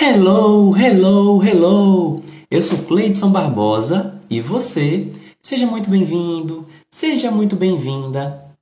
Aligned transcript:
Hello, 0.00 0.76
hello, 0.76 1.42
hello! 1.42 2.22
Eu 2.48 2.62
sou 2.62 2.86
Cleidson 2.86 3.32
Barbosa 3.32 4.22
e 4.30 4.40
você, 4.40 5.10
seja 5.42 5.66
muito 5.66 5.90
bem-vindo, 5.90 6.68
seja 6.88 7.32
muito 7.32 7.56
bem-vinda 7.56 8.56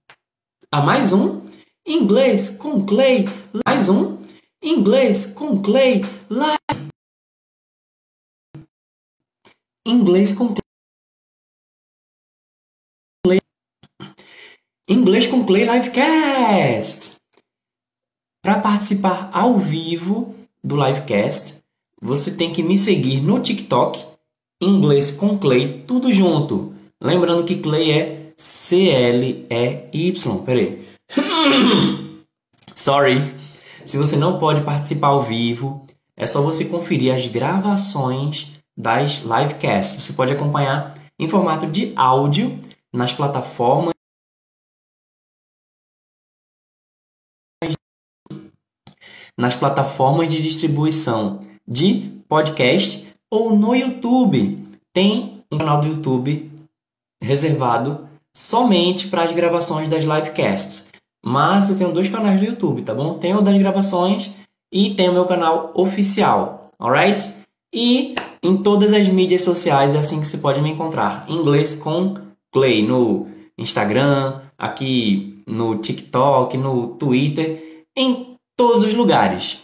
a 0.73 0.81
mais 0.81 1.13
um 1.13 1.47
Inglês 1.87 2.57
com 2.57 2.87
Clay, 2.87 3.27
mais 3.67 3.91
um 3.91 4.17
Inglês 4.63 5.27
com 5.27 5.61
Clay 5.61 6.01
Live. 6.31 6.91
Inglês 9.87 10.33
com 10.33 10.55
Clay. 13.23 13.41
Inglês 14.89 15.27
com 15.27 15.45
Clay 15.45 15.67
Livecast. 15.67 17.17
Para 18.43 18.59
participar 18.59 19.29
ao 19.35 19.59
vivo 19.59 20.35
do 20.67 20.85
livecast, 20.85 21.63
você 22.03 22.33
tem 22.33 22.53
que 22.53 22.63
me 22.63 22.77
seguir 22.77 23.21
no 23.21 23.39
TikTok, 23.39 24.05
Inglês 24.61 25.13
com 25.13 25.39
Clay, 25.39 25.85
tudo 25.87 26.13
junto. 26.13 26.75
Lembrando 27.01 27.45
que 27.45 27.57
Clay 27.57 27.93
é 27.93 28.33
C-L-E-Y. 28.37 30.39
Peraí. 30.45 30.89
Sorry. 32.75 33.35
Se 33.85 33.97
você 33.97 34.17
não 34.17 34.41
pode 34.41 34.63
participar 34.63 35.09
ao 35.09 35.23
vivo, 35.23 35.87
é 36.17 36.27
só 36.27 36.43
você 36.43 36.65
conferir 36.65 37.15
as 37.15 37.29
gravações 37.29 38.49
das 38.77 39.23
livecasts. 39.23 40.03
Você 40.03 40.13
pode 40.15 40.33
acompanhar 40.33 40.95
em 41.19 41.29
formato 41.29 41.67
de 41.67 41.93
áudio 41.95 42.59
nas 42.93 43.13
plataformas 43.13 43.95
nas 49.39 49.55
plataformas 49.55 50.31
de 50.31 50.41
distribuição 50.41 51.41
de 51.67 52.11
podcast 52.29 53.07
ou 53.31 53.57
no 53.57 53.75
YouTube. 53.75 54.67
Tem 54.93 55.43
um 55.51 55.59
canal 55.59 55.81
do 55.81 55.89
YouTube 55.89 56.51
reservado 57.23 58.09
somente 58.35 59.09
para 59.09 59.23
as 59.23 59.33
gravações 59.33 59.89
das 59.89 60.05
livecasts. 60.05 60.91
Mas 61.25 61.69
eu 61.69 61.77
tenho 61.77 61.93
dois 61.93 62.09
canais 62.09 62.41
do 62.41 62.47
YouTube, 62.47 62.83
tá 62.83 62.95
bom? 62.95 63.19
Tem 63.19 63.35
o 63.35 63.41
das 63.41 63.59
gravações 63.59 64.31
e 64.73 64.95
tem 64.95 65.09
o 65.09 65.13
meu 65.13 65.27
canal 65.27 65.73
oficial, 65.75 66.71
alright? 66.79 67.33
E 67.75 68.15
em 68.43 68.57
todas 68.57 68.93
as 68.93 69.09
mídias 69.09 69.43
sociais 69.43 69.95
é 69.95 69.99
assim 69.99 70.21
que 70.21 70.27
você 70.27 70.39
pode 70.39 70.61
me 70.61 70.71
encontrar. 70.71 71.27
Inglês 71.29 71.75
com 71.75 72.15
Clay 72.53 72.87
no 72.87 73.27
Instagram, 73.59 74.41
aqui 74.57 75.43
no 75.47 75.79
TikTok, 75.79 76.57
no 76.57 76.89
Twitter, 76.89 77.85
em 77.97 78.26
todos 78.57 78.83
os 78.83 78.95
lugares. 78.95 79.59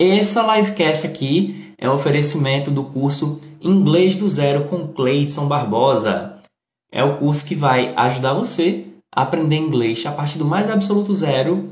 Essa 0.00 0.56
livecast 0.56 1.06
aqui 1.06 1.74
é 1.78 1.88
um 1.88 1.94
oferecimento 1.94 2.70
do 2.70 2.84
curso 2.84 3.40
Inglês 3.60 4.16
do 4.16 4.28
Zero 4.28 4.68
com 4.68 4.88
Cleidson 4.88 5.46
Barbosa. 5.46 6.42
É 6.90 7.04
o 7.04 7.18
curso 7.18 7.44
que 7.46 7.54
vai 7.54 7.94
ajudar 7.94 8.34
você 8.34 8.86
a 9.14 9.22
aprender 9.22 9.56
inglês 9.56 10.04
a 10.06 10.12
partir 10.12 10.38
do 10.38 10.44
mais 10.44 10.68
absoluto 10.68 11.14
zero 11.14 11.70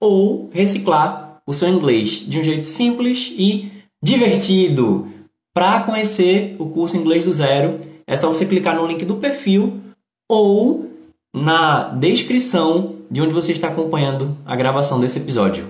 ou 0.00 0.50
reciclar 0.52 1.40
o 1.46 1.52
seu 1.52 1.68
inglês 1.68 2.10
de 2.10 2.38
um 2.38 2.44
jeito 2.44 2.66
simples 2.66 3.32
e 3.36 3.70
divertido. 4.02 5.08
Para 5.54 5.82
conhecer 5.82 6.56
o 6.58 6.70
curso 6.70 6.96
Inglês 6.96 7.24
do 7.24 7.32
Zero, 7.32 7.78
é 8.06 8.16
só 8.16 8.28
você 8.28 8.46
clicar 8.46 8.74
no 8.74 8.86
link 8.86 9.04
do 9.04 9.16
perfil 9.16 9.80
ou 10.28 10.91
na 11.34 11.88
descrição 11.88 12.96
de 13.10 13.20
onde 13.20 13.32
você 13.32 13.52
está 13.52 13.68
acompanhando 13.68 14.36
a 14.44 14.54
gravação 14.54 15.00
desse 15.00 15.18
episódio. 15.18 15.66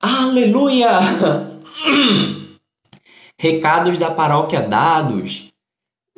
Aleluia! 0.00 1.00
Recados 3.38 3.98
da 3.98 4.10
paróquia 4.10 4.62
dados. 4.62 5.48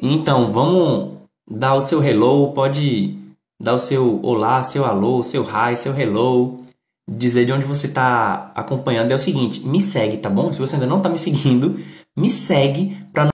Então, 0.00 0.52
vamos 0.52 1.18
dar 1.48 1.74
o 1.74 1.80
seu 1.80 2.02
hello, 2.02 2.52
pode 2.52 3.16
dar 3.60 3.74
o 3.74 3.78
seu 3.78 4.20
olá, 4.22 4.62
seu 4.62 4.84
alô, 4.84 5.22
seu 5.22 5.44
hi, 5.44 5.76
seu 5.76 5.98
hello, 5.98 6.58
dizer 7.08 7.44
de 7.44 7.52
onde 7.52 7.64
você 7.64 7.86
está 7.86 8.52
acompanhando. 8.54 9.12
É 9.12 9.14
o 9.14 9.18
seguinte, 9.18 9.60
me 9.60 9.80
segue, 9.80 10.18
tá 10.18 10.28
bom? 10.28 10.52
Se 10.52 10.60
você 10.60 10.76
ainda 10.76 10.86
não 10.86 10.98
está 10.98 11.08
me 11.08 11.18
seguindo, 11.18 11.78
me 12.16 12.30
segue 12.30 12.96
para 13.12 13.33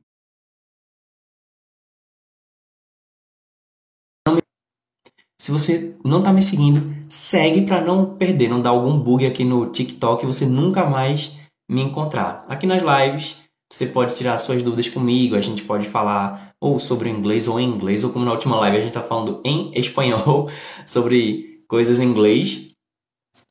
Se 5.41 5.51
você 5.51 5.97
não 6.05 6.19
está 6.19 6.35
me 6.35 6.43
seguindo, 6.43 6.95
segue 7.09 7.63
para 7.63 7.81
não 7.81 8.15
perder, 8.15 8.47
não 8.47 8.61
dar 8.61 8.71
algum 8.71 8.99
bug 8.99 9.25
aqui 9.25 9.43
no 9.43 9.71
TikTok 9.71 10.23
e 10.23 10.27
você 10.27 10.45
nunca 10.45 10.85
mais 10.85 11.35
me 11.67 11.81
encontrar. 11.81 12.45
Aqui 12.47 12.67
nas 12.67 12.83
lives, 12.83 13.39
você 13.73 13.87
pode 13.87 14.15
tirar 14.15 14.37
suas 14.37 14.63
dúvidas 14.63 14.91
comigo, 14.91 15.35
a 15.35 15.41
gente 15.41 15.63
pode 15.63 15.89
falar 15.89 16.53
ou 16.61 16.79
sobre 16.79 17.09
inglês 17.09 17.49
ou 17.49 17.59
em 17.59 17.67
inglês, 17.67 18.05
ou 18.05 18.13
como 18.13 18.27
na 18.27 18.33
última 18.33 18.61
live 18.61 18.77
a 18.77 18.81
gente 18.81 18.91
está 18.91 19.01
falando 19.01 19.41
em 19.43 19.73
espanhol 19.81 20.51
sobre 20.85 21.63
coisas 21.67 21.99
em 21.99 22.05
inglês. 22.05 22.73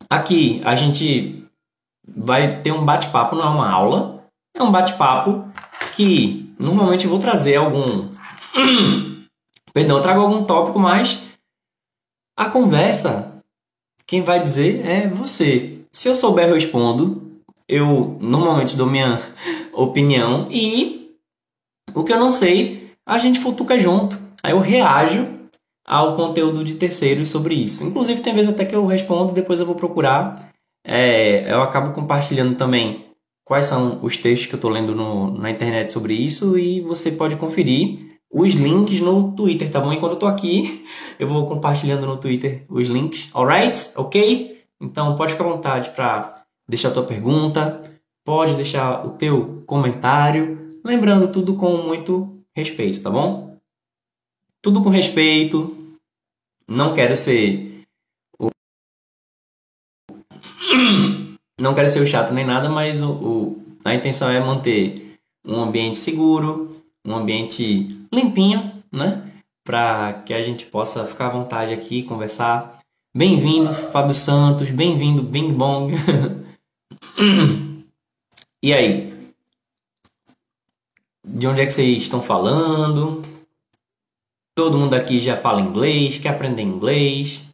Aqui 0.07 0.61
a 0.65 0.75
gente 0.75 1.43
vai 2.07 2.61
ter 2.61 2.71
um 2.71 2.85
bate-papo, 2.85 3.35
não 3.35 3.45
é 3.45 3.49
uma 3.49 3.67
aula, 3.67 4.25
é 4.55 4.61
um 4.61 4.71
bate-papo 4.71 5.43
que 5.95 6.53
normalmente 6.59 7.05
eu 7.05 7.09
vou 7.09 7.19
trazer 7.19 7.55
algum. 7.55 8.09
Perdão, 9.73 9.97
eu 9.97 10.03
trago 10.03 10.21
algum 10.21 10.43
tópico 10.43 10.77
mais 10.77 11.18
a 12.39 12.49
conversa, 12.49 13.43
quem 14.07 14.21
vai 14.21 14.41
dizer 14.41 14.85
é 14.85 15.09
você. 15.09 15.79
Se 15.91 16.07
eu 16.07 16.15
souber, 16.15 16.47
eu 16.47 16.53
respondo. 16.53 17.41
Eu 17.67 18.17
normalmente 18.21 18.77
dou 18.77 18.87
minha 18.87 19.21
opinião 19.73 20.47
e 20.49 21.17
o 21.93 22.01
que 22.01 22.13
eu 22.13 22.19
não 22.19 22.31
sei, 22.31 22.93
a 23.05 23.19
gente 23.19 23.41
futuca 23.41 23.77
junto. 23.77 24.17
Aí 24.41 24.53
eu 24.53 24.61
reajo 24.61 25.27
ao 25.85 26.15
conteúdo 26.15 26.63
de 26.63 26.75
terceiros 26.75 27.27
sobre 27.27 27.55
isso. 27.55 27.83
Inclusive, 27.83 28.21
tem 28.21 28.33
vezes 28.33 28.49
até 28.49 28.63
que 28.63 28.73
eu 28.73 28.85
respondo, 28.85 29.33
depois 29.33 29.59
eu 29.59 29.65
vou 29.65 29.75
procurar. 29.75 30.33
É, 30.87 31.51
eu 31.51 31.61
acabo 31.61 31.91
compartilhando 31.91 32.55
também 32.55 33.05
quais 33.43 33.65
são 33.65 33.99
os 34.01 34.15
textos 34.15 34.47
que 34.47 34.53
eu 34.53 34.59
estou 34.59 34.71
lendo 34.71 34.95
no, 34.95 35.37
na 35.37 35.51
internet 35.51 35.91
sobre 35.91 36.13
isso 36.13 36.57
e 36.57 36.79
você 36.79 37.11
pode 37.11 37.35
conferir 37.35 37.99
os 38.31 38.53
links 38.53 38.99
no 39.01 39.31
Twitter, 39.33 39.71
tá 39.71 39.79
bom? 39.79 39.91
Enquanto 39.91 40.13
eu 40.13 40.19
tô 40.19 40.27
aqui, 40.27 40.85
eu 41.17 41.27
vou 41.27 41.47
compartilhando 41.47 42.05
no 42.05 42.17
Twitter 42.17 42.63
os 42.69 42.87
links, 42.87 43.29
alright? 43.33 43.91
Ok? 43.95 44.63
Então 44.79 45.15
pode 45.15 45.33
ficar 45.33 45.45
à 45.45 45.49
vontade 45.49 45.89
para 45.89 46.45
deixar 46.67 46.89
a 46.89 46.93
tua 46.93 47.03
pergunta, 47.03 47.81
pode 48.23 48.55
deixar 48.55 49.05
o 49.05 49.11
teu 49.11 49.63
comentário, 49.65 50.79
lembrando 50.85 51.31
tudo 51.31 51.55
com 51.55 51.77
muito 51.77 52.39
respeito, 52.55 53.01
tá 53.01 53.09
bom? 53.09 53.57
Tudo 54.61 54.83
com 54.83 54.89
respeito. 54.89 55.75
Não 56.67 56.93
quero 56.93 57.17
ser 57.17 57.83
o 58.39 58.49
não 61.59 61.73
quero 61.73 61.89
ser 61.89 62.01
o 62.01 62.05
chato 62.05 62.31
nem 62.31 62.45
nada, 62.45 62.69
mas 62.69 63.01
o, 63.01 63.11
o 63.11 63.59
a 63.83 63.95
intenção 63.95 64.29
é 64.29 64.39
manter 64.39 65.17
um 65.43 65.61
ambiente 65.61 65.97
seguro, 65.97 66.69
um 67.03 67.15
ambiente 67.15 67.98
limpinho, 68.11 68.83
né? 68.91 69.31
Para 69.63 70.23
que 70.25 70.33
a 70.33 70.41
gente 70.41 70.65
possa 70.65 71.05
ficar 71.05 71.27
à 71.27 71.31
vontade 71.31 71.73
aqui, 71.73 72.03
conversar. 72.03 72.79
Bem-vindo, 73.15 73.73
Fábio 73.73 74.13
Santos, 74.13 74.69
bem-vindo, 74.69 75.23
Bing 75.23 75.53
Bong. 75.53 75.93
e 78.63 78.73
aí? 78.73 79.13
De 81.25 81.47
onde 81.47 81.61
é 81.61 81.65
que 81.65 81.71
vocês 81.71 82.01
estão 82.01 82.21
falando? 82.21 83.21
Todo 84.55 84.77
mundo 84.77 84.93
aqui 84.93 85.19
já 85.19 85.37
fala 85.37 85.61
inglês, 85.61 86.17
quer 86.17 86.29
aprender 86.29 86.63
inglês? 86.63 87.48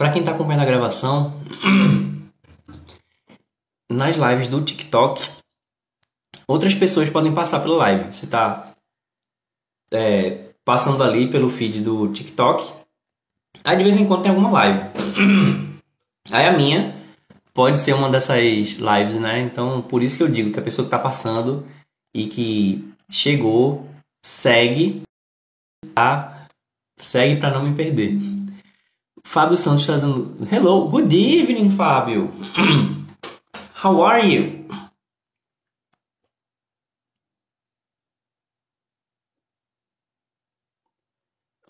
Para 0.00 0.12
quem 0.12 0.20
está 0.20 0.32
acompanhando 0.32 0.62
a 0.62 0.64
gravação, 0.64 1.38
nas 3.92 4.16
lives 4.16 4.48
do 4.48 4.64
TikTok, 4.64 5.28
outras 6.48 6.74
pessoas 6.74 7.10
podem 7.10 7.34
passar 7.34 7.60
pela 7.60 7.76
live. 7.76 8.10
Você 8.10 8.24
está 8.24 8.72
é, 9.92 10.52
passando 10.64 11.02
ali 11.02 11.30
pelo 11.30 11.50
feed 11.50 11.82
do 11.82 12.10
TikTok. 12.10 12.72
Aí 13.62 13.76
de 13.76 13.84
vez 13.84 13.94
em 13.94 14.06
quando 14.06 14.22
tem 14.22 14.30
alguma 14.30 14.50
live. 14.50 14.88
Aí 16.32 16.46
a 16.46 16.56
minha 16.56 16.96
pode 17.52 17.78
ser 17.78 17.92
uma 17.92 18.08
dessas 18.08 18.38
lives, 18.38 19.20
né? 19.20 19.40
Então 19.40 19.82
por 19.82 20.02
isso 20.02 20.16
que 20.16 20.22
eu 20.22 20.30
digo 20.30 20.50
que 20.50 20.58
a 20.58 20.62
pessoa 20.62 20.88
que 20.88 20.94
está 20.94 20.98
passando 20.98 21.68
e 22.16 22.26
que 22.26 22.90
chegou, 23.10 23.86
segue, 24.24 25.02
tá? 25.94 26.48
Segue 26.98 27.38
para 27.38 27.50
não 27.50 27.68
me 27.68 27.76
perder. 27.76 28.39
Fábio 29.24 29.56
Santos 29.56 29.86
trazendo. 29.86 30.36
Hello, 30.50 30.88
good 30.88 31.12
evening, 31.12 31.70
Fábio. 31.70 32.30
How 33.82 34.02
are 34.02 34.26
you? 34.26 34.66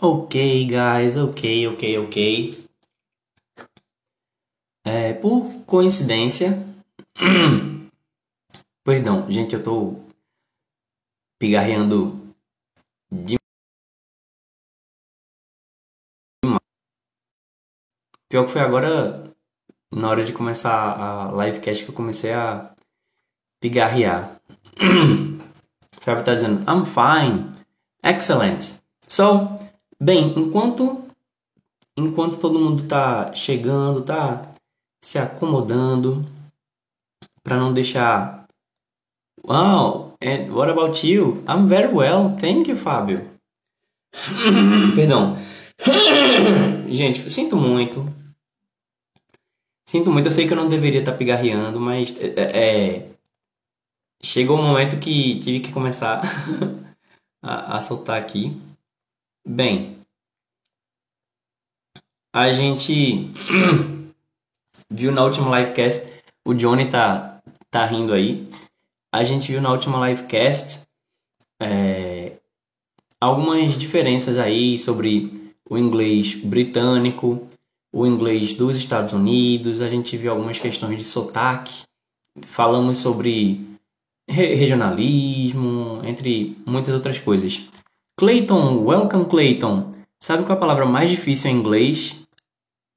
Ok, 0.01 0.67
guys, 0.67 1.17
ok, 1.19 1.69
ok, 1.69 1.99
ok. 1.99 2.65
É, 4.85 5.13
por 5.13 5.65
coincidência. 5.67 6.67
Perdão, 8.83 9.31
gente, 9.31 9.55
eu 9.55 9.63
tô 9.63 9.97
pigarreando 11.39 12.35
de 13.13 13.40
Pior 18.31 18.47
que 18.47 18.53
foi 18.53 18.61
agora, 18.61 19.25
na 19.91 20.09
hora 20.09 20.23
de 20.23 20.33
começar 20.33 20.73
a 20.73 21.33
livecast, 21.33 21.83
que 21.83 21.91
eu 21.91 21.95
comecei 21.95 22.33
a 22.33 22.71
pigarrear. 23.61 24.41
Fábio 26.01 26.25
tá 26.25 26.35
dizendo, 26.35 26.63
I'm 26.71 26.85
fine, 26.87 27.51
excellent. 28.05 28.81
So, 29.09 29.59
bem, 30.01 30.33
enquanto 30.39 31.03
enquanto 31.99 32.37
todo 32.37 32.61
mundo 32.61 32.87
tá 32.87 33.33
chegando, 33.33 34.03
tá 34.03 34.53
se 35.03 35.19
acomodando, 35.19 36.25
para 37.43 37.57
não 37.57 37.73
deixar. 37.73 38.47
Wow, 39.45 40.15
and 40.23 40.55
what 40.55 40.71
about 40.71 41.05
you? 41.05 41.43
I'm 41.49 41.67
very 41.67 41.93
well, 41.93 42.37
thank 42.39 42.71
you, 42.71 42.77
Fábio. 42.77 43.29
Perdão. 44.95 45.37
Gente, 46.89 47.29
sinto 47.29 47.57
muito. 47.57 48.20
Sinto 49.91 50.13
muito, 50.13 50.27
eu 50.27 50.31
sei 50.31 50.47
que 50.47 50.53
eu 50.53 50.57
não 50.57 50.69
deveria 50.69 51.01
estar 51.01 51.11
tá 51.11 51.19
pigarreando, 51.19 51.81
mas 51.81 52.17
é, 52.23 52.27
é, 52.37 52.97
é, 52.97 53.11
chegou 54.23 54.57
o 54.57 54.61
um 54.61 54.63
momento 54.69 55.01
que 55.01 55.41
tive 55.41 55.59
que 55.59 55.73
começar 55.73 56.23
a, 57.43 57.77
a 57.77 57.81
soltar 57.81 58.17
aqui. 58.17 58.57
Bem, 59.45 59.99
a 62.33 62.53
gente 62.53 63.33
viu 64.89 65.11
na 65.11 65.25
última 65.25 65.59
livecast, 65.59 66.07
o 66.47 66.55
Johnny 66.55 66.89
tá, 66.89 67.43
tá 67.69 67.85
rindo 67.85 68.13
aí. 68.13 68.49
A 69.13 69.25
gente 69.25 69.51
viu 69.51 69.61
na 69.61 69.73
última 69.73 70.09
livecast 70.09 70.87
é, 71.61 72.39
algumas 73.21 73.77
diferenças 73.77 74.39
aí 74.39 74.79
sobre 74.79 75.53
o 75.69 75.77
inglês 75.77 76.37
britânico, 76.37 77.49
o 77.93 78.07
inglês 78.07 78.55
dos 78.55 78.77
Estados 78.77 79.13
Unidos, 79.13 79.81
a 79.81 79.89
gente 79.89 80.17
viu 80.17 80.31
algumas 80.31 80.59
questões 80.59 80.97
de 80.97 81.05
sotaque, 81.05 81.83
falamos 82.47 82.99
sobre 82.99 83.61
regionalismo, 84.29 86.01
entre 86.05 86.57
muitas 86.67 86.95
outras 86.95 87.19
coisas. 87.19 87.61
Clayton, 88.19 88.85
welcome 88.85 89.25
Clayton. 89.27 89.91
Sabe 90.23 90.45
qual 90.45 90.53
é 90.53 90.57
a 90.57 90.61
palavra 90.61 90.87
mais 90.87 91.11
difícil 91.11 91.51
em 91.51 91.55
inglês? 91.55 92.17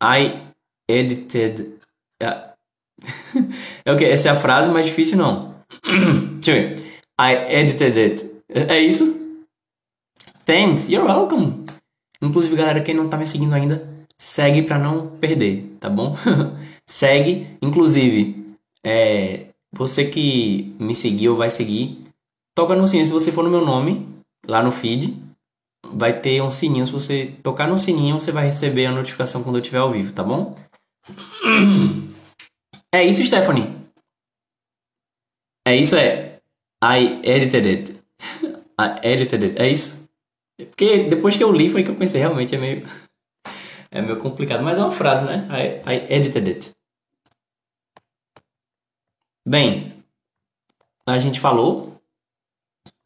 I 0.03 0.47
edited 0.87 1.73
é 3.85 3.91
o 3.91 3.97
que? 3.97 4.05
Essa 4.05 4.29
é 4.29 4.31
a 4.31 4.35
frase 4.35 4.69
mais 4.71 4.85
difícil, 4.85 5.17
não. 5.17 5.55
Deixa 6.39 6.51
eu 6.51 6.75
ver. 6.75 6.93
I 7.19 7.55
edited 7.61 7.99
it. 7.99 8.43
É 8.49 8.79
isso? 8.79 9.21
Thanks, 10.45 10.89
you're 10.89 11.07
welcome. 11.07 11.65
Inclusive, 12.21 12.55
galera, 12.55 12.81
quem 12.81 12.95
não 12.95 13.09
tá 13.09 13.17
me 13.17 13.25
seguindo 13.25 13.53
ainda, 13.53 13.92
segue 14.23 14.63
pra 14.63 14.79
não 14.79 15.07
perder, 15.17 15.65
tá 15.81 15.89
bom? 15.89 16.15
segue. 16.87 17.57
Inclusive, 17.61 18.55
é, 18.81 19.47
você 19.69 20.05
que 20.05 20.73
me 20.79 20.95
seguiu 20.95 21.35
vai 21.35 21.51
seguir. 21.51 22.01
Toca 22.55 22.73
no 22.73 22.87
sininho 22.87 23.07
se 23.07 23.11
você 23.11 23.33
for 23.33 23.43
no 23.43 23.49
meu 23.49 23.65
nome, 23.65 24.07
lá 24.47 24.63
no 24.63 24.71
feed. 24.71 25.21
Vai 25.85 26.21
ter 26.21 26.41
um 26.41 26.49
sininho. 26.49 26.85
Se 26.85 26.91
você 26.91 27.33
tocar 27.43 27.67
no 27.67 27.77
sininho, 27.77 28.19
você 28.19 28.31
vai 28.31 28.45
receber 28.45 28.85
a 28.85 28.91
notificação 28.93 29.43
quando 29.43 29.57
eu 29.57 29.61
estiver 29.61 29.79
ao 29.79 29.91
vivo, 29.91 30.13
tá 30.13 30.23
bom? 30.23 30.57
É 32.95 33.03
isso, 33.03 33.25
Stephanie. 33.25 33.75
É 35.67 35.75
isso, 35.75 35.95
é. 35.95 36.39
I 36.83 37.19
edited 37.23 37.67
it. 37.67 37.99
I 38.79 38.99
edited 39.01 39.43
it. 39.43 39.59
É 39.59 39.67
isso? 39.67 40.07
Porque 40.69 41.09
depois 41.09 41.35
que 41.35 41.43
eu 41.43 41.51
li 41.51 41.69
foi 41.69 41.83
que 41.83 41.89
eu 41.89 41.95
pensei, 41.95 42.21
realmente 42.21 42.53
é 42.53 42.59
meio. 42.59 42.83
É 43.95 44.01
meio 44.01 44.19
complicado, 44.19 44.63
mas 44.63 44.75
é 44.75 44.81
uma 44.81 44.91
frase, 44.91 45.23
né? 45.23 45.47
I, 45.51 45.93
I 45.93 46.15
edited 46.15 46.49
it. 46.49 46.71
Bem, 49.47 49.93
a 51.05 51.19
gente 51.19 51.39
falou 51.39 52.01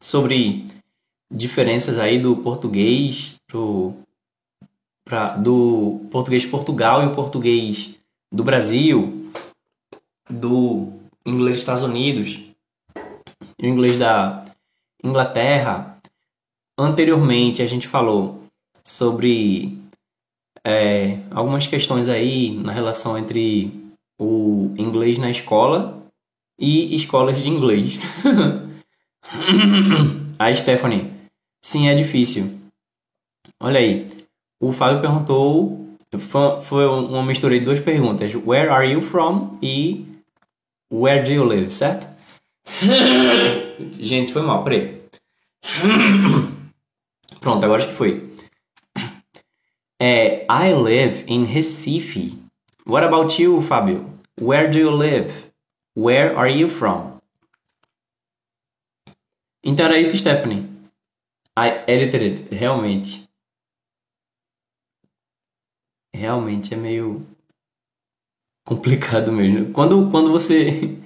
sobre 0.00 0.66
diferenças 1.30 1.98
aí 1.98 2.18
do 2.18 2.36
português 2.36 3.36
pro, 3.46 3.94
pra, 5.04 5.36
do 5.36 6.08
português 6.10 6.44
de 6.44 6.48
Portugal 6.48 7.02
e 7.02 7.06
o 7.08 7.14
português 7.14 7.94
do 8.32 8.42
Brasil 8.42 9.30
do 10.30 10.90
inglês 11.26 11.56
dos 11.56 11.60
Estados 11.60 11.82
Unidos, 11.82 12.40
o 13.60 13.66
inglês 13.66 13.98
da 13.98 14.42
Inglaterra. 15.04 16.00
Anteriormente 16.78 17.60
a 17.60 17.66
gente 17.66 17.86
falou 17.86 18.42
sobre 18.82 19.86
é, 20.64 21.18
algumas 21.30 21.66
questões 21.66 22.08
aí 22.08 22.50
na 22.56 22.72
relação 22.72 23.18
entre 23.18 23.72
o 24.18 24.74
inglês 24.76 25.18
na 25.18 25.30
escola 25.30 26.02
e 26.58 26.94
escolas 26.94 27.40
de 27.40 27.48
inglês. 27.48 27.98
a 30.38 30.54
Stephanie, 30.54 31.12
sim, 31.62 31.88
é 31.88 31.94
difícil. 31.94 32.58
Olha 33.60 33.80
aí, 33.80 34.06
o 34.60 34.72
Fábio 34.72 35.00
perguntou, 35.00 35.96
foi 36.62 36.86
uma 36.86 37.24
mistura 37.24 37.58
de 37.58 37.64
duas 37.64 37.80
perguntas: 37.80 38.34
Where 38.34 38.68
are 38.70 38.90
you 38.90 39.00
from? 39.00 39.58
e 39.62 40.06
Where 40.90 41.22
do 41.22 41.30
you 41.30 41.44
live, 41.44 41.70
certo? 41.70 42.08
Gente, 44.00 44.32
foi 44.32 44.42
mal, 44.42 44.64
peraí. 44.64 45.02
Pronto, 47.40 47.64
agora 47.64 47.82
acho 47.82 47.90
que 47.90 47.96
foi. 47.96 48.27
É, 50.00 50.46
I 50.48 50.74
live 50.74 51.24
in 51.26 51.44
Recife. 51.44 52.38
What 52.86 53.04
about 53.04 53.42
you, 53.42 53.60
Fábio? 53.60 54.12
Where 54.40 54.70
do 54.70 54.78
you 54.78 54.90
live? 54.90 55.52
Where 55.96 56.36
are 56.36 56.48
you 56.48 56.68
from? 56.68 57.18
Então 59.64 59.86
era 59.86 59.98
isso, 59.98 60.16
Stephanie. 60.16 60.68
I 61.58 61.84
edited 61.88 62.22
it. 62.22 62.54
Realmente. 62.54 63.28
Realmente 66.14 66.74
é 66.74 66.76
meio 66.76 67.26
complicado 68.64 69.32
mesmo. 69.32 69.72
Quando, 69.72 70.08
quando 70.10 70.30
você 70.30 70.96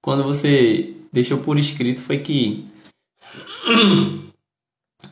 quando 0.00 0.22
você 0.22 0.94
deixou 1.12 1.38
por 1.38 1.58
escrito 1.58 2.02
foi 2.02 2.20
que 2.20 2.68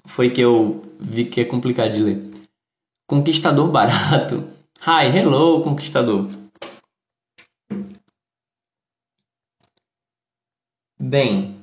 foi 0.07 0.31
que 0.31 0.41
eu 0.41 0.83
vi 1.01 1.25
que 1.25 1.41
é 1.41 1.45
complicado 1.45 1.93
de 1.93 2.03
ler. 2.03 2.26
Conquistador 3.09 3.71
barato. 3.71 4.49
Hi, 4.85 5.07
hello, 5.07 5.63
conquistador. 5.63 6.27
Bem, 10.99 11.55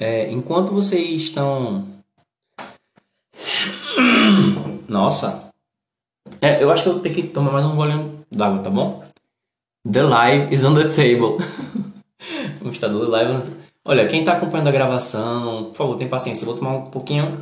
é, 0.00 0.28
enquanto 0.32 0.72
vocês 0.72 1.22
estão. 1.22 1.86
Nossa! 4.88 5.48
É, 6.40 6.60
eu 6.60 6.72
acho 6.72 6.82
que 6.82 6.88
eu 6.88 6.98
tenho 6.98 7.14
que 7.14 7.22
tomar 7.28 7.52
mais 7.52 7.64
um 7.64 7.76
golinho 7.76 8.26
d'água, 8.28 8.64
tá 8.64 8.68
bom? 8.70 9.06
The 9.88 10.02
live 10.02 10.52
is 10.52 10.64
on 10.64 10.74
the 10.74 10.88
table. 10.88 11.38
o 12.60 12.64
computador 12.64 13.08
live. 13.08 13.48
Olha, 13.84 14.08
quem 14.08 14.20
está 14.20 14.32
acompanhando 14.32 14.68
a 14.68 14.72
gravação, 14.72 15.66
por 15.66 15.76
favor, 15.76 15.98
tenha 15.98 16.10
paciência. 16.10 16.42
Eu 16.42 16.46
vou 16.48 16.56
tomar 16.56 16.72
um 16.72 16.90
pouquinho 16.90 17.38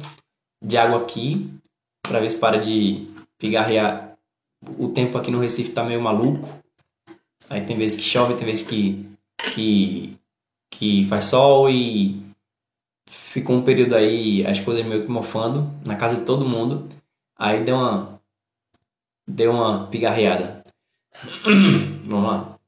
de 0.63 0.77
água 0.77 1.01
aqui 1.01 1.60
para 2.11 2.19
ver 2.19 2.31
se 2.31 2.39
para 2.39 2.59
de 2.59 3.07
pigarrear. 3.39 4.17
O 4.77 4.89
tempo 4.89 5.17
aqui 5.17 5.31
no 5.31 5.39
Recife 5.39 5.71
tá 5.71 5.85
meio 5.85 6.03
maluco. 6.03 6.49
Aí 7.49 7.61
tem 7.61 7.79
vezes 7.79 7.97
que 7.99 8.03
chove, 8.03 8.35
tem 8.35 8.45
vezes 8.45 8.67
que, 8.67 9.09
que, 9.55 10.17
que 10.69 11.07
faz 11.09 11.27
sol 11.27 11.71
e 11.71 12.21
ficou 13.07 13.55
um 13.55 13.63
período 13.63 13.95
aí 13.95 14.45
as 14.45 14.59
coisas 14.59 14.85
meio 14.85 15.05
que 15.05 15.11
mofando 15.11 15.71
na 15.87 15.95
casa 15.95 16.17
de 16.17 16.27
todo 16.27 16.45
mundo. 16.45 16.89
Aí 17.39 17.63
deu 17.63 17.77
uma 17.77 18.21
deu 19.27 19.53
uma 19.53 19.87
pigarreada. 19.87 20.65
Vamos 22.07 22.29
lá. 22.29 22.60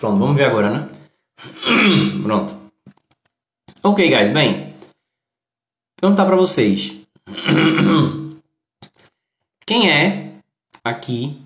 Pronto, 0.00 0.18
vamos 0.18 0.34
ver 0.34 0.44
agora, 0.44 0.70
né? 0.70 0.88
Pronto. 2.24 2.58
Ok, 3.84 4.08
guys, 4.08 4.30
bem. 4.30 4.74
Perguntar 6.00 6.24
para 6.24 6.36
vocês. 6.36 6.96
Quem 9.66 9.90
é 9.90 10.40
aqui 10.82 11.38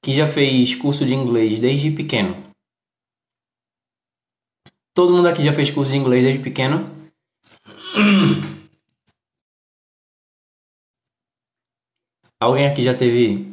que 0.00 0.16
já 0.16 0.26
fez 0.26 0.74
curso 0.74 1.04
de 1.04 1.12
inglês 1.12 1.60
desde 1.60 1.90
pequeno? 1.90 2.42
Todo 4.94 5.12
mundo 5.12 5.28
aqui 5.28 5.44
já 5.44 5.52
fez 5.52 5.70
curso 5.70 5.92
de 5.92 5.98
inglês 5.98 6.24
desde 6.24 6.42
pequeno? 6.42 6.88
Alguém 12.40 12.66
aqui 12.66 12.82
já 12.82 12.94
teve 12.94 13.46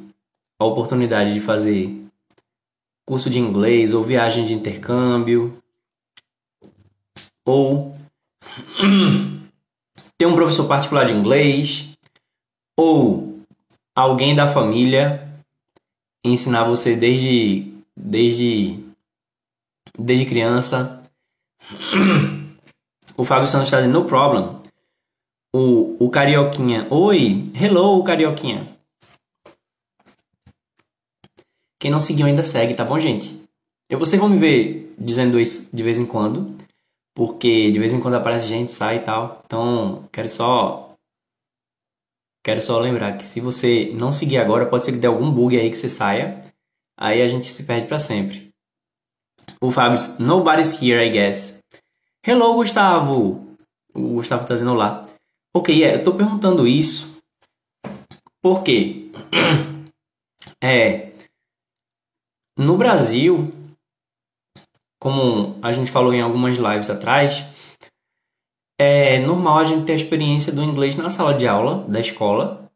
a 0.58 0.64
oportunidade 0.64 1.34
de 1.34 1.42
fazer 1.42 2.07
curso 3.08 3.30
de 3.30 3.40
inglês 3.40 3.94
ou 3.94 4.04
viagem 4.04 4.46
de 4.46 4.54
intercâmbio? 4.54 5.58
Ou 7.46 7.94
ter 10.18 10.26
um 10.26 10.36
professor 10.36 10.68
particular 10.68 11.06
de 11.06 11.14
inglês? 11.14 11.90
Ou 12.76 13.40
alguém 13.96 14.36
da 14.36 14.52
família 14.52 15.42
ensinar 16.24 16.66
você 16.66 16.96
desde 16.96 17.74
desde 17.96 18.84
desde 19.98 20.26
criança? 20.26 21.02
O 23.20 23.26
Fábio 23.26 23.48
Santos 23.48 23.66
está 23.66 23.78
dizendo 23.78 24.00
no 24.00 24.06
problem. 24.06 24.62
O, 25.52 26.06
o 26.06 26.08
Carioquinha. 26.08 26.86
Oi, 26.92 27.46
hello, 27.60 28.04
Carioquinha. 28.04 28.77
Quem 31.80 31.92
não 31.92 32.02
seguiu 32.02 32.26
ainda 32.26 32.44
segue, 32.44 32.74
tá 32.74 32.84
bom, 32.84 33.00
gente? 33.00 33.40
Eu, 33.90 34.00
vocês 34.00 34.20
vão 34.20 34.30
me 34.30 34.38
ver 34.38 34.94
dizendo 34.98 35.40
isso 35.40 35.70
de 35.72 35.84
vez 35.84 36.00
em 36.00 36.06
quando, 36.06 36.56
porque 37.14 37.72
de 37.72 37.80
vez 37.80 37.94
em 37.94 38.00
quando 38.00 38.16
aparece 38.16 38.48
gente, 38.48 38.72
sai 38.72 38.98
e 38.98 39.00
tal. 39.02 39.42
Então, 39.46 40.08
quero 40.12 40.28
só 40.30 40.88
quero 42.44 42.62
só 42.62 42.80
lembrar 42.80 43.18
que 43.18 43.26
se 43.26 43.42
você 43.42 43.92
não 43.94 44.14
seguir 44.14 44.38
agora, 44.38 44.66
pode 44.66 44.86
ser 44.86 44.94
que 44.94 44.98
dê 44.98 45.08
algum 45.08 45.32
bug 45.32 45.58
aí 45.58 45.70
que 45.70 45.78
você 45.78 45.90
saia. 45.90 46.42
Aí 46.98 47.22
a 47.22 47.28
gente 47.28 47.46
se 47.46 47.64
perde 47.64 47.88
para 47.88 48.00
sempre. 48.00 48.50
O 49.62 49.72
Fábio, 49.72 50.00
nobody's 50.20 50.82
here, 50.82 51.06
I 51.06 51.12
guess. 51.12 51.60
Hello, 52.26 52.56
Gustavo. 52.56 53.56
O 53.94 54.16
Gustavo 54.16 54.48
tá 54.48 54.54
dizendo 54.54 54.72
olá. 54.72 55.06
Ok, 55.54 55.84
é, 55.84 55.96
eu 55.96 56.04
tô 56.04 56.14
perguntando 56.14 56.68
isso 56.68 57.18
porque 58.42 59.12
é 60.64 61.07
no 62.58 62.76
Brasil, 62.76 63.54
como 65.00 65.60
a 65.62 65.72
gente 65.72 65.92
falou 65.92 66.14
em 66.14 66.22
algumas 66.22 66.58
lives 66.58 66.90
atrás, 66.90 67.46
é 68.80 69.20
normal 69.20 69.60
a 69.60 69.66
gente 69.66 69.86
ter 69.86 69.94
a 69.94 69.96
experiência 69.98 70.52
do 70.52 70.64
inglês 70.64 70.96
na 70.96 71.10
sala 71.10 71.34
de 71.34 71.48
aula 71.48 71.86
da 71.88 72.00
escola, 72.00 72.70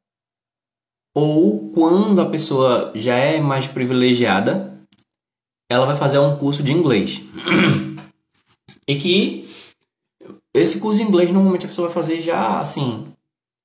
ou 1.15 1.71
quando 1.71 2.21
a 2.21 2.29
pessoa 2.29 2.91
já 2.95 3.15
é 3.15 3.41
mais 3.41 3.67
privilegiada, 3.67 4.71
ela 5.69 5.85
vai 5.85 5.95
fazer 5.95 6.19
um 6.19 6.37
curso 6.37 6.63
de 6.63 6.71
inglês. 6.71 7.21
E 8.87 8.97
que 8.97 9.47
esse 10.53 10.81
curso 10.81 10.99
de 10.99 11.05
inglês 11.05 11.31
normalmente 11.31 11.65
a 11.65 11.69
pessoa 11.69 11.87
vai 11.87 11.93
fazer 11.93 12.21
já 12.21 12.59
assim, 12.59 13.13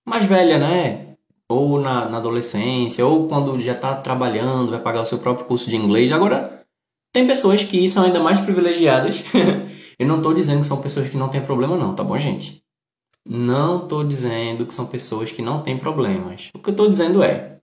mais 0.06 0.24
velha, 0.24 0.58
né? 0.58 1.05
Ou 1.48 1.80
na, 1.80 2.08
na 2.08 2.18
adolescência, 2.18 3.06
ou 3.06 3.28
quando 3.28 3.60
já 3.62 3.72
está 3.72 3.94
trabalhando, 3.94 4.70
vai 4.70 4.80
pagar 4.80 5.02
o 5.02 5.06
seu 5.06 5.18
próprio 5.18 5.46
curso 5.46 5.70
de 5.70 5.76
inglês. 5.76 6.12
Agora, 6.12 6.64
tem 7.12 7.26
pessoas 7.26 7.62
que 7.64 7.88
são 7.88 8.04
ainda 8.04 8.20
mais 8.20 8.40
privilegiadas. 8.40 9.24
Eu 9.98 10.06
não 10.06 10.18
estou 10.18 10.34
dizendo 10.34 10.60
que 10.60 10.66
são 10.66 10.82
pessoas 10.82 11.08
que 11.08 11.16
não 11.16 11.28
têm 11.28 11.40
problema, 11.40 11.76
não, 11.76 11.94
tá 11.94 12.04
bom, 12.04 12.18
gente? 12.18 12.62
Não 13.24 13.82
estou 13.82 14.04
dizendo 14.04 14.66
que 14.66 14.74
são 14.74 14.86
pessoas 14.86 15.32
que 15.32 15.40
não 15.40 15.62
têm 15.62 15.78
problemas. 15.78 16.50
O 16.54 16.58
que 16.58 16.68
eu 16.68 16.72
estou 16.72 16.90
dizendo 16.90 17.22
é 17.22 17.58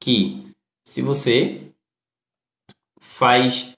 que 0.00 0.40
se 0.84 1.00
você 1.00 1.72
faz 3.00 3.72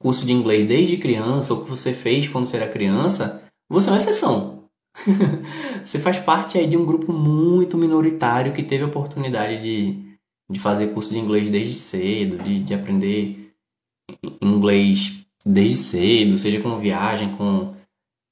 curso 0.00 0.26
de 0.26 0.32
inglês 0.32 0.66
desde 0.66 0.96
criança, 0.96 1.54
ou 1.54 1.62
que 1.62 1.70
você 1.70 1.94
fez 1.94 2.26
quando 2.26 2.46
você 2.46 2.56
era 2.56 2.68
criança, 2.68 3.42
você 3.68 3.88
é 3.88 3.92
uma 3.92 3.98
exceção. 3.98 4.51
você 5.82 5.98
faz 5.98 6.18
parte 6.18 6.58
aí 6.58 6.66
de 6.66 6.76
um 6.76 6.84
grupo 6.84 7.12
muito 7.12 7.76
minoritário 7.76 8.52
que 8.52 8.62
teve 8.62 8.84
a 8.84 8.86
oportunidade 8.86 9.62
de, 9.62 10.16
de 10.50 10.60
fazer 10.60 10.92
curso 10.92 11.10
de 11.10 11.18
inglês 11.18 11.50
desde 11.50 11.74
cedo, 11.74 12.38
de, 12.42 12.60
de 12.60 12.74
aprender 12.74 13.54
inglês 14.40 15.24
desde 15.44 15.76
cedo, 15.76 16.38
seja 16.38 16.60
com 16.60 16.78
viagem, 16.78 17.34
com, 17.36 17.74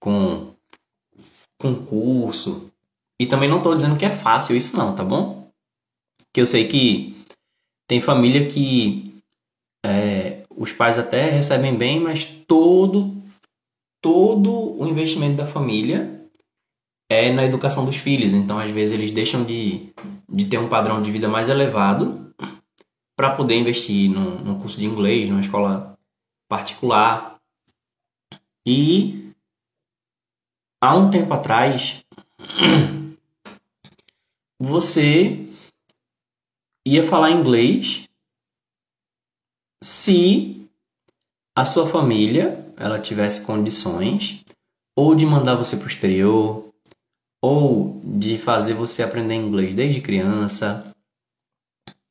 com, 0.01 0.55
com 1.59 1.75
curso. 1.87 2.71
E 3.21 3.27
também 3.27 3.49
não 3.49 3.59
estou 3.59 3.75
dizendo 3.75 3.97
que 3.97 4.05
é 4.05 4.11
fácil 4.11 4.57
isso 4.57 4.77
não, 4.77 4.95
tá 4.95 5.05
bom? 5.05 5.51
Que 6.33 6.41
eu 6.41 6.47
sei 6.47 6.69
que 6.69 7.17
tem 7.89 8.01
família 8.01 8.47
que 8.47 9.23
é, 9.85 10.45
os 10.51 10.73
pais 10.73 10.99
até 10.99 11.31
recebem 11.31 11.77
bem, 11.77 12.01
mas 12.01 12.25
todo 12.25 13.21
todo 14.03 14.81
o 14.81 14.87
investimento 14.87 15.37
da 15.37 15.47
família 15.47 16.20
é 17.11 17.33
na 17.33 17.45
educação 17.45 17.85
dos 17.85 17.97
filhos. 17.97 18.33
Então, 18.33 18.61
às 18.61 18.71
vezes, 18.71 18.95
eles 18.95 19.11
deixam 19.11 19.45
de, 19.45 19.93
de 20.29 20.47
ter 20.47 20.59
um 20.59 20.69
padrão 20.69 21.03
de 21.03 21.11
vida 21.11 21.29
mais 21.29 21.49
elevado 21.49 22.33
para 23.17 23.35
poder 23.35 23.57
investir 23.57 24.09
num, 24.09 24.39
num 24.39 24.61
curso 24.61 24.79
de 24.79 24.87
inglês, 24.87 25.29
numa 25.29 25.41
escola 25.41 25.99
particular. 26.49 27.37
E 28.65 29.33
há 30.81 30.97
um 30.97 31.11
tempo 31.11 31.35
atrás, 31.35 32.05
você 34.59 35.49
ia 36.87 37.07
falar 37.07 37.33
inglês 37.33 38.09
se 39.83 40.69
a 41.57 41.65
sua 41.65 41.89
família 41.89 42.73
ela 42.77 43.01
tivesse 43.01 43.45
condições 43.45 44.45
ou 44.97 45.15
de 45.15 45.27
mandar 45.27 45.57
você 45.57 45.77
para 45.77 45.87
o 45.87 45.89
exterior 45.89 46.70
ou 47.43 48.01
de 48.05 48.37
fazer 48.37 48.75
você 48.75 49.03
aprender 49.03 49.35
inglês 49.35 49.75
desde 49.75 50.01
criança, 50.01 50.95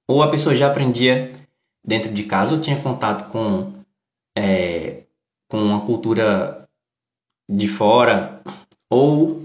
ou 0.07 0.23
a 0.23 0.29
pessoa 0.31 0.55
já 0.55 0.67
aprendia 0.67 1.31
dentro 1.85 2.11
de 2.11 2.23
casa 2.23 2.55
ou 2.55 2.61
tinha 2.61 2.81
contato 2.81 3.29
com, 3.31 3.73
é, 4.37 5.03
com 5.47 5.61
uma 5.61 5.85
cultura 5.85 6.67
de 7.47 7.67
fora, 7.67 8.41
ou 8.89 9.43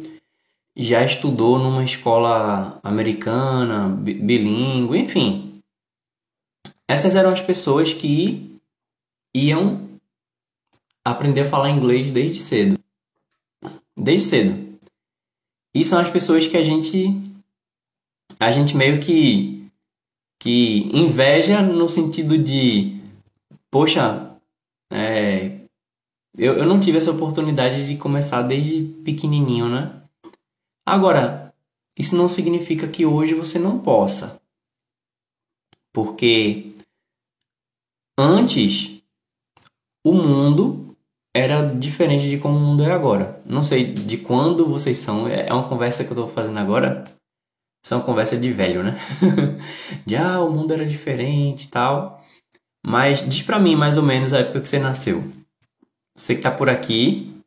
já 0.77 1.05
estudou 1.05 1.59
numa 1.59 1.85
escola 1.85 2.81
americana, 2.83 3.89
bilíngue, 3.89 4.99
enfim. 4.99 5.63
Essas 6.89 7.15
eram 7.15 7.31
as 7.31 7.41
pessoas 7.41 7.93
que 7.93 8.59
iam 9.35 9.89
aprender 11.05 11.43
a 11.43 11.47
falar 11.47 11.71
inglês 11.71 12.11
desde 12.13 12.43
cedo. 12.43 12.79
Desde 13.97 14.29
cedo. 14.29 14.74
E 15.75 15.85
são 15.85 15.99
as 15.99 16.09
pessoas 16.09 16.47
que 16.47 16.57
a 16.57 16.63
gente 16.63 17.09
a 18.39 18.51
gente 18.51 18.77
meio 18.77 19.01
que 19.01 19.69
que 20.41 20.89
inveja 20.93 21.63
no 21.63 21.89
sentido 21.89 22.37
de 22.37 23.01
poxa 23.71 24.39
é, 24.93 25.65
eu, 26.37 26.55
eu 26.59 26.67
não 26.67 26.81
tive 26.81 26.99
essa 26.99 27.13
oportunidade 27.13 27.87
de 27.87 27.97
começar 27.97 28.43
desde 28.43 28.83
pequenininho, 29.05 29.69
né? 29.69 30.03
Agora, 30.87 31.55
isso 31.99 32.17
não 32.17 32.29
significa 32.29 32.89
que 32.89 33.07
hoje 33.07 33.35
você 33.35 33.59
não 33.59 33.79
possa. 33.79 34.41
Porque 35.93 36.75
antes 38.19 39.01
o 40.05 40.13
mundo 40.13 40.84
era 41.35 41.67
diferente 41.67 42.31
de 42.31 42.39
como 42.39 42.57
o 42.57 42.61
mundo 42.61 42.85
é 42.85 42.93
agora. 42.93 43.43
Não 43.45 43.65
sei 43.65 43.93
de 43.93 44.17
quando 44.17 44.69
vocês 44.69 44.99
são, 44.99 45.27
é, 45.27 45.49
é 45.49 45.53
uma 45.53 45.69
conversa 45.69 46.05
que 46.05 46.13
eu 46.13 46.17
tô 46.17 46.29
fazendo 46.29 46.59
agora. 46.59 47.03
Isso 47.85 47.95
é 47.95 48.01
conversa 48.01 48.39
de 48.39 48.53
velho, 48.53 48.83
né? 48.85 48.95
de 50.07 50.17
ah, 50.17 50.41
o 50.41 50.51
mundo 50.51 50.73
era 50.73 50.87
diferente 50.87 51.65
e 51.65 51.69
tal. 51.69 52.23
Mas 52.87 53.29
diz 53.29 53.43
pra 53.43 53.59
mim 53.59 53.75
mais 53.75 53.99
ou 53.99 54.03
menos 54.05 54.33
a 54.33 54.39
época 54.39 54.61
que 54.61 54.69
você 54.69 54.79
nasceu. 54.79 55.25
Você 56.17 56.37
que 56.37 56.41
tá 56.41 56.51
por 56.51 56.71
aqui, 56.71 57.43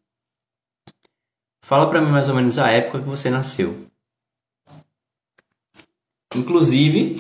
fala 1.64 1.90
pra 1.90 2.02
mim 2.02 2.12
mais 2.12 2.28
ou 2.28 2.36
menos 2.36 2.60
a 2.60 2.70
época 2.70 3.00
que 3.00 3.06
você 3.06 3.30
nasceu. 3.30 3.88
Inclusive, 6.36 7.18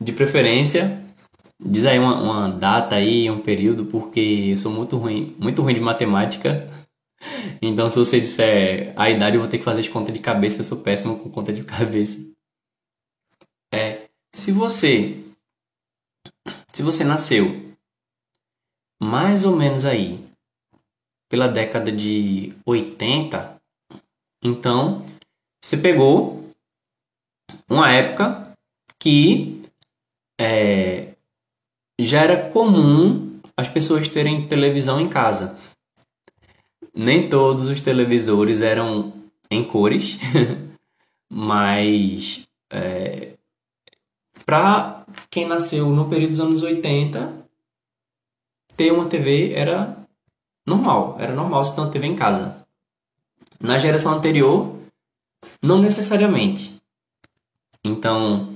de 0.00 0.12
preferência, 0.12 1.05
Diz 1.58 1.86
aí 1.86 1.98
uma, 1.98 2.20
uma 2.20 2.48
data 2.50 2.96
aí, 2.96 3.30
um 3.30 3.40
período, 3.40 3.86
porque 3.86 4.50
eu 4.52 4.58
sou 4.58 4.70
muito 4.70 4.96
ruim, 4.96 5.34
muito 5.38 5.62
ruim 5.62 5.74
de 5.74 5.80
matemática. 5.80 6.68
Então, 7.60 7.90
se 7.90 7.98
você 7.98 8.20
disser 8.20 8.92
a 8.94 9.10
idade, 9.10 9.36
eu 9.36 9.40
vou 9.40 9.50
ter 9.50 9.58
que 9.58 9.64
fazer 9.64 9.80
de 9.80 9.90
conta 9.90 10.12
de 10.12 10.18
cabeça. 10.18 10.60
Eu 10.60 10.64
sou 10.64 10.78
péssimo 10.78 11.18
com 11.18 11.30
conta 11.30 11.52
de 11.52 11.64
cabeça. 11.64 12.20
É, 13.72 14.08
se 14.32 14.52
você 14.52 15.24
se 16.72 16.82
você 16.82 17.02
nasceu 17.02 17.74
mais 19.00 19.44
ou 19.44 19.56
menos 19.56 19.84
aí 19.84 20.22
pela 21.28 21.48
década 21.48 21.90
de 21.90 22.54
80, 22.64 23.56
então 24.42 25.02
você 25.62 25.76
pegou 25.76 26.50
uma 27.68 27.90
época 27.90 28.52
que 28.98 29.62
é, 30.38 31.05
já 31.98 32.22
era 32.22 32.50
comum 32.50 33.40
as 33.56 33.68
pessoas 33.68 34.08
terem 34.08 34.46
televisão 34.46 35.00
em 35.00 35.08
casa. 35.08 35.56
Nem 36.94 37.28
todos 37.28 37.68
os 37.68 37.80
televisores 37.80 38.60
eram 38.60 39.12
em 39.50 39.64
cores, 39.64 40.18
mas 41.28 42.46
é, 42.70 43.34
para 44.44 45.04
quem 45.30 45.46
nasceu 45.46 45.88
no 45.90 46.08
período 46.08 46.30
dos 46.30 46.40
anos 46.40 46.62
80, 46.62 47.46
ter 48.76 48.92
uma 48.92 49.08
TV 49.08 49.52
era 49.52 49.96
normal, 50.66 51.16
era 51.18 51.34
normal 51.34 51.64
você 51.64 51.74
ter 51.74 51.80
uma 51.80 51.90
TV 51.90 52.06
em 52.06 52.16
casa. 52.16 52.66
Na 53.58 53.78
geração 53.78 54.12
anterior, 54.12 54.76
não 55.62 55.80
necessariamente. 55.80 56.80
Então, 57.84 58.54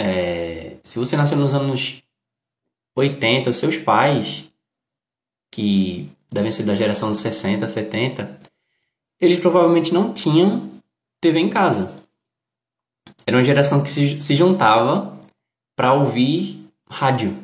é, 0.00 0.76
se 0.84 0.98
você 0.98 1.16
nasceu 1.16 1.36
nos 1.36 1.54
anos 1.54 2.02
80, 2.98 3.50
os 3.50 3.56
seus 3.56 3.76
pais, 3.76 4.44
que 5.50 6.10
devem 6.30 6.52
ser 6.52 6.64
da 6.64 6.74
geração 6.74 7.10
dos 7.10 7.20
60, 7.20 7.66
70, 7.66 8.38
eles 9.20 9.40
provavelmente 9.40 9.92
não 9.92 10.12
tinham 10.12 10.68
TV 11.20 11.38
em 11.38 11.48
casa. 11.48 11.94
Era 13.26 13.36
uma 13.36 13.44
geração 13.44 13.82
que 13.82 13.90
se, 13.90 14.34
juntava 14.34 15.18
para 15.76 15.92
ouvir 15.92 16.66
rádio. 16.88 17.36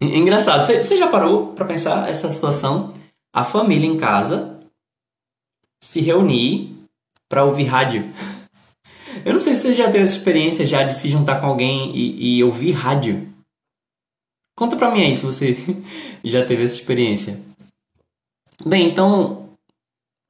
Engraçado, 0.00 0.66
você 0.66 0.96
já 0.96 1.08
parou 1.08 1.52
para 1.52 1.66
pensar 1.66 2.08
essa 2.08 2.30
situação? 2.32 2.92
A 3.32 3.44
família 3.44 3.86
em 3.86 3.98
casa 3.98 4.58
se 5.82 6.00
reunir 6.00 6.76
para 7.28 7.44
ouvir 7.44 7.64
rádio. 7.64 8.10
Eu 9.24 9.32
não 9.32 9.40
sei 9.40 9.54
se 9.54 9.62
você 9.62 9.74
já 9.74 9.90
teve 9.90 10.04
essa 10.04 10.16
experiência 10.16 10.66
já 10.66 10.82
de 10.82 10.94
se 10.94 11.08
juntar 11.08 11.40
com 11.40 11.46
alguém 11.46 11.94
e, 11.94 12.38
e 12.38 12.44
ouvir 12.44 12.72
rádio. 12.72 13.30
Conta 14.54 14.76
pra 14.76 14.90
mim 14.90 15.04
aí 15.04 15.16
se 15.16 15.22
você 15.22 15.56
já 16.24 16.44
teve 16.44 16.64
essa 16.64 16.76
experiência. 16.76 17.40
Bem, 18.64 18.90
então, 18.90 19.56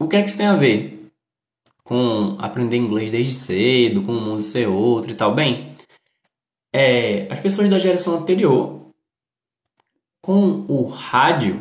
o 0.00 0.06
que 0.06 0.16
é 0.16 0.22
que 0.22 0.28
isso 0.28 0.36
tem 0.36 0.46
a 0.46 0.56
ver 0.56 1.10
com 1.82 2.36
aprender 2.38 2.76
inglês 2.76 3.10
desde 3.10 3.32
cedo, 3.32 4.02
com 4.02 4.12
o 4.12 4.20
mundo 4.20 4.42
ser 4.42 4.68
outro 4.68 5.10
e 5.10 5.14
tal? 5.14 5.34
Bem, 5.34 5.74
é, 6.72 7.30
as 7.32 7.40
pessoas 7.40 7.68
da 7.68 7.78
geração 7.78 8.16
anterior, 8.16 8.80
com 10.22 10.64
o 10.68 10.86
rádio, 10.86 11.60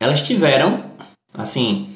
elas 0.00 0.22
tiveram, 0.22 0.90
assim, 1.32 1.88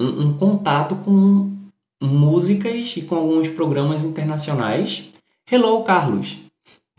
um, 0.00 0.28
um 0.28 0.38
contato 0.38 0.94
com 0.96 1.56
músicas 2.00 2.96
e 2.96 3.02
com 3.02 3.16
alguns 3.16 3.48
programas 3.48 4.04
internacionais. 4.04 5.04
Hello, 5.50 5.82
Carlos! 5.82 6.45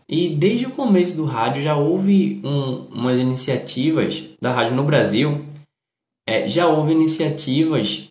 E 0.08 0.34
desde 0.34 0.66
o 0.66 0.70
começo 0.70 1.14
do 1.14 1.24
rádio 1.24 1.62
já 1.62 1.76
houve 1.76 2.40
um, 2.42 2.86
umas 2.86 3.18
iniciativas 3.18 4.24
da 4.40 4.52
rádio 4.52 4.74
no 4.74 4.84
Brasil, 4.84 5.44
é, 6.26 6.48
já 6.48 6.66
houve 6.66 6.92
iniciativas 6.92 8.08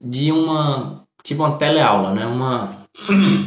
de 0.00 0.30
uma 0.30 1.02
tipo 1.22 1.42
uma 1.42 1.56
teleaula, 1.56 2.12
né? 2.12 2.26
uma, 2.26 2.86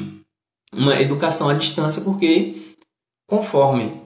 uma 0.74 1.00
educação 1.00 1.50
à 1.50 1.54
distância, 1.54 2.02
porque 2.02 2.56
conforme 3.28 4.02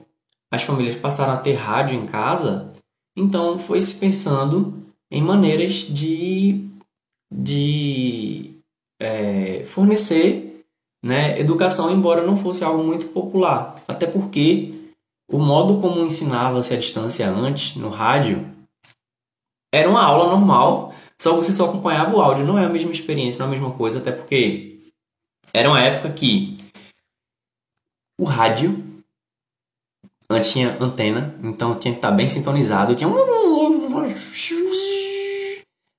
as 0.52 0.62
famílias 0.62 0.96
passaram 0.96 1.34
a 1.34 1.38
ter 1.38 1.54
rádio 1.54 1.96
em 1.96 2.06
casa, 2.06 2.72
então 3.16 3.58
foi 3.58 3.80
se 3.80 3.94
pensando 3.94 4.84
em 5.10 5.22
maneiras 5.22 5.74
de, 5.74 6.68
de 7.32 8.54
é, 9.00 9.64
fornecer 9.64 10.49
né, 11.02 11.38
educação, 11.40 11.90
embora 11.90 12.26
não 12.26 12.36
fosse 12.36 12.64
algo 12.64 12.82
muito 12.82 13.08
popular. 13.08 13.76
Até 13.88 14.06
porque 14.06 14.72
o 15.30 15.38
modo 15.38 15.80
como 15.80 16.00
ensinava-se 16.00 16.74
a 16.74 16.78
distância 16.78 17.28
antes, 17.28 17.76
no 17.76 17.88
rádio, 17.88 18.46
era 19.72 19.88
uma 19.88 20.04
aula 20.04 20.28
normal, 20.28 20.92
só 21.20 21.36
você 21.36 21.52
só 21.52 21.66
acompanhava 21.66 22.14
o 22.14 22.20
áudio. 22.20 22.44
Não 22.44 22.58
é 22.58 22.64
a 22.64 22.68
mesma 22.68 22.90
experiência, 22.90 23.38
não 23.38 23.46
é 23.46 23.48
a 23.48 23.52
mesma 23.52 23.72
coisa, 23.72 23.98
até 23.98 24.10
porque 24.10 24.80
era 25.52 25.68
uma 25.68 25.80
época 25.80 26.12
que 26.12 26.54
o 28.18 28.24
rádio 28.24 28.84
antes 30.28 30.52
tinha 30.52 30.76
antena, 30.80 31.34
então 31.42 31.78
tinha 31.78 31.92
que 31.92 31.98
estar 31.98 32.12
bem 32.12 32.28
sintonizado, 32.28 32.94
tinha 32.94 33.08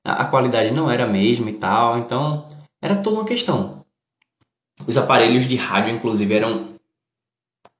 a 0.03 0.25
qualidade 0.25 0.71
não 0.71 0.89
era 0.89 1.03
a 1.03 1.07
mesma 1.07 1.49
e 1.49 1.53
tal, 1.53 1.97
então 1.97 2.47
era 2.81 2.95
toda 2.95 3.17
uma 3.17 3.25
questão. 3.25 3.80
Os 4.87 4.97
aparelhos 4.97 5.45
de 5.45 5.55
rádio, 5.55 5.93
inclusive, 5.93 6.33
eram 6.33 6.71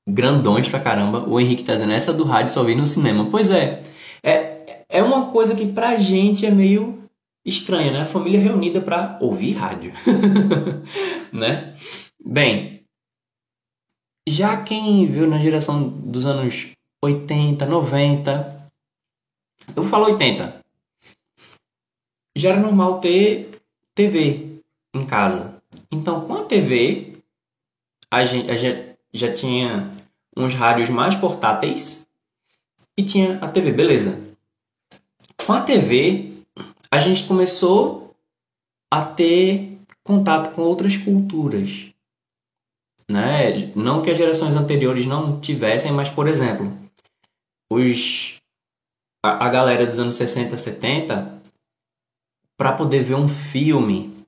grandões 0.08 0.68
pra 0.70 0.80
caramba. 0.80 1.28
O 1.28 1.40
Henrique 1.40 1.64
tá 1.64 1.74
dizendo, 1.74 1.94
essa 1.94 2.14
do 2.14 2.24
rádio 2.24 2.54
só 2.54 2.64
vi 2.64 2.76
no 2.76 2.86
cinema. 2.86 3.30
Pois 3.30 3.52
é, 3.52 3.84
é, 4.24 4.86
é 4.90 5.04
uma 5.04 5.32
coisa 5.32 5.56
que 5.56 5.66
pra 5.66 5.98
gente 5.98 6.46
é 6.46 6.52
meio 6.52 7.04
estranha, 7.46 7.92
né? 7.92 8.06
Família 8.06 8.40
reunida 8.40 8.82
pra 8.82 9.18
ouvir 9.22 9.54
rádio. 9.54 9.94
né? 11.32 11.74
Bem, 12.24 12.84
já 14.28 14.62
quem 14.62 15.08
viu 15.08 15.28
na 15.28 15.40
geração 15.40 15.88
dos 15.88 16.26
anos 16.26 16.72
80, 17.04 17.66
90, 17.66 18.72
eu 19.76 19.84
falo 19.86 20.06
80, 20.06 20.62
já 22.38 22.52
era 22.52 22.60
normal 22.60 23.00
ter 23.00 23.62
TV 23.96 24.60
em 24.94 25.06
casa. 25.06 25.61
Então, 25.92 26.26
com 26.26 26.36
a 26.36 26.46
TV, 26.46 27.18
a 28.10 28.24
gente, 28.24 28.50
a 28.50 28.56
gente 28.56 28.98
já 29.14 29.34
tinha 29.34 29.96
uns 30.36 30.54
rádios 30.54 30.90
mais 30.90 31.16
portáteis 31.16 32.08
e 32.98 33.04
tinha 33.04 33.38
a 33.40 33.48
TV, 33.48 33.74
beleza. 33.74 34.20
Com 35.46 35.54
a 35.54 35.62
TV, 35.62 36.32
a 36.90 37.00
gente 37.02 37.28
começou 37.28 38.16
a 38.90 39.04
ter 39.04 39.80
contato 40.04 40.54
com 40.54 40.62
outras 40.62 40.96
culturas. 40.96 41.90
Né? 43.10 43.72
Não 43.76 44.02
que 44.02 44.10
as 44.10 44.18
gerações 44.18 44.56
anteriores 44.56 45.06
não 45.06 45.42
tivessem, 45.42 45.92
mas, 45.92 46.10
por 46.10 46.28
exemplo, 46.28 46.72
os, 47.70 48.36
a, 49.26 49.46
a 49.46 49.50
galera 49.50 49.86
dos 49.86 50.00
anos 50.00 50.16
60, 50.16 50.56
70, 50.56 51.42
para 52.58 52.74
poder 52.74 53.04
ver 53.04 53.16
um 53.16 53.28
filme 53.28 54.21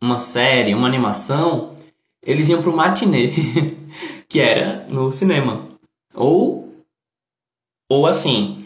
uma 0.00 0.18
série, 0.18 0.74
uma 0.74 0.86
animação, 0.86 1.74
eles 2.22 2.48
iam 2.48 2.62
pro 2.62 2.76
matinê, 2.76 3.32
que 4.28 4.40
era 4.40 4.86
no 4.88 5.10
cinema. 5.10 5.68
Ou, 6.14 6.84
ou 7.90 8.06
assim, 8.06 8.64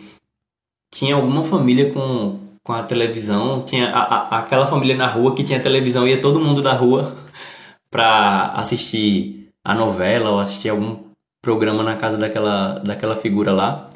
tinha 0.90 1.14
alguma 1.14 1.44
família 1.44 1.92
com, 1.92 2.38
com 2.62 2.72
a 2.72 2.82
televisão, 2.82 3.64
tinha 3.64 3.90
a, 3.90 4.02
a, 4.02 4.38
aquela 4.40 4.66
família 4.66 4.96
na 4.96 5.06
rua 5.06 5.34
que 5.34 5.44
tinha 5.44 5.62
televisão, 5.62 6.06
ia 6.06 6.20
todo 6.20 6.40
mundo 6.40 6.62
da 6.62 6.74
rua 6.74 7.16
pra 7.90 8.52
assistir 8.54 9.50
a 9.64 9.74
novela 9.74 10.30
ou 10.30 10.40
assistir 10.40 10.68
algum 10.68 11.04
programa 11.40 11.82
na 11.82 11.96
casa 11.96 12.16
daquela, 12.16 12.78
daquela 12.80 13.16
figura 13.16 13.52
lá. 13.52 13.90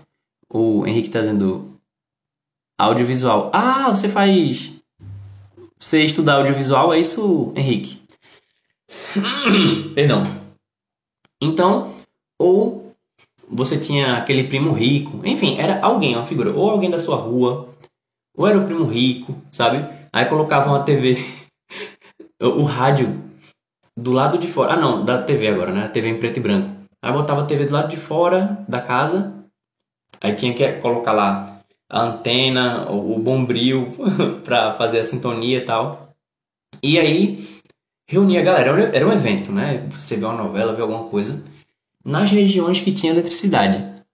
O 0.49 0.87
Henrique 0.87 1.11
tá 1.11 1.21
dizendo 1.21 1.81
audiovisual. 2.79 3.51
Ah, 3.53 3.89
você 3.91 4.09
faz 4.09 4.76
você 5.79 6.03
estudar 6.03 6.37
audiovisual, 6.37 6.93
é 6.93 6.99
isso, 6.99 7.53
Henrique? 7.55 8.01
Perdão. 9.95 10.25
Então, 11.41 11.95
ou 12.39 12.95
você 13.49 13.79
tinha 13.79 14.17
aquele 14.17 14.45
primo 14.45 14.73
rico, 14.73 15.21
enfim, 15.25 15.59
era 15.59 15.81
alguém, 15.81 16.17
uma 16.17 16.27
figura, 16.27 16.51
ou 16.51 16.71
alguém 16.71 16.91
da 16.91 16.99
sua 16.99 17.17
rua, 17.17 17.69
ou 18.37 18.47
era 18.47 18.59
o 18.59 18.65
primo 18.65 18.85
rico, 18.85 19.37
sabe? 19.51 19.87
Aí 20.13 20.27
colocava 20.27 20.69
uma 20.69 20.83
TV, 20.83 21.19
o 22.41 22.63
rádio 22.63 23.23
do 23.97 24.13
lado 24.13 24.39
de 24.39 24.47
fora. 24.47 24.75
Ah, 24.75 24.77
não, 24.77 25.05
da 25.05 25.23
TV 25.23 25.49
agora, 25.49 25.73
né? 25.73 25.85
A 25.85 25.89
TV 25.89 26.09
em 26.09 26.19
preto 26.19 26.39
e 26.39 26.43
branco. 26.43 26.77
Aí 27.03 27.13
botava 27.13 27.43
a 27.43 27.47
TV 27.47 27.67
do 27.67 27.73
lado 27.73 27.89
de 27.89 27.97
fora 27.97 28.65
da 28.69 28.81
casa. 28.81 29.33
Aí 30.21 30.35
tinha 30.35 30.53
que 30.53 30.73
colocar 30.75 31.13
lá 31.13 31.56
a 31.89 32.03
antena, 32.03 32.91
o 32.91 33.19
bombril 33.19 33.93
para 34.45 34.75
fazer 34.75 35.01
a 35.01 35.05
sintonia 35.05 35.59
e 35.59 35.65
tal. 35.65 36.15
E 36.83 36.99
aí 36.99 37.47
reunia 38.09 38.41
a 38.41 38.45
galera, 38.45 38.71
era 38.95 39.07
um 39.07 39.13
evento, 39.13 39.53
né? 39.53 39.89
Você 39.91 40.17
vê 40.17 40.25
uma 40.25 40.37
novela, 40.37 40.75
vê 40.75 40.83
alguma 40.83 41.09
coisa 41.09 41.43
nas 42.05 42.31
regiões 42.31 42.81
que 42.81 42.93
tinha 42.93 43.13
eletricidade. 43.13 44.05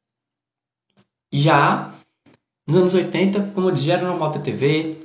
Já 1.32 1.92
nos 2.66 2.76
anos 2.76 2.94
80, 2.94 3.52
como 3.54 3.68
eu 3.68 3.74
disse, 3.74 3.90
era 3.90 4.06
normal 4.06 4.32
ter 4.32 4.42
TV. 4.42 4.96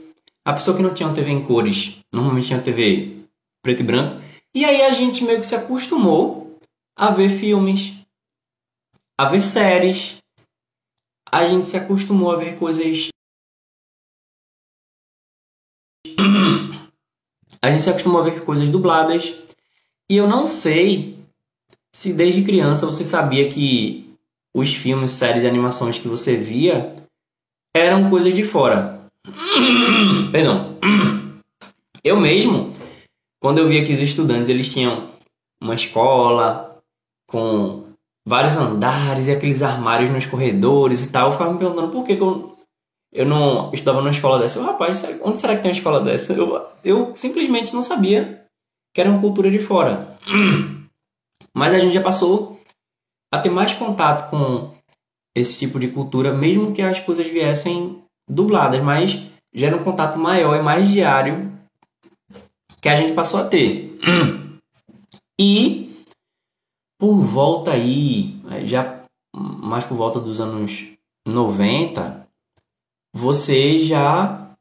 A 0.45 0.53
pessoa 0.53 0.75
que 0.75 0.83
não 0.83 0.93
tinha 0.93 1.07
uma 1.07 1.15
TV 1.15 1.31
em 1.31 1.43
cores, 1.43 1.97
normalmente 2.13 2.47
tinha 2.47 2.57
uma 2.57 2.63
TV 2.63 3.17
preto 3.61 3.81
e 3.81 3.85
branco. 3.85 4.21
E 4.55 4.63
aí 4.63 4.83
a 4.83 4.91
gente 4.91 5.23
meio 5.23 5.39
que 5.39 5.45
se 5.45 5.55
acostumou 5.55 6.57
a 6.95 7.11
ver 7.11 7.29
filmes, 7.29 7.93
a 9.17 9.29
ver 9.29 9.41
séries, 9.41 10.17
a 11.31 11.47
gente 11.47 11.65
se 11.65 11.77
acostumou 11.77 12.31
a 12.31 12.37
ver 12.37 12.57
coisas. 12.57 13.09
A 17.59 17.71
gente 17.71 17.81
se 17.81 17.89
acostumou 17.89 18.21
a 18.21 18.23
ver 18.23 18.45
coisas 18.45 18.69
dubladas. 18.69 19.35
E 20.09 20.15
eu 20.15 20.27
não 20.27 20.45
sei 20.45 21.17
se 21.91 22.13
desde 22.13 22.43
criança 22.43 22.85
você 22.85 23.03
sabia 23.03 23.49
que 23.49 24.15
os 24.53 24.75
filmes, 24.75 25.11
séries 25.11 25.43
e 25.43 25.47
animações 25.47 25.97
que 25.97 26.07
você 26.07 26.37
via 26.37 26.95
eram 27.75 28.09
coisas 28.09 28.33
de 28.33 28.43
fora. 28.43 29.09
Perdão. 30.31 30.77
Eu 32.03 32.21
mesmo, 32.21 32.71
quando 33.41 33.57
eu 33.57 33.67
via 33.67 33.85
que 33.85 33.91
os 33.91 33.99
estudantes 33.99 34.47
eles 34.47 34.71
tinham 34.71 35.11
uma 35.59 35.75
escola 35.75 36.81
com 37.27 37.86
vários 38.27 38.57
andares 38.57 39.29
e 39.29 39.31
aqueles 39.31 39.63
armários 39.63 40.09
nos 40.09 40.25
corredores 40.25 41.05
e 41.05 41.09
tal, 41.09 41.27
eu 41.27 41.31
ficava 41.31 41.53
me 41.53 41.57
perguntando 41.57 41.93
por 41.93 42.03
que, 42.03 42.17
que 42.17 42.21
eu, 42.21 42.57
eu 43.13 43.25
não 43.25 43.71
estudava 43.73 44.01
numa 44.01 44.11
escola 44.11 44.37
dessa. 44.37 44.59
Eu, 44.59 44.65
rapaz, 44.65 45.01
onde 45.23 45.39
será 45.39 45.55
que 45.55 45.61
tem 45.61 45.71
uma 45.71 45.77
escola 45.77 46.01
dessa? 46.01 46.33
Eu, 46.33 46.61
eu 46.83 47.15
simplesmente 47.15 47.73
não 47.73 47.81
sabia 47.81 48.43
que 48.93 48.99
era 48.99 49.09
uma 49.09 49.21
cultura 49.21 49.49
de 49.49 49.59
fora. 49.59 50.19
Mas 51.55 51.73
a 51.73 51.79
gente 51.79 51.93
já 51.93 52.01
passou 52.01 52.59
a 53.33 53.39
ter 53.39 53.49
mais 53.49 53.71
contato 53.71 54.29
com 54.29 54.73
esse 55.33 55.57
tipo 55.57 55.79
de 55.79 55.87
cultura, 55.87 56.33
mesmo 56.33 56.73
que 56.73 56.81
as 56.81 56.99
coisas 56.99 57.27
viessem 57.27 58.03
dubladas, 58.29 58.81
mas 58.81 59.23
gera 59.53 59.75
um 59.75 59.83
contato 59.83 60.17
maior 60.17 60.55
e 60.55 60.63
mais 60.63 60.89
diário 60.89 61.53
que 62.81 62.89
a 62.89 62.95
gente 62.95 63.13
passou 63.13 63.39
a 63.39 63.45
ter. 63.45 63.97
E 65.39 65.86
por 66.97 67.15
volta 67.17 67.71
aí, 67.71 68.39
já 68.65 69.03
mais 69.35 69.83
por 69.83 69.95
volta 69.95 70.19
dos 70.19 70.41
anos 70.41 70.85
90, 71.27 72.27
você 73.13 73.79
já 73.79 74.55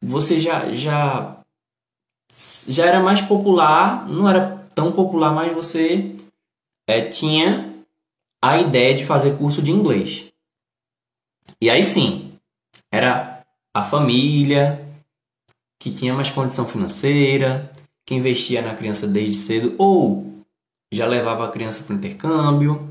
você 0.00 0.38
já 0.38 0.70
já 0.70 1.42
já 2.68 2.86
era 2.86 3.00
mais 3.00 3.20
popular, 3.22 4.08
não 4.08 4.28
era 4.28 4.68
tão 4.74 4.92
popular, 4.92 5.32
mas 5.32 5.52
você 5.52 6.14
é, 6.86 7.08
tinha 7.08 7.84
a 8.42 8.60
ideia 8.60 8.94
de 8.94 9.04
fazer 9.04 9.36
curso 9.38 9.62
de 9.62 9.70
inglês. 9.70 10.26
E 11.60 11.68
aí 11.68 11.84
sim, 11.84 12.32
era 12.92 13.44
a 13.74 13.82
família 13.82 14.86
que 15.80 15.90
tinha 15.90 16.14
mais 16.14 16.30
condição 16.30 16.66
financeira, 16.66 17.72
que 18.06 18.14
investia 18.14 18.62
na 18.62 18.74
criança 18.74 19.06
desde 19.06 19.34
cedo, 19.34 19.74
ou 19.78 20.37
já 20.92 21.06
levava 21.06 21.46
a 21.46 21.50
criança 21.50 21.84
para 21.84 21.94
o 21.94 21.98
intercâmbio, 21.98 22.88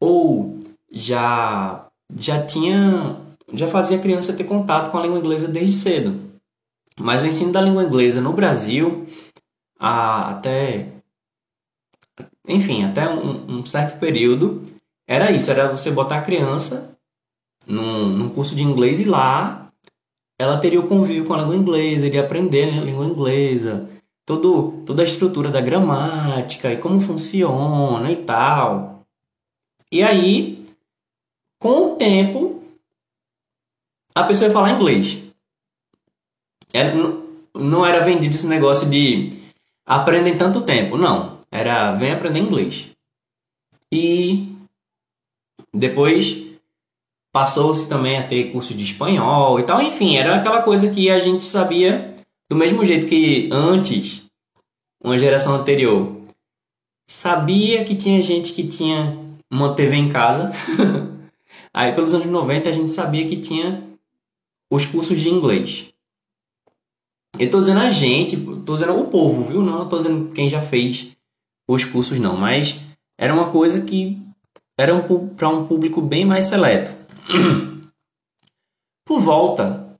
ou 0.00 0.60
já 0.90 1.86
já 2.16 2.44
tinha 2.44 3.16
já 3.52 3.66
fazia 3.66 3.96
a 3.96 4.00
criança 4.00 4.32
ter 4.34 4.44
contato 4.44 4.90
com 4.90 4.98
a 4.98 5.02
língua 5.02 5.18
inglesa 5.18 5.48
desde 5.48 5.72
cedo. 5.72 6.28
Mas 6.98 7.22
o 7.22 7.26
ensino 7.26 7.52
da 7.52 7.60
língua 7.60 7.84
inglesa 7.84 8.20
no 8.20 8.32
Brasil, 8.32 9.06
até 9.78 10.92
enfim, 12.46 12.84
até 12.84 13.08
um, 13.08 13.58
um 13.58 13.66
certo 13.66 13.98
período, 14.00 14.62
era 15.06 15.30
isso, 15.30 15.50
era 15.50 15.70
você 15.70 15.90
botar 15.90 16.18
a 16.18 16.22
criança 16.22 16.98
num, 17.66 18.08
num 18.08 18.28
curso 18.30 18.54
de 18.54 18.62
inglês 18.62 19.00
e 19.00 19.04
lá 19.04 19.70
ela 20.38 20.58
teria 20.58 20.80
o 20.80 20.88
convívio 20.88 21.24
com 21.24 21.34
a 21.34 21.38
língua 21.38 21.56
inglesa, 21.56 22.06
iria 22.06 22.22
aprender 22.22 22.66
né, 22.66 22.78
a 22.78 22.84
língua 22.84 23.04
inglesa, 23.04 23.88
todo, 24.28 24.82
toda 24.84 25.00
a 25.00 25.06
estrutura 25.06 25.50
da 25.50 25.58
gramática 25.58 26.70
e 26.70 26.76
como 26.76 27.00
funciona 27.00 28.12
e 28.12 28.16
tal. 28.24 29.00
E 29.90 30.02
aí, 30.02 30.66
com 31.58 31.94
o 31.94 31.96
tempo, 31.96 32.62
a 34.14 34.24
pessoa 34.24 34.48
ia 34.48 34.52
falar 34.52 34.72
inglês. 34.72 35.24
Era, 36.74 36.94
não 37.54 37.86
era 37.86 38.04
vendido 38.04 38.34
esse 38.34 38.46
negócio 38.46 38.90
de 38.90 39.32
aprender 39.86 40.36
tanto 40.36 40.60
tempo, 40.60 40.98
não. 40.98 41.38
Era 41.50 41.92
vem 41.92 42.12
aprender 42.12 42.40
inglês. 42.40 42.90
E 43.90 44.54
depois 45.72 46.46
passou-se 47.32 47.88
também 47.88 48.18
a 48.18 48.28
ter 48.28 48.52
curso 48.52 48.74
de 48.74 48.84
espanhol 48.84 49.58
e 49.58 49.62
tal. 49.62 49.80
Enfim, 49.80 50.18
era 50.18 50.36
aquela 50.36 50.60
coisa 50.60 50.90
que 50.90 51.08
a 51.08 51.18
gente 51.18 51.42
sabia 51.42 52.17
do 52.48 52.56
mesmo 52.56 52.84
jeito 52.84 53.06
que 53.06 53.48
antes, 53.52 54.26
uma 55.02 55.18
geração 55.18 55.54
anterior, 55.54 56.22
sabia 57.06 57.84
que 57.84 57.94
tinha 57.94 58.22
gente 58.22 58.52
que 58.52 58.66
tinha 58.66 59.18
uma 59.50 59.74
TV 59.74 59.96
em 59.96 60.08
casa. 60.08 60.52
Aí 61.72 61.92
pelos 61.94 62.14
anos 62.14 62.26
90 62.26 62.68
a 62.68 62.72
gente 62.72 62.90
sabia 62.90 63.26
que 63.26 63.36
tinha 63.36 63.86
os 64.70 64.86
cursos 64.86 65.20
de 65.20 65.28
inglês. 65.28 65.92
Eu 67.38 67.50
tô 67.50 67.60
dizendo 67.60 67.80
a 67.80 67.90
gente, 67.90 68.36
tô 68.64 68.74
dizendo 68.74 68.98
o 68.98 69.08
povo, 69.08 69.44
viu? 69.44 69.62
Não 69.62 69.88
tô 69.88 69.98
dizendo 69.98 70.32
quem 70.32 70.48
já 70.48 70.60
fez 70.60 71.16
os 71.68 71.84
cursos 71.84 72.18
não, 72.18 72.36
mas 72.36 72.80
era 73.18 73.32
uma 73.32 73.50
coisa 73.50 73.82
que 73.82 74.18
era 74.78 74.94
um, 74.94 75.28
para 75.34 75.48
um 75.48 75.66
público 75.66 76.00
bem 76.00 76.24
mais 76.24 76.46
seleto. 76.46 76.92
Por 79.04 79.20
volta 79.20 79.98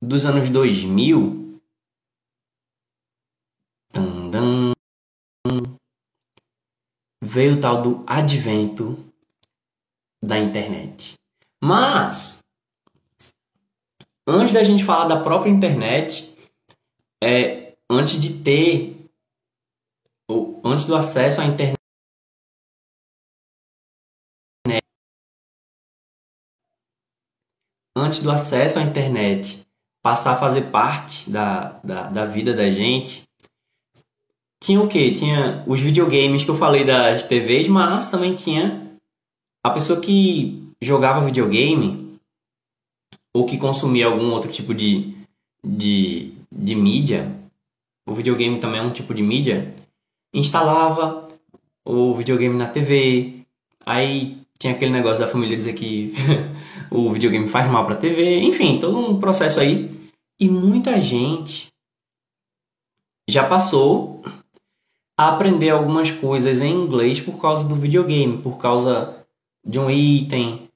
dos 0.00 0.24
anos 0.26 0.48
2000, 0.48 1.43
veio 7.34 7.56
o 7.56 7.60
tal 7.60 7.82
do 7.82 8.04
advento 8.06 8.96
da 10.22 10.38
internet. 10.38 11.14
Mas, 11.62 12.44
antes 14.24 14.54
da 14.54 14.62
gente 14.62 14.84
falar 14.84 15.08
da 15.08 15.20
própria 15.20 15.50
internet, 15.50 16.32
é, 17.22 17.74
antes 17.90 18.20
de 18.20 18.40
ter, 18.40 19.10
ou 20.30 20.62
antes 20.64 20.86
do 20.86 20.94
acesso 20.94 21.40
à 21.40 21.44
internet, 21.44 21.76
antes 27.96 28.20
do 28.20 28.30
acesso 28.30 28.78
à 28.78 28.82
internet 28.82 29.66
passar 30.02 30.34
a 30.34 30.38
fazer 30.38 30.70
parte 30.70 31.28
da, 31.28 31.80
da, 31.82 32.10
da 32.10 32.26
vida 32.26 32.54
da 32.54 32.70
gente, 32.70 33.24
tinha 34.64 34.80
o 34.80 34.88
que? 34.88 35.12
Tinha 35.12 35.62
os 35.66 35.78
videogames 35.78 36.42
que 36.42 36.50
eu 36.50 36.56
falei 36.56 36.86
das 36.86 37.22
TVs, 37.22 37.68
mas 37.68 38.08
também 38.08 38.34
tinha 38.34 38.96
a 39.62 39.68
pessoa 39.68 40.00
que 40.00 40.72
jogava 40.80 41.26
videogame 41.26 42.18
ou 43.34 43.44
que 43.44 43.58
consumia 43.58 44.06
algum 44.06 44.30
outro 44.30 44.50
tipo 44.50 44.72
de, 44.72 45.14
de, 45.62 46.32
de 46.50 46.74
mídia. 46.74 47.30
O 48.08 48.14
videogame 48.14 48.58
também 48.58 48.80
é 48.80 48.82
um 48.82 48.90
tipo 48.90 49.12
de 49.12 49.22
mídia. 49.22 49.74
Instalava 50.32 51.28
o 51.84 52.14
videogame 52.14 52.56
na 52.56 52.66
TV, 52.66 53.44
aí 53.84 54.38
tinha 54.58 54.72
aquele 54.72 54.92
negócio 54.92 55.22
da 55.22 55.30
família 55.30 55.58
dizer 55.58 55.74
que 55.74 56.14
o 56.90 57.12
videogame 57.12 57.48
faz 57.48 57.70
mal 57.70 57.84
para 57.84 57.96
a 57.96 57.98
TV, 57.98 58.40
enfim, 58.40 58.78
todo 58.78 58.98
um 58.98 59.20
processo 59.20 59.60
aí. 59.60 59.90
E 60.40 60.48
muita 60.48 60.98
gente 61.02 61.68
já 63.28 63.46
passou 63.46 64.22
aprender 65.16 65.70
algumas 65.70 66.10
coisas 66.10 66.60
em 66.60 66.72
inglês 66.72 67.20
por 67.20 67.40
causa 67.40 67.66
do 67.66 67.74
videogame, 67.74 68.38
por 68.38 68.58
causa 68.58 69.24
de 69.64 69.78
um 69.78 69.90
item. 69.90 70.68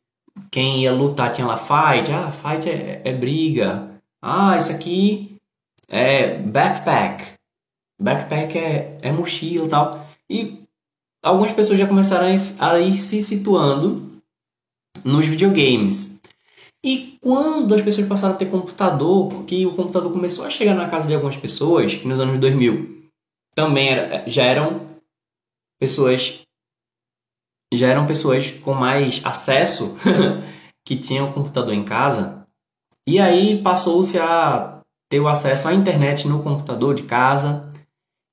Quem 0.51 0.83
ia 0.83 0.93
lutar 0.93 1.33
tinha 1.33 1.47
lá 1.47 1.57
fight, 1.57 2.11
ah, 2.13 2.31
fight 2.31 2.69
é, 2.69 3.03
é 3.05 3.13
briga. 3.13 3.91
Ah, 4.23 4.57
isso 4.57 4.71
aqui 4.71 5.37
é 5.89 6.39
backpack. 6.39 7.25
Backpack 8.01 8.57
é, 8.57 8.99
é 9.03 9.13
mochila 9.13 9.67
e 9.67 9.69
tal. 9.69 10.07
E 10.31 10.63
algumas 11.23 11.53
pessoas 11.53 11.79
já 11.79 11.87
começaram 11.87 12.29
a 12.61 12.81
ir 12.81 12.99
se 12.99 13.21
situando 13.21 14.23
nos 15.05 15.27
videogames. 15.27 16.17
E 16.85 17.19
quando 17.21 17.75
as 17.75 17.83
pessoas 17.83 18.07
passaram 18.07 18.35
a 18.35 18.39
ter 18.39 18.47
computador, 18.47 19.45
que 19.45 19.67
o 19.67 19.75
computador 19.75 20.13
começou 20.13 20.45
a 20.45 20.51
chegar 20.51 20.75
na 20.75 20.89
casa 20.89 21.09
de 21.09 21.15
algumas 21.15 21.37
pessoas, 21.37 21.93
que 21.95 22.07
nos 22.07 22.21
anos 22.21 22.39
2000 22.39 22.98
também 23.55 23.91
era, 23.91 24.29
já 24.29 24.45
eram 24.45 24.89
pessoas 25.79 26.43
já 27.73 27.89
eram 27.89 28.07
pessoas 28.07 28.51
com 28.51 28.73
mais 28.73 29.21
acesso 29.25 29.97
que 30.85 30.97
tinham 30.97 31.33
computador 31.33 31.75
em 31.75 31.85
casa. 31.85 32.47
E 33.07 33.21
aí 33.21 33.63
passou-se 33.63 34.19
a 34.19 34.81
ter 35.11 35.21
o 35.21 35.29
acesso 35.29 35.69
à 35.69 35.75
internet 35.75 36.27
no 36.27 36.43
computador 36.43 36.95
de 36.95 37.03
casa, 37.03 37.71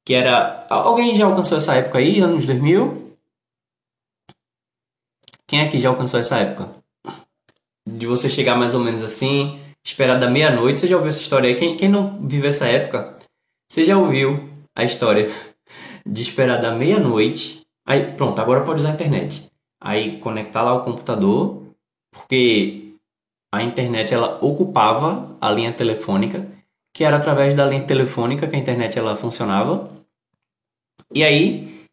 que 0.05 0.13
era 0.13 0.65
alguém 0.69 1.15
já 1.15 1.25
alcançou 1.25 1.57
essa 1.57 1.75
época 1.75 1.97
aí, 1.97 2.19
anos 2.21 2.45
2000? 2.45 3.17
Quem 5.47 5.61
é 5.61 5.69
que 5.69 5.79
já 5.79 5.89
alcançou 5.89 6.19
essa 6.19 6.37
época? 6.37 6.75
De 7.87 8.07
você 8.07 8.29
chegar 8.29 8.57
mais 8.57 8.73
ou 8.73 8.81
menos 8.81 9.03
assim, 9.03 9.59
esperar 9.83 10.19
da 10.19 10.29
meia-noite. 10.29 10.79
Você 10.79 10.87
já 10.87 10.95
ouviu 10.95 11.09
essa 11.09 11.21
história 11.21 11.49
aí? 11.49 11.55
Quem, 11.55 11.77
quem 11.77 11.87
não 11.87 12.25
viveu 12.27 12.49
essa 12.49 12.67
época, 12.67 13.17
você 13.69 13.85
já 13.85 13.97
ouviu 13.97 14.49
a 14.75 14.83
história 14.83 15.31
de 16.05 16.21
esperar 16.21 16.59
da 16.59 16.75
meia-noite. 16.75 17.65
Aí, 17.85 18.13
pronto, 18.13 18.39
agora 18.39 18.63
pode 18.63 18.79
usar 18.79 18.89
a 18.89 18.93
internet. 18.93 19.49
Aí 19.81 20.19
conectar 20.19 20.63
lá 20.63 20.73
o 20.73 20.83
computador, 20.83 21.63
porque 22.11 22.93
a 23.53 23.63
internet 23.63 24.13
ela 24.13 24.37
ocupava 24.43 25.37
a 25.39 25.51
linha 25.51 25.71
telefônica, 25.71 26.45
que 26.93 27.03
era 27.03 27.17
através 27.17 27.55
da 27.55 27.65
linha 27.65 27.83
telefônica 27.83 28.47
que 28.47 28.55
a 28.55 28.59
internet 28.59 28.97
ela 28.97 29.15
funcionava. 29.15 29.89
E 31.13 31.23
aí 31.23 31.85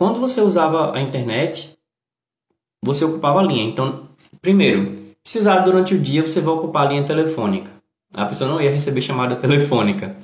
quando 0.00 0.18
você 0.18 0.40
usava 0.40 0.96
a 0.96 1.00
internet, 1.02 1.76
você 2.82 3.04
ocupava 3.04 3.40
a 3.40 3.42
linha. 3.42 3.64
Então, 3.64 4.08
primeiro, 4.40 5.14
se 5.22 5.38
usar 5.38 5.58
durante 5.58 5.92
o 5.92 6.00
dia, 6.00 6.26
você 6.26 6.40
vai 6.40 6.54
ocupar 6.54 6.86
a 6.86 6.88
linha 6.88 7.04
telefônica. 7.04 7.70
A 8.14 8.24
pessoa 8.24 8.48
não 8.48 8.62
ia 8.62 8.70
receber 8.70 9.02
chamada 9.02 9.36
telefônica. 9.36 10.16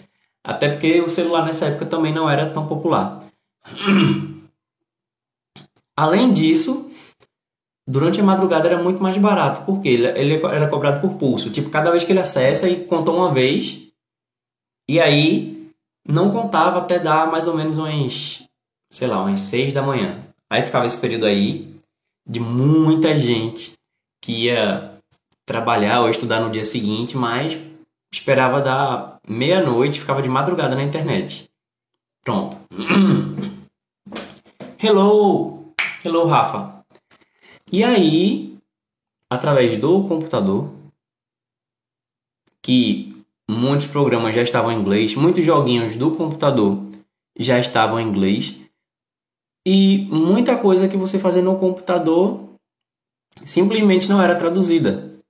Até 0.46 0.68
porque 0.68 1.00
o 1.00 1.09
celular 1.09 1.44
nessa 1.44 1.66
época 1.66 1.87
também 1.87 2.14
não 2.14 2.30
era 2.30 2.48
tão 2.50 2.68
popular. 2.68 3.24
Além 5.98 6.32
disso, 6.32 6.88
durante 7.85 8.20
a 8.20 8.24
madrugada 8.24 8.68
era 8.68 8.80
muito 8.80 9.02
mais 9.02 9.16
barato, 9.16 9.64
porque 9.66 9.88
ele, 9.88 10.35
era 10.44 10.68
cobrado 10.68 11.00
por 11.00 11.18
pulso. 11.18 11.50
Tipo, 11.50 11.68
cada 11.68 11.90
vez 11.90 12.04
que 12.04 12.12
ele 12.12 12.20
acessa 12.20 12.68
e 12.68 12.85
contou 12.85 13.16
uma 13.16 13.35
vez, 13.35 13.88
e 14.88 15.00
aí 15.00 15.68
não 16.06 16.30
contava 16.30 16.78
até 16.78 17.00
dar 17.00 17.28
mais 17.28 17.48
ou 17.48 17.56
menos 17.56 17.76
umas, 17.76 18.44
sei 18.92 19.09
lá, 19.09 19.20
umas 19.20 19.40
6 19.40 19.72
da 19.72 19.82
manhã. 19.82 20.22
Aí 20.48 20.62
ficava 20.62 20.87
esse 20.87 20.98
período 20.98 21.26
aí 21.26 21.74
de 22.28 22.38
muita 22.38 23.16
gente 23.16 23.72
que 24.22 24.44
ia 24.44 24.92
trabalhar 25.44 26.02
ou 26.02 26.11
estudar 26.11 26.40
no 26.40 26.50
dia 26.50 26.64
seguinte, 26.64 27.16
mas 27.16 27.59
esperava 28.12 28.61
dar 28.61 29.15
meia-noite, 29.28 30.00
ficava 30.00 30.22
de 30.22 30.28
madrugada 30.28 30.74
na 30.74 30.82
internet. 30.82 31.50
Pronto. 32.24 32.56
Hello! 34.82 35.72
Hello, 36.04 36.26
Rafa. 36.26 36.84
E 37.72 37.82
aí, 37.82 38.58
através 39.30 39.80
do 39.80 40.06
computador, 40.06 40.72
que 42.62 43.24
muitos 43.50 43.86
programas 43.86 44.34
já 44.34 44.42
estavam 44.42 44.72
em 44.72 44.80
inglês, 44.80 45.14
muitos 45.14 45.44
joguinhos 45.44 45.96
do 45.96 46.14
computador 46.14 46.84
já 47.38 47.58
estavam 47.58 48.00
em 48.00 48.08
inglês, 48.08 48.56
e 49.66 50.06
muita 50.12 50.56
coisa 50.56 50.88
que 50.88 50.96
você 50.96 51.18
fazia 51.18 51.42
no 51.42 51.58
computador 51.58 52.50
simplesmente 53.44 54.08
não 54.08 54.22
era 54.22 54.38
traduzida. 54.38 55.20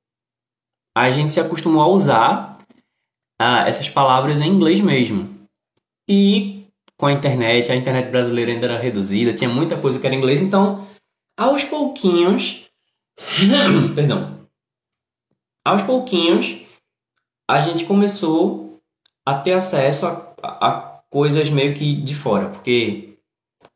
A 0.94 1.10
gente 1.10 1.30
se 1.30 1.40
acostumou 1.40 1.82
a 1.82 1.88
usar 1.88 2.55
ah, 3.38 3.66
essas 3.66 3.88
palavras 3.88 4.40
em 4.40 4.48
inglês 4.48 4.80
mesmo. 4.80 5.36
E 6.08 6.66
com 6.96 7.06
a 7.06 7.12
internet, 7.12 7.70
a 7.70 7.76
internet 7.76 8.10
brasileira 8.10 8.50
ainda 8.50 8.66
era 8.66 8.78
reduzida, 8.78 9.34
tinha 9.34 9.50
muita 9.50 9.76
coisa 9.76 10.00
que 10.00 10.06
era 10.06 10.14
em 10.14 10.18
inglês, 10.18 10.40
então 10.40 10.86
aos 11.36 11.62
pouquinhos, 11.64 12.64
perdão, 13.94 14.48
aos 15.64 15.82
pouquinhos 15.82 16.62
a 17.48 17.60
gente 17.60 17.84
começou 17.84 18.80
a 19.24 19.34
ter 19.34 19.52
acesso 19.52 20.06
a, 20.06 20.34
a, 20.42 20.68
a 20.68 20.80
coisas 21.10 21.50
meio 21.50 21.74
que 21.74 21.94
de 21.94 22.14
fora, 22.14 22.48
porque 22.48 23.18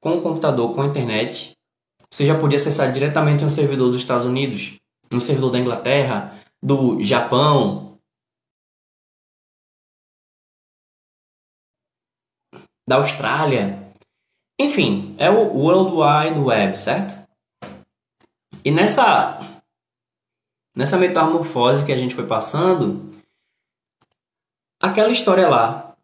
com 0.00 0.16
o 0.16 0.22
computador, 0.22 0.74
com 0.74 0.82
a 0.82 0.86
internet, 0.86 1.52
você 2.10 2.26
já 2.26 2.38
podia 2.38 2.56
acessar 2.56 2.92
diretamente 2.92 3.44
um 3.44 3.50
servidor 3.50 3.90
dos 3.90 4.00
Estados 4.00 4.24
Unidos, 4.24 4.76
um 5.12 5.20
servidor 5.20 5.52
da 5.52 5.58
Inglaterra, 5.58 6.38
do 6.62 7.02
Japão, 7.02 7.89
da 12.90 12.96
Austrália. 12.96 13.92
Enfim, 14.60 15.14
é 15.16 15.30
o 15.30 15.56
World 15.56 15.92
Wide 15.92 16.40
Web, 16.40 16.76
certo? 16.76 17.24
E 18.64 18.72
nessa 18.72 19.40
nessa 20.76 20.98
metamorfose 20.98 21.86
que 21.86 21.92
a 21.92 21.96
gente 21.96 22.16
foi 22.16 22.26
passando, 22.26 23.08
aquela 24.82 25.12
história 25.12 25.48
lá 25.48 25.94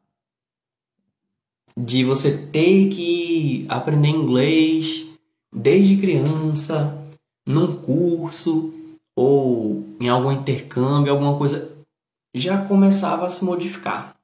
de 1.77 2.05
você 2.05 2.47
ter 2.47 2.89
que 2.89 3.67
aprender 3.69 4.09
inglês 4.09 5.07
desde 5.53 6.01
criança, 6.01 7.03
num 7.45 7.83
curso 7.83 8.73
ou 9.17 9.85
em 10.01 10.09
algum 10.09 10.31
intercâmbio, 10.31 11.13
alguma 11.13 11.37
coisa, 11.37 11.77
já 12.33 12.65
começava 12.65 13.27
a 13.27 13.31
se 13.31 13.45
modificar. 13.45 14.16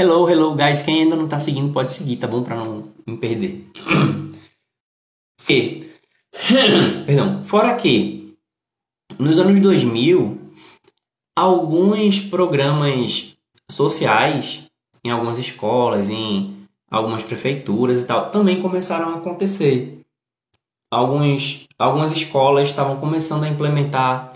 Hello, 0.00 0.30
hello, 0.30 0.54
guys. 0.54 0.80
Quem 0.82 1.02
ainda 1.02 1.16
não 1.16 1.24
está 1.24 1.40
seguindo 1.40 1.72
pode 1.72 1.92
seguir, 1.92 2.18
tá 2.18 2.28
bom? 2.28 2.44
Para 2.44 2.54
não 2.54 2.84
me 3.04 3.16
perder. 3.16 3.68
e, 5.50 5.90
perdão, 7.04 7.42
fora 7.42 7.74
que 7.74 8.32
nos 9.18 9.40
anos 9.40 9.58
2000, 9.58 10.52
alguns 11.36 12.20
programas 12.20 13.36
sociais 13.68 14.70
em 15.04 15.10
algumas 15.10 15.36
escolas, 15.36 16.08
em 16.08 16.64
algumas 16.88 17.24
prefeituras 17.24 18.04
e 18.04 18.06
tal, 18.06 18.30
também 18.30 18.62
começaram 18.62 19.14
a 19.14 19.16
acontecer. 19.16 20.02
Alguns, 20.92 21.66
algumas 21.76 22.12
escolas 22.12 22.68
estavam 22.68 23.00
começando 23.00 23.42
a 23.42 23.48
implementar 23.48 24.30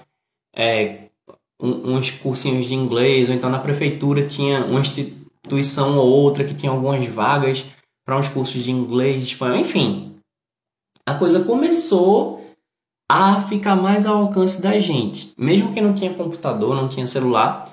é, 0.57 1.05
uns 1.61 2.11
cursinhos 2.11 2.67
de 2.67 2.75
inglês, 2.75 3.29
ou 3.29 3.35
então 3.37 3.49
na 3.49 3.61
prefeitura 3.61 4.27
tinha 4.27 4.67
um 4.67 4.81
instituto 4.81 5.22
instituição 5.45 5.99
ou 5.99 6.09
outra 6.09 6.45
que 6.45 6.55
tinha 6.55 6.71
algumas 6.71 7.07
vagas 7.07 7.65
para 8.05 8.19
uns 8.19 8.29
cursos 8.29 8.63
de 8.63 8.71
inglês, 8.71 9.23
espanhol, 9.23 9.59
enfim. 9.59 10.17
A 11.07 11.15
coisa 11.15 11.45
começou 11.45 12.41
a 13.11 13.41
ficar 13.43 13.77
mais 13.77 14.07
ao 14.07 14.19
alcance 14.19 14.61
da 14.63 14.79
gente. 14.79 15.35
Mesmo 15.37 15.73
quem 15.73 15.83
não 15.83 15.95
tinha 15.95 16.15
computador, 16.15 16.75
não 16.75 16.89
tinha 16.89 17.07
celular, 17.07 17.71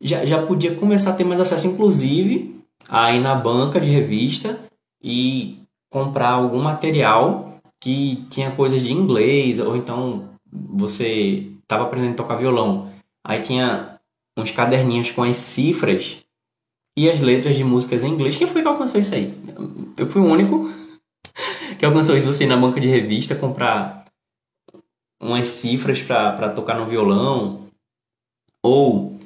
já, 0.00 0.26
já 0.26 0.44
podia 0.44 0.74
começar 0.74 1.10
a 1.10 1.14
ter 1.14 1.24
mais 1.24 1.40
acesso, 1.40 1.68
inclusive, 1.68 2.60
a 2.88 3.12
ir 3.14 3.20
na 3.20 3.34
banca 3.34 3.80
de 3.80 3.88
revista 3.88 4.58
e 5.02 5.62
comprar 5.90 6.30
algum 6.30 6.60
material 6.60 7.60
que 7.80 8.26
tinha 8.28 8.50
coisas 8.50 8.82
de 8.82 8.92
inglês, 8.92 9.58
ou 9.60 9.76
então 9.76 10.30
você 10.52 11.52
estava 11.62 11.84
aprendendo 11.84 12.12
a 12.12 12.16
tocar 12.16 12.36
violão. 12.36 12.90
Aí 13.24 13.40
tinha 13.40 13.98
uns 14.36 14.50
caderninhos 14.50 15.10
com 15.10 15.22
as 15.22 15.36
cifras 15.36 16.21
e 16.96 17.10
as 17.10 17.20
letras 17.20 17.56
de 17.56 17.64
músicas 17.64 18.04
em 18.04 18.10
inglês. 18.10 18.36
Quem 18.36 18.46
foi 18.46 18.62
que 18.62 18.68
alcançou 18.68 19.00
isso 19.00 19.14
aí? 19.14 19.34
Eu 19.96 20.06
fui 20.06 20.20
o 20.20 20.26
único 20.26 20.70
que 21.78 21.84
alcançou 21.84 22.16
isso. 22.16 22.26
Você 22.26 22.44
ir 22.44 22.48
na 22.48 22.56
banca 22.56 22.80
de 22.80 22.88
revista 22.88 23.34
comprar 23.34 24.04
umas 25.20 25.48
cifras 25.48 26.02
para 26.02 26.50
tocar 26.50 26.78
no 26.78 26.86
violão. 26.86 27.66
Ou 28.62 29.16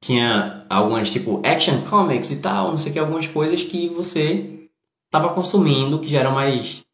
tinha 0.00 0.64
algumas 0.68 1.10
tipo 1.10 1.40
action 1.44 1.82
comics 1.82 2.30
e 2.30 2.36
tal, 2.36 2.70
não 2.70 2.78
sei 2.78 2.90
o 2.90 2.92
que, 2.92 2.98
algumas 2.98 3.26
coisas 3.26 3.64
que 3.64 3.88
você 3.88 4.68
estava 5.06 5.34
consumindo 5.34 5.98
que 5.98 6.08
já 6.08 6.20
eram 6.20 6.32
mais. 6.32 6.84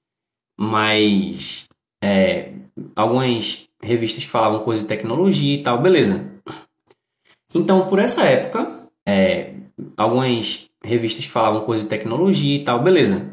mais. 0.58 1.68
É, 2.02 2.52
algumas 2.96 3.68
revistas 3.80 4.24
que 4.24 4.30
falavam 4.30 4.64
coisas 4.64 4.82
de 4.82 4.88
tecnologia 4.88 5.56
e 5.56 5.62
tal, 5.62 5.80
beleza. 5.80 6.30
Então, 7.54 7.86
por 7.88 7.98
essa 7.98 8.22
época, 8.22 8.88
é, 9.06 9.51
algumas 9.96 10.70
revistas 10.82 11.24
que 11.24 11.30
falavam 11.30 11.64
coisas 11.64 11.84
de 11.84 11.90
tecnologia 11.90 12.56
e 12.56 12.64
tal, 12.64 12.82
beleza. 12.82 13.32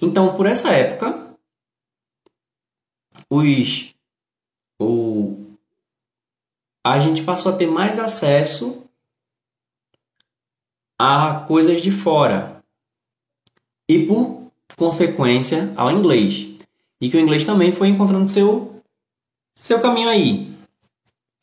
Então, 0.00 0.36
por 0.36 0.46
essa 0.46 0.70
época, 0.70 1.36
os 3.30 3.94
o 4.80 5.48
a 6.84 6.98
gente 6.98 7.22
passou 7.22 7.52
a 7.52 7.56
ter 7.56 7.66
mais 7.66 7.98
acesso 7.98 8.88
a 10.98 11.44
coisas 11.46 11.82
de 11.82 11.90
fora. 11.90 12.62
E 13.88 14.06
por 14.06 14.50
consequência 14.76 15.72
ao 15.76 15.90
inglês. 15.90 16.46
E 17.00 17.10
que 17.10 17.16
o 17.16 17.20
inglês 17.20 17.44
também 17.44 17.72
foi 17.72 17.88
encontrando 17.88 18.28
seu 18.28 18.82
seu 19.56 19.80
caminho 19.80 20.08
aí. 20.08 20.52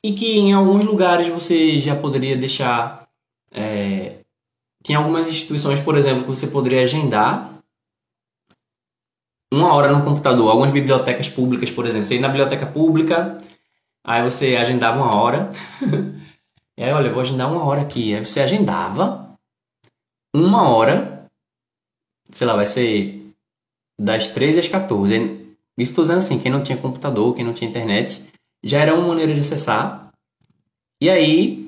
E 0.04 0.14
que 0.14 0.38
em 0.38 0.54
alguns 0.54 0.86
lugares 0.86 1.28
você 1.28 1.80
já 1.80 1.96
poderia 1.96 2.38
deixar 2.38 3.05
tem 4.86 4.96
algumas 4.96 5.28
instituições, 5.28 5.80
por 5.80 5.98
exemplo, 5.98 6.22
que 6.22 6.30
você 6.30 6.46
poderia 6.46 6.84
agendar 6.84 7.60
uma 9.52 9.74
hora 9.74 9.92
no 9.92 10.04
computador. 10.04 10.52
Algumas 10.52 10.72
bibliotecas 10.72 11.28
públicas, 11.28 11.72
por 11.72 11.88
exemplo. 11.88 12.06
Você 12.06 12.16
ia 12.16 12.22
na 12.22 12.28
biblioteca 12.28 12.68
pública, 12.68 13.36
aí 14.06 14.22
você 14.22 14.56
agendava 14.56 15.02
uma 15.02 15.16
hora. 15.16 15.52
aí, 16.78 16.92
olha, 16.94 17.12
vou 17.12 17.24
agendar 17.24 17.52
uma 17.52 17.64
hora 17.64 17.82
aqui. 17.82 18.14
Aí 18.14 18.24
você 18.24 18.42
agendava 18.42 19.36
uma 20.36 20.70
hora, 20.70 21.28
sei 22.30 22.46
lá, 22.46 22.56
vai 22.56 22.68
ser 22.68 23.34
das 24.00 24.28
13 24.28 24.60
às 24.60 24.68
14. 24.68 25.16
Isso 25.78 25.92
estou 25.92 26.04
dizendo 26.04 26.20
assim, 26.20 26.38
quem 26.38 26.52
não 26.52 26.62
tinha 26.62 26.78
computador, 26.78 27.34
quem 27.34 27.44
não 27.44 27.54
tinha 27.54 27.70
internet, 27.70 28.24
já 28.64 28.82
era 28.82 28.94
uma 28.94 29.08
maneira 29.08 29.34
de 29.34 29.40
acessar. 29.40 30.12
E 31.02 31.10
aí, 31.10 31.65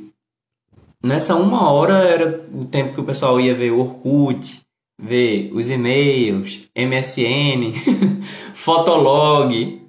Nessa 1.07 1.35
uma 1.35 1.71
hora 1.71 2.03
era 2.03 2.45
o 2.51 2.65
tempo 2.65 2.93
que 2.93 2.99
o 2.99 3.05
pessoal 3.05 3.39
ia 3.39 3.55
ver 3.55 3.71
o 3.71 3.79
Orkut, 3.79 4.59
ver 4.99 5.49
os 5.53 5.69
e-mails, 5.69 6.67
MSN, 6.75 7.71
Fotolog. 8.53 9.81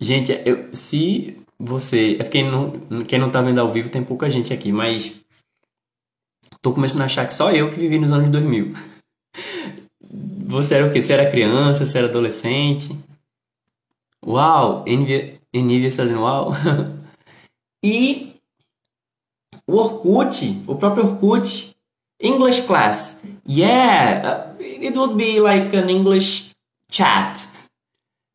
Gente, 0.00 0.32
eu, 0.46 0.74
se 0.74 1.36
você. 1.58 2.16
É 2.18 2.24
quem 2.24 2.50
não, 2.50 3.04
quem 3.06 3.18
não 3.18 3.30
tá 3.30 3.42
vendo 3.42 3.58
ao 3.58 3.70
vivo 3.70 3.90
tem 3.90 4.02
pouca 4.02 4.30
gente 4.30 4.54
aqui, 4.54 4.72
mas. 4.72 5.14
Tô 6.62 6.72
começando 6.72 7.02
a 7.02 7.04
achar 7.04 7.26
que 7.26 7.34
só 7.34 7.52
eu 7.52 7.70
que 7.70 7.76
vivi 7.76 7.98
nos 7.98 8.10
anos 8.10 8.30
2000. 8.30 8.72
Você 10.48 10.76
era 10.76 10.88
o 10.88 10.90
quê? 10.90 11.02
Você 11.02 11.12
era 11.12 11.30
criança? 11.30 11.84
Você 11.84 11.98
era 11.98 12.06
adolescente? 12.06 12.98
Uau! 14.24 14.82
Está 14.86 16.04
dizendo 16.04 16.22
uau! 16.22 16.52
e 17.84 18.33
o 19.66 19.76
Orkut, 19.76 20.62
o 20.66 20.76
próprio 20.76 21.06
Orkut, 21.06 21.74
English 22.20 22.62
class. 22.62 23.22
Yeah! 23.48 24.54
It 24.60 24.96
would 24.96 25.16
be 25.16 25.40
like 25.40 25.74
an 25.76 25.88
English 25.88 26.52
chat. 26.90 27.48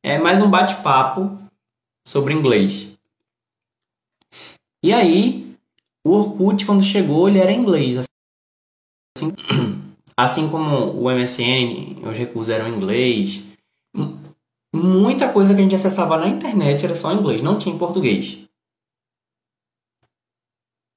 É 0.04 0.18
mais 0.18 0.42
um 0.42 0.50
bate-papo 0.50 1.38
sobre 2.06 2.34
inglês. 2.34 2.90
E 4.84 4.94
aí, 4.94 5.56
o 6.06 6.12
Orkut, 6.12 6.66
quando 6.66 6.84
chegou, 6.84 7.28
ele 7.28 7.40
era 7.40 7.52
inglês. 7.52 8.06
Assim, 9.16 9.34
assim 10.18 10.50
como 10.50 10.92
o 10.92 11.12
MSN, 11.12 12.00
os 12.04 12.18
recursos 12.18 12.52
eram 12.52 12.70
inglês. 12.70 13.44
Muita 14.74 15.32
coisa 15.32 15.54
que 15.54 15.60
a 15.60 15.64
gente 15.64 15.76
acessava 15.76 16.18
na 16.18 16.28
internet 16.28 16.86
era 16.86 16.96
só 16.96 17.12
inglês, 17.14 17.42
não 17.42 17.58
tinha 17.58 17.76
em 17.76 17.78
português. 17.78 18.49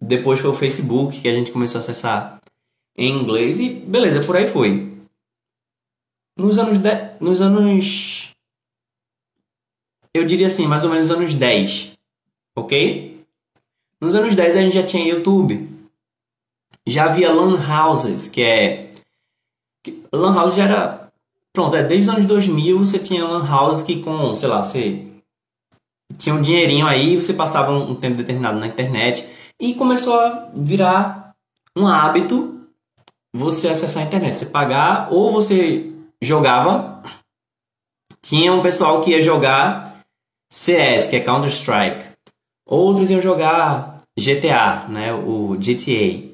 Depois 0.03 0.41
foi 0.41 0.51
o 0.51 0.55
Facebook 0.55 1.21
que 1.21 1.29
a 1.29 1.35
gente 1.35 1.53
começou 1.53 1.79
a 1.79 1.81
acessar 1.81 2.41
em 2.99 3.23
inglês 3.23 3.61
e 3.61 3.69
beleza, 3.69 4.27
por 4.27 4.37
aí 4.37 4.51
foi. 4.51 4.93
Nos 6.37 6.59
anos, 6.59 6.79
de... 6.79 6.91
nos 7.21 7.41
anos 7.41 8.33
eu 10.13 10.25
diria 10.27 10.49
assim, 10.49 10.67
mais 10.67 10.83
ou 10.83 10.91
menos 10.91 11.09
nos 11.09 11.17
anos 11.17 11.35
10, 11.35 11.93
ok? 12.57 13.25
Nos 14.01 14.17
anos 14.17 14.35
10 14.35 14.57
a 14.57 14.61
gente 14.63 14.75
já 14.75 14.83
tinha 14.83 15.07
YouTube. 15.07 15.71
Já 16.85 17.05
havia 17.05 17.33
lan 17.33 17.57
houses, 17.65 18.27
que 18.27 18.43
é... 18.43 18.91
Lan 20.13 20.35
house 20.35 20.57
já 20.57 20.65
era... 20.65 21.13
Pronto, 21.53 21.77
é, 21.77 21.85
desde 21.85 22.09
os 22.09 22.15
anos 22.17 22.27
2000 22.27 22.79
você 22.79 22.99
tinha 22.99 23.25
lan 23.25 23.47
house 23.47 23.83
que 23.83 24.03
com, 24.03 24.35
sei 24.35 24.49
lá, 24.49 24.63
você 24.63 25.07
tinha 26.19 26.35
um 26.35 26.43
dinheirinho 26.43 26.87
aí, 26.87 27.15
você 27.15 27.33
passava 27.33 27.71
um 27.71 27.95
tempo 27.95 28.17
determinado 28.17 28.59
na 28.59 28.67
internet 28.67 29.29
e 29.63 29.75
começou 29.77 30.19
a 30.19 30.51
virar 30.53 31.37
um 31.77 31.87
hábito 31.87 32.67
você 33.33 33.69
acessar 33.69 34.03
a 34.03 34.07
internet. 34.07 34.37
Você 34.37 34.47
pagar 34.47 35.13
ou 35.13 35.33
você 35.33 35.93
jogava. 36.21 37.01
Tinha 38.21 38.53
um 38.53 38.61
pessoal 38.61 39.01
que 39.01 39.13
ia 39.13 39.23
jogar 39.23 40.03
CS, 40.53 41.07
que 41.07 41.17
é 41.17 41.21
Counter-Strike. 41.21 42.11
Outros 42.67 43.09
iam 43.11 43.23
jogar 43.23 43.99
GTA, 44.19 44.89
né, 44.89 45.15
o 45.15 45.57
GTA. 45.57 46.33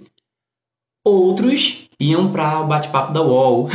Outros 1.06 1.86
iam 2.00 2.32
para 2.32 2.60
o 2.60 2.66
bate-papo 2.66 3.12
da 3.12 3.22
UOL. 3.22 3.68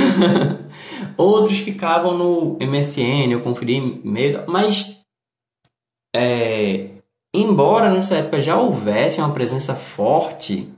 Outros 1.15 1.59
ficavam 1.59 2.17
no 2.17 2.57
MSN, 2.59 3.31
eu 3.31 3.41
conferi 3.41 3.81
meio, 4.03 4.43
mas 4.47 4.99
é, 6.15 6.92
embora 7.33 7.91
nessa 7.91 8.17
época 8.17 8.41
já 8.41 8.55
houvesse 8.57 9.19
uma 9.19 9.33
presença 9.33 9.73
forte 9.73 10.71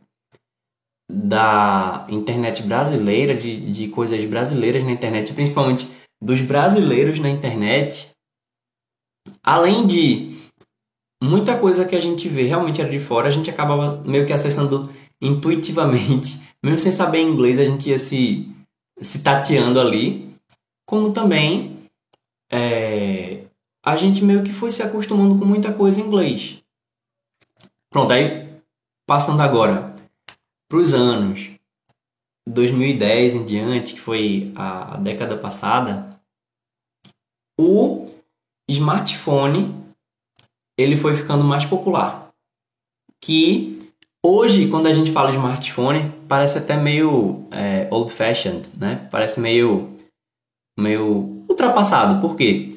da 1.11 2.05
internet 2.09 2.63
brasileira, 2.63 3.35
de, 3.35 3.71
de 3.71 3.87
coisas 3.89 4.23
brasileiras 4.25 4.83
na 4.83 4.91
internet, 4.91 5.33
principalmente 5.33 5.87
dos 6.21 6.41
brasileiros 6.41 7.19
na 7.19 7.29
internet, 7.29 8.11
além 9.43 9.85
de 9.85 10.35
muita 11.21 11.57
coisa 11.57 11.85
que 11.85 11.95
a 11.95 12.01
gente 12.01 12.27
vê 12.27 12.43
realmente 12.43 12.81
era 12.81 12.89
de 12.89 12.99
fora, 12.99 13.27
a 13.27 13.31
gente 13.31 13.49
acabava 13.49 14.01
meio 14.03 14.25
que 14.25 14.33
acessando 14.33 14.91
intuitivamente, 15.21 16.41
mesmo 16.63 16.79
sem 16.79 16.91
saber 16.91 17.21
inglês, 17.21 17.59
a 17.59 17.65
gente 17.65 17.89
ia 17.89 17.99
se, 17.99 18.47
se 18.99 19.21
tateando 19.21 19.79
ali, 19.79 20.35
como 20.87 21.11
também 21.11 21.77
é, 22.51 23.34
a 23.85 23.95
gente 23.95 24.23
meio 24.23 24.43
que 24.43 24.51
foi 24.51 24.71
se 24.71 24.81
acostumando 24.81 25.37
com 25.37 25.45
muita 25.45 25.71
coisa 25.71 26.01
em 26.01 26.05
inglês. 26.05 26.63
Pronto, 27.91 28.11
aí 28.11 28.49
passando 29.07 29.41
agora 29.41 29.93
para 30.67 30.79
os 30.79 30.93
anos 30.93 31.51
2010 32.47 33.35
em 33.35 33.45
diante, 33.45 33.93
que 33.93 34.01
foi 34.01 34.51
a 34.55 34.97
década 34.97 35.37
passada, 35.37 36.19
o 37.59 38.07
smartphone 38.67 39.85
ele 40.77 40.97
foi 40.97 41.15
ficando 41.15 41.43
mais 41.43 41.65
popular. 41.65 42.33
Que 43.21 43.91
hoje, 44.23 44.67
quando 44.67 44.87
a 44.87 44.93
gente 44.93 45.11
fala 45.11 45.31
smartphone, 45.31 46.11
parece 46.27 46.57
até 46.57 46.75
meio 46.75 47.47
é, 47.51 47.87
old 47.91 48.11
fashioned, 48.11 48.69
né? 48.77 49.07
Parece 49.11 49.39
meio, 49.39 49.95
meio 50.77 51.45
ultrapassado. 51.47 52.19
Por 52.19 52.35
quê? 52.35 52.74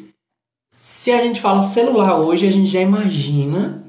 Se 1.09 1.13
a 1.13 1.25
gente 1.25 1.41
fala 1.41 1.63
celular 1.63 2.21
hoje, 2.21 2.47
a 2.47 2.51
gente 2.51 2.67
já 2.67 2.83
imagina 2.83 3.83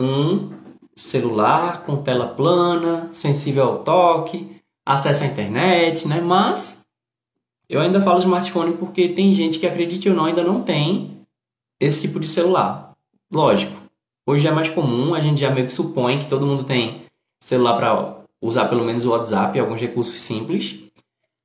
um 0.00 0.50
celular 0.96 1.84
com 1.84 2.02
tela 2.02 2.28
plana, 2.28 3.10
sensível 3.12 3.64
ao 3.64 3.84
toque, 3.84 4.56
acesso 4.86 5.22
à 5.22 5.26
internet, 5.26 6.08
né? 6.08 6.18
Mas 6.18 6.80
eu 7.68 7.78
ainda 7.78 8.00
falo 8.00 8.20
smartphone 8.20 8.74
porque 8.78 9.10
tem 9.10 9.34
gente 9.34 9.58
que, 9.58 9.66
acredite 9.66 10.08
ou 10.08 10.16
não, 10.16 10.24
ainda 10.24 10.42
não 10.42 10.62
tem 10.62 11.26
esse 11.78 12.00
tipo 12.08 12.18
de 12.18 12.26
celular. 12.26 12.96
Lógico, 13.30 13.74
hoje 14.26 14.48
é 14.48 14.50
mais 14.50 14.70
comum, 14.70 15.14
a 15.14 15.20
gente 15.20 15.42
já 15.42 15.50
meio 15.50 15.66
que 15.66 15.72
supõe 15.74 16.20
que 16.20 16.30
todo 16.30 16.46
mundo 16.46 16.64
tem 16.64 17.02
celular 17.44 17.76
para 17.76 18.16
usar 18.40 18.66
pelo 18.66 18.86
menos 18.86 19.04
o 19.04 19.10
WhatsApp 19.10 19.58
e 19.58 19.60
alguns 19.60 19.78
recursos 19.78 20.18
simples. 20.18 20.84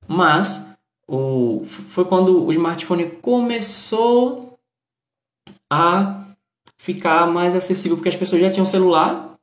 Mas 0.08 0.74
o, 1.06 1.64
foi 1.66 2.06
quando 2.06 2.46
o 2.46 2.52
smartphone 2.54 3.08
começou 3.22 4.45
a 5.72 6.26
ficar 6.78 7.26
mais 7.28 7.56
acessível, 7.56 7.98
porque 7.98 8.10
as 8.10 8.16
pessoas 8.16 8.42
já 8.42 8.52
tinham 8.52 8.66
celular. 8.66 9.36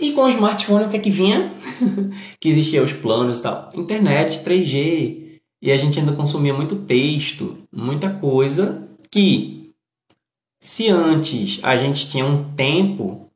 E 0.00 0.12
com 0.12 0.22
o 0.22 0.28
smartphone, 0.28 0.84
o 0.84 0.88
que 0.88 0.96
é 0.96 1.00
que 1.00 1.10
vinha? 1.10 1.52
que 2.38 2.48
existiam 2.48 2.84
os 2.84 2.92
planos 2.92 3.38
e 3.38 3.42
tal. 3.42 3.70
Internet, 3.74 4.44
3G, 4.44 5.40
e 5.60 5.72
a 5.72 5.76
gente 5.76 5.98
ainda 5.98 6.12
consumia 6.12 6.54
muito 6.54 6.76
texto, 6.76 7.58
muita 7.72 8.10
coisa 8.10 8.88
que 9.10 9.72
se 10.60 10.88
antes 10.88 11.60
a 11.62 11.76
gente 11.76 12.08
tinha 12.08 12.24
um 12.24 12.52
tempo 12.54 13.28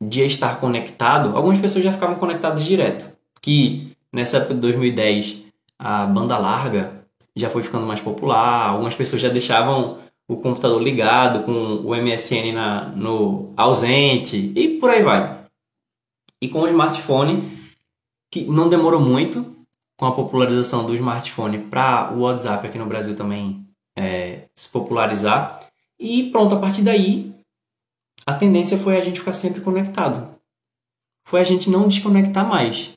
de 0.00 0.24
estar 0.24 0.60
conectado, 0.60 1.36
algumas 1.36 1.58
pessoas 1.58 1.84
já 1.84 1.92
ficavam 1.92 2.16
conectadas 2.16 2.64
direto. 2.64 3.16
Que 3.40 3.92
nessa 4.12 4.38
época 4.38 4.54
de 4.54 4.60
2010 4.60 5.42
a 5.78 6.06
banda 6.06 6.38
larga 6.38 7.04
já 7.34 7.50
foi 7.50 7.62
ficando 7.62 7.86
mais 7.86 8.00
popular, 8.00 8.68
algumas 8.68 8.94
pessoas 8.94 9.22
já 9.22 9.28
deixavam 9.28 9.98
o 10.28 10.36
computador 10.36 10.80
ligado 10.82 11.42
com 11.44 11.52
o 11.52 11.96
MSN 11.96 12.52
na, 12.52 12.88
no 12.90 13.52
ausente 13.56 14.52
e 14.54 14.78
por 14.78 14.90
aí 14.90 15.02
vai. 15.02 15.44
E 16.40 16.48
com 16.48 16.60
o 16.60 16.68
smartphone, 16.68 17.58
que 18.30 18.44
não 18.44 18.68
demorou 18.68 19.00
muito, 19.00 19.56
com 19.98 20.06
a 20.06 20.12
popularização 20.12 20.84
do 20.84 20.94
smartphone 20.94 21.58
para 21.58 22.12
o 22.12 22.20
WhatsApp 22.20 22.66
aqui 22.66 22.78
no 22.78 22.86
Brasil 22.86 23.16
também 23.16 23.66
é, 23.96 24.44
se 24.54 24.68
popularizar. 24.68 25.66
E 25.98 26.30
pronto, 26.30 26.54
a 26.54 26.60
partir 26.60 26.82
daí, 26.82 27.34
a 28.24 28.34
tendência 28.34 28.78
foi 28.78 28.98
a 28.98 29.04
gente 29.04 29.18
ficar 29.18 29.32
sempre 29.32 29.62
conectado. 29.62 30.38
Foi 31.26 31.40
a 31.40 31.44
gente 31.44 31.70
não 31.70 31.88
desconectar 31.88 32.46
mais. 32.46 32.92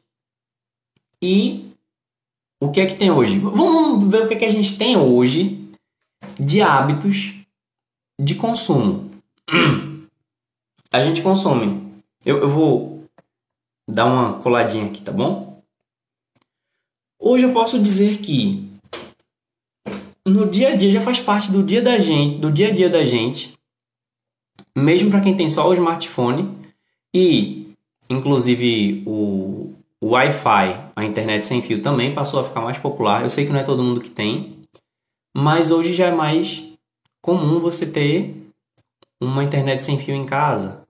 E 1.21 1.71
o 2.61 2.69
que 2.69 2.81
é 2.81 2.85
que 2.85 2.95
tem 2.95 3.09
hoje? 3.09 3.39
Vamos 3.39 4.03
ver 4.11 4.23
o 4.23 4.27
que 4.27 4.35
é 4.35 4.37
que 4.37 4.45
a 4.45 4.51
gente 4.51 4.77
tem 4.77 4.95
hoje 4.97 5.60
de 6.39 6.61
hábitos 6.61 7.35
de 8.19 8.35
consumo. 8.35 9.09
A 10.91 10.99
gente 10.99 11.21
consome. 11.21 11.91
Eu, 12.25 12.39
eu 12.39 12.49
vou 12.49 13.05
dar 13.89 14.05
uma 14.05 14.33
coladinha 14.41 14.85
aqui, 14.85 15.01
tá 15.01 15.11
bom? 15.11 15.61
Hoje 17.19 17.43
eu 17.43 17.53
posso 17.53 17.79
dizer 17.79 18.17
que 18.17 18.69
no 20.25 20.49
dia 20.49 20.69
a 20.69 20.75
dia 20.75 20.91
já 20.91 21.01
faz 21.01 21.19
parte 21.19 21.51
do 21.51 21.63
dia 21.63 21.81
da 21.81 21.97
gente, 21.99 22.39
do 22.39 22.51
dia 22.51 22.69
a 22.69 22.71
dia 22.71 22.89
da 22.89 23.05
gente, 23.05 23.57
mesmo 24.75 25.09
para 25.09 25.21
quem 25.21 25.35
tem 25.35 25.49
só 25.49 25.67
o 25.67 25.73
smartphone 25.73 26.57
e 27.13 27.73
inclusive 28.09 29.03
o, 29.05 29.73
o 29.99 30.09
Wi-Fi, 30.09 30.91
a 30.95 31.05
internet 31.05 31.45
sem 31.45 31.61
fio 31.61 31.81
também 31.81 32.13
passou 32.13 32.39
a 32.39 32.43
ficar 32.43 32.61
mais 32.61 32.77
popular. 32.77 33.23
Eu 33.23 33.29
sei 33.29 33.45
que 33.45 33.51
não 33.51 33.59
é 33.59 33.63
todo 33.63 33.83
mundo 33.83 34.01
que 34.01 34.09
tem, 34.09 34.60
mas 35.35 35.71
hoje 35.71 35.93
já 35.93 36.07
é 36.07 36.11
mais 36.11 36.65
comum 37.21 37.59
você 37.59 37.85
ter 37.85 38.35
uma 39.19 39.43
internet 39.43 39.83
sem 39.83 39.99
fio 39.99 40.15
em 40.15 40.25
casa, 40.25 40.85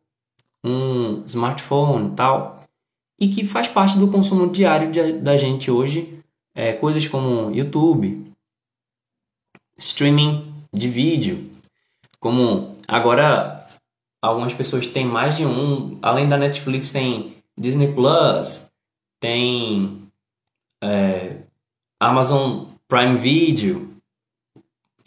um 0.63 1.23
smartphone, 1.25 2.15
tal, 2.15 2.59
e 3.19 3.27
que 3.27 3.45
faz 3.45 3.67
parte 3.67 3.99
do 3.99 4.09
consumo 4.09 4.49
diário 4.49 4.91
de, 4.91 5.13
da 5.13 5.35
gente 5.37 5.69
hoje 5.69 6.23
é, 6.55 6.73
coisas 6.73 7.07
como 7.07 7.53
YouTube, 7.53 8.31
streaming 9.77 10.53
de 10.73 10.87
vídeo, 10.87 11.49
como 12.19 12.75
agora 12.87 13.67
algumas 14.21 14.53
pessoas 14.53 14.87
têm 14.87 15.05
mais 15.05 15.37
de 15.37 15.45
um, 15.45 15.97
além 16.01 16.27
da 16.27 16.37
Netflix 16.37 16.91
tem 16.91 17.35
Disney 17.57 17.93
Plus, 17.93 18.71
tem 19.19 20.07
é, 20.83 21.43
Amazon 21.99 22.67
Prime 22.87 23.17
Video, 23.17 23.90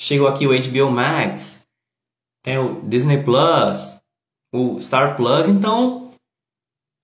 chegou 0.05 0.29
aqui 0.29 0.47
o 0.47 0.51
HBO 0.51 0.91
Max, 0.91 1.67
tem 2.43 2.59
o 2.59 2.83
Disney 2.83 3.25
Plus, 3.25 4.03
o 4.53 4.79
Star 4.79 5.17
Plus, 5.17 5.49
então 5.49 6.11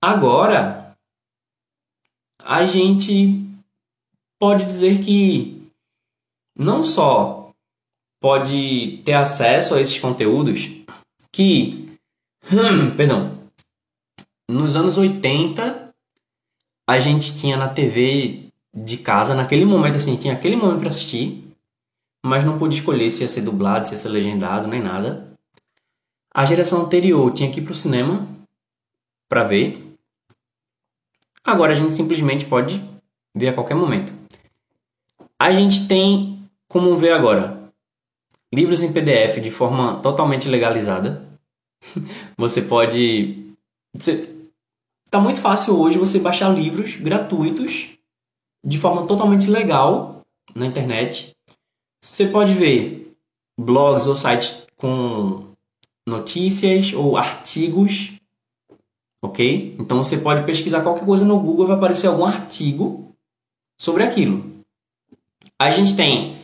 agora 0.03 0.94
a 2.42 2.66
gente 2.66 3.42
pode 4.38 4.66
dizer 4.66 5.03
que 5.03 5.66
não 6.55 6.84
só 6.84 7.51
pode 8.20 9.01
ter 9.03 9.14
acesso 9.14 9.74
a 9.74 9.80
esses 9.80 9.98
conteúdos 9.98 10.68
que, 11.32 11.96
perdão, 12.98 13.48
nos 14.46 14.76
anos 14.76 14.98
80 14.98 15.90
a 16.86 17.01
gente 17.01 17.34
tinha 17.38 17.57
na 17.57 17.68
TV 17.68 18.51
de 18.74 18.98
casa, 18.98 19.34
naquele 19.34 19.64
momento 19.64 19.96
assim, 19.96 20.16
tinha 20.16 20.34
aquele 20.34 20.57
momento 20.57 20.80
para 20.80 20.90
assistir, 20.90 21.49
mas 22.25 22.45
não 22.45 22.59
pude 22.59 22.77
escolher 22.77 23.11
se 23.11 23.23
ia 23.23 23.29
ser 23.29 23.43
dublado, 23.43 23.89
se 23.89 23.95
ia 23.95 23.99
ser 23.99 24.09
legendado, 24.09 24.68
nem 24.68 24.83
nada. 24.83 25.33
A 26.33 26.45
geração 26.45 26.83
anterior 26.83 27.33
tinha 27.33 27.51
que 27.51 27.61
ir 27.61 27.64
pro 27.64 27.75
cinema 27.75 28.29
para 29.29 29.45
ver. 29.45 29.97
Agora 31.43 31.73
a 31.73 31.77
gente 31.77 31.95
simplesmente 31.95 32.45
pode 32.45 32.83
ver 33.35 33.49
a 33.49 33.53
qualquer 33.53 33.75
momento. 33.75 34.12
A 35.39 35.53
gente 35.53 35.89
tem 35.89 36.49
como 36.68 36.97
ver 36.97 37.12
agora 37.12 37.73
livros 38.53 38.83
em 38.83 38.93
PDF 38.93 39.41
de 39.41 39.51
forma 39.51 40.01
totalmente 40.01 40.49
legalizada. 40.49 41.27
Você 42.37 42.62
pode. 42.62 43.55
Você... 43.95 44.37
Tá 45.11 45.18
muito 45.18 45.41
fácil 45.41 45.77
hoje 45.77 45.99
você 45.99 46.21
baixar 46.21 46.51
livros 46.51 46.95
gratuitos 46.95 47.89
de 48.64 48.79
forma 48.79 49.09
totalmente 49.09 49.51
legal 49.51 50.25
na 50.55 50.66
internet. 50.66 51.35
Você 52.03 52.26
pode 52.28 52.55
ver 52.55 53.14
blogs 53.59 54.07
ou 54.07 54.16
sites 54.16 54.66
com 54.76 55.51
notícias 56.09 56.92
ou 56.94 57.16
artigos, 57.16 58.12
ok? 59.22 59.76
Então 59.78 60.03
você 60.03 60.18
pode 60.18 60.44
pesquisar 60.44 60.82
qualquer 60.82 61.05
coisa 61.05 61.24
no 61.24 61.38
Google 61.38 61.66
vai 61.66 61.76
aparecer 61.76 62.07
algum 62.07 62.24
artigo 62.24 63.14
sobre 63.78 64.03
aquilo. 64.03 64.64
A 65.59 65.70
gente 65.70 65.94
tem 65.94 66.42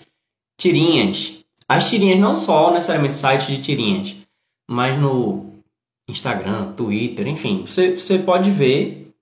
tirinhas. 0.59 1.45
As 1.69 1.89
tirinhas 1.89 2.21
não 2.21 2.37
só 2.37 2.71
necessariamente 2.71 3.17
sites 3.17 3.47
de 3.47 3.63
tirinhas, 3.63 4.17
mas 4.69 5.01
no 5.01 5.53
Instagram, 6.09 6.73
Twitter, 6.75 7.27
enfim, 7.27 7.65
você, 7.65 7.99
você 7.99 8.19
pode 8.19 8.51
ver 8.51 9.13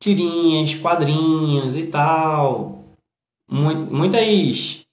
tirinhas, 0.00 0.74
quadrinhos 0.74 1.76
e 1.76 1.86
tal. 1.86 2.84
Muitas, 3.48 4.83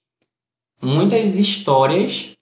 muitas 0.82 1.36
histórias 1.36 2.32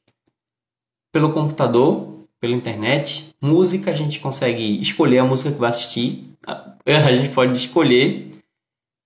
pelo 1.13 1.33
computador, 1.33 2.27
pela 2.41 2.55
internet. 2.55 3.35
Música, 3.41 3.91
a 3.91 3.95
gente 3.95 4.21
consegue 4.21 4.81
escolher 4.81 5.19
a 5.19 5.25
música 5.25 5.53
que 5.53 5.59
vai 5.59 5.71
assistir. 5.71 6.35
A 6.87 7.13
gente 7.13 7.33
pode 7.35 7.57
escolher 7.57 8.31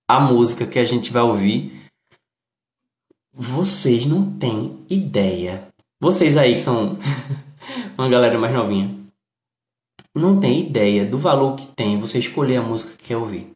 a 0.07 0.19
música 0.19 0.65
que 0.65 0.79
a 0.79 0.85
gente 0.85 1.11
vai 1.11 1.21
ouvir. 1.21 1.87
Vocês 3.33 4.05
não 4.05 4.31
têm 4.37 4.83
ideia. 4.89 5.67
Vocês 5.99 6.37
aí 6.37 6.53
que 6.53 6.59
são 6.59 6.97
uma 7.97 8.09
galera 8.09 8.39
mais 8.39 8.53
novinha. 8.53 8.95
Não 10.15 10.39
tem 10.39 10.61
ideia 10.61 11.05
do 11.05 11.19
valor 11.19 11.55
que 11.55 11.67
tem 11.67 11.99
você 11.99 12.17
escolher 12.19 12.57
a 12.57 12.61
música 12.61 12.95
que 12.95 13.09
quer 13.09 13.17
ouvir. 13.17 13.51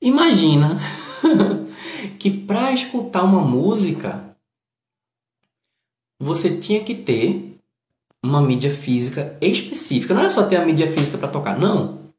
Imagina 0.00 0.78
que 2.08 2.30
para 2.30 2.72
escutar 2.72 3.22
uma 3.22 3.40
música 3.40 4.36
você 6.20 6.58
tinha 6.58 6.82
que 6.82 6.94
ter 6.94 7.58
uma 8.22 8.40
mídia 8.40 8.74
física 8.74 9.36
específica. 9.40 10.14
Não 10.14 10.24
é 10.24 10.30
só 10.30 10.46
ter 10.46 10.56
a 10.56 10.64
mídia 10.64 10.90
física 10.90 11.18
para 11.18 11.30
tocar, 11.30 11.58
não. 11.58 12.12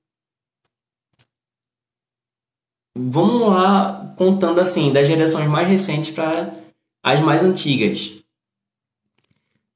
Vamos 2.96 3.50
lá 3.50 4.14
contando 4.16 4.62
assim, 4.62 4.94
das 4.94 5.08
gerações 5.08 5.50
mais 5.50 5.68
recentes 5.68 6.12
para 6.12 6.54
as 7.04 7.20
mais 7.22 7.44
antigas. 7.44 8.24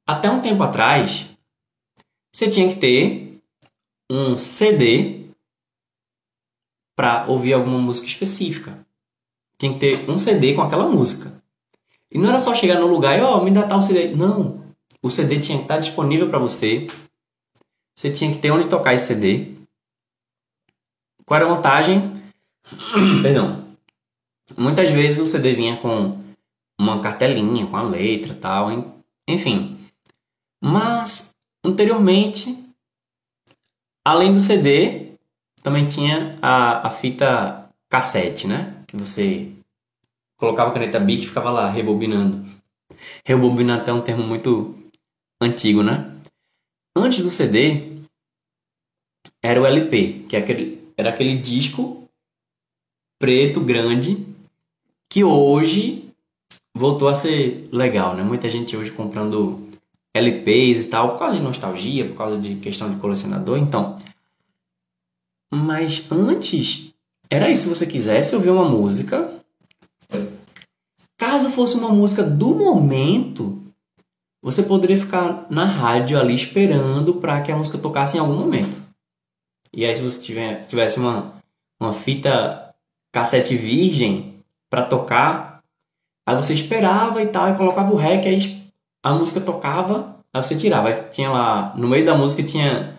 Até 0.08 0.30
um 0.30 0.42
tempo 0.42 0.64
atrás, 0.64 1.30
você 2.32 2.50
tinha 2.50 2.70
que 2.70 2.80
ter 2.80 3.42
um 4.10 4.38
CD 4.38 5.26
para 6.96 7.26
ouvir 7.28 7.54
alguma 7.54 7.80
música 7.80 8.08
específica. 8.08 8.86
Tinha 9.60 9.74
que 9.74 9.80
ter 9.80 10.10
um 10.10 10.18
CD 10.18 10.54
com 10.54 10.62
aquela 10.62 10.88
música. 10.88 11.34
E 12.10 12.18
não 12.18 12.30
era 12.30 12.40
só 12.40 12.56
chegar 12.56 12.80
no 12.80 12.88
lugar 12.88 13.20
e, 13.20 13.22
ó, 13.22 13.38
oh, 13.38 13.44
me 13.44 13.52
dá 13.52 13.68
tal 13.68 13.82
CD. 13.82 14.16
Não. 14.16 14.64
O 15.02 15.12
CD 15.12 15.40
tinha 15.40 15.58
que 15.58 15.66
estar 15.66 15.78
disponível 15.78 16.30
para 16.30 16.40
você. 16.40 16.88
Você 17.96 18.10
tinha 18.10 18.32
que 18.32 18.40
ter 18.40 18.52
onde 18.52 18.70
tocar 18.70 18.94
esse 18.94 19.08
CD. 19.08 19.56
Qual 21.26 21.40
era 21.40 21.50
a 21.50 21.54
vantagem? 21.54 22.14
Perdão. 23.22 23.66
Muitas 24.58 24.92
vezes 24.92 25.20
o 25.20 25.28
CD 25.28 25.54
vinha 25.54 25.78
com 25.78 26.18
uma 26.80 27.02
cartelinha, 27.02 27.68
com 27.68 27.76
a 27.76 27.84
letra 27.84 28.34
tal, 28.34 28.70
enfim. 29.28 29.78
Mas, 30.62 31.36
anteriormente, 31.64 32.58
além 34.04 34.34
do 34.34 34.40
CD, 34.40 35.12
também 35.62 35.86
tinha 35.86 36.40
a, 36.42 36.88
a 36.88 36.90
fita 36.90 37.70
cassete, 37.90 38.48
né? 38.48 38.79
Que 38.90 38.98
você 38.98 39.52
colocava 40.36 40.72
a 40.72 40.74
caneta 40.74 41.00
Bic 41.00 41.24
e 41.24 41.28
ficava 41.28 41.52
lá 41.52 41.70
rebobinando. 41.70 42.44
Rebobinar 43.24 43.82
até 43.82 43.94
um 43.94 44.02
termo 44.02 44.24
muito 44.24 44.76
antigo, 45.40 45.84
né? 45.84 46.18
Antes 46.98 47.22
do 47.22 47.30
CD, 47.30 48.00
era 49.44 49.62
o 49.62 49.66
LP, 49.66 50.26
que 50.28 50.36
é 50.36 50.40
aquele, 50.40 50.92
era 50.98 51.12
aquele 51.12 51.38
disco 51.38 52.10
preto, 53.20 53.62
grande, 53.62 54.26
que 55.08 55.24
hoje 55.24 56.12
voltou 56.76 57.10
a 57.10 57.14
ser 57.14 57.70
legal, 57.72 58.16
né? 58.16 58.24
Muita 58.24 58.50
gente 58.50 58.76
hoje 58.76 58.92
comprando 58.92 59.70
LPs 60.16 60.86
e 60.86 60.90
tal, 60.90 61.12
por 61.12 61.20
causa 61.20 61.38
de 61.38 61.44
nostalgia, 61.44 62.08
por 62.08 62.18
causa 62.18 62.40
de 62.40 62.56
questão 62.56 62.92
de 62.92 63.00
colecionador, 63.00 63.60
então. 63.60 63.98
Mas 65.54 66.12
antes, 66.12 66.89
era 67.30 67.50
isso, 67.50 67.64
se 67.64 67.70
você 67.70 67.86
quisesse 67.86 68.36
ouvir 68.36 68.50
uma 68.50 68.68
música, 68.68 69.32
caso 71.18 71.52
fosse 71.52 71.76
uma 71.76 71.90
música 71.90 72.24
do 72.24 72.56
momento, 72.56 73.62
você 74.42 74.64
poderia 74.64 74.98
ficar 74.98 75.46
na 75.50 75.66
rádio 75.66 76.20
ali 76.20 76.34
esperando 76.34 77.16
para 77.16 77.42
que 77.42 77.52
a 77.52 77.56
música 77.56 77.78
tocasse 77.78 78.18
em 78.18 78.20
algum 78.20 78.36
momento. 78.36 78.78
E 79.72 79.86
aí 79.86 79.96
se 79.96 80.02
você 80.02 80.20
tiver, 80.20 80.66
tivesse 80.66 80.98
uma, 80.98 81.34
uma 81.80 81.94
fita 81.94 82.74
cassete 83.12 83.56
virgem 83.56 84.44
para 84.70 84.86
tocar. 84.86 85.64
Aí 86.28 86.36
você 86.36 86.54
esperava 86.54 87.22
e 87.22 87.28
tal, 87.28 87.50
e 87.50 87.58
colocava 87.58 87.92
o 87.92 87.98
rec, 87.98 88.26
aí 88.26 88.72
a 89.04 89.14
música 89.14 89.42
tocava, 89.42 90.20
aí 90.34 90.44
você 90.44 90.56
tirava. 90.56 90.90
Aí 90.90 91.04
tinha 91.10 91.30
lá, 91.30 91.76
no 91.76 91.88
meio 91.88 92.06
da 92.06 92.16
música 92.16 92.44
tinha 92.44 92.99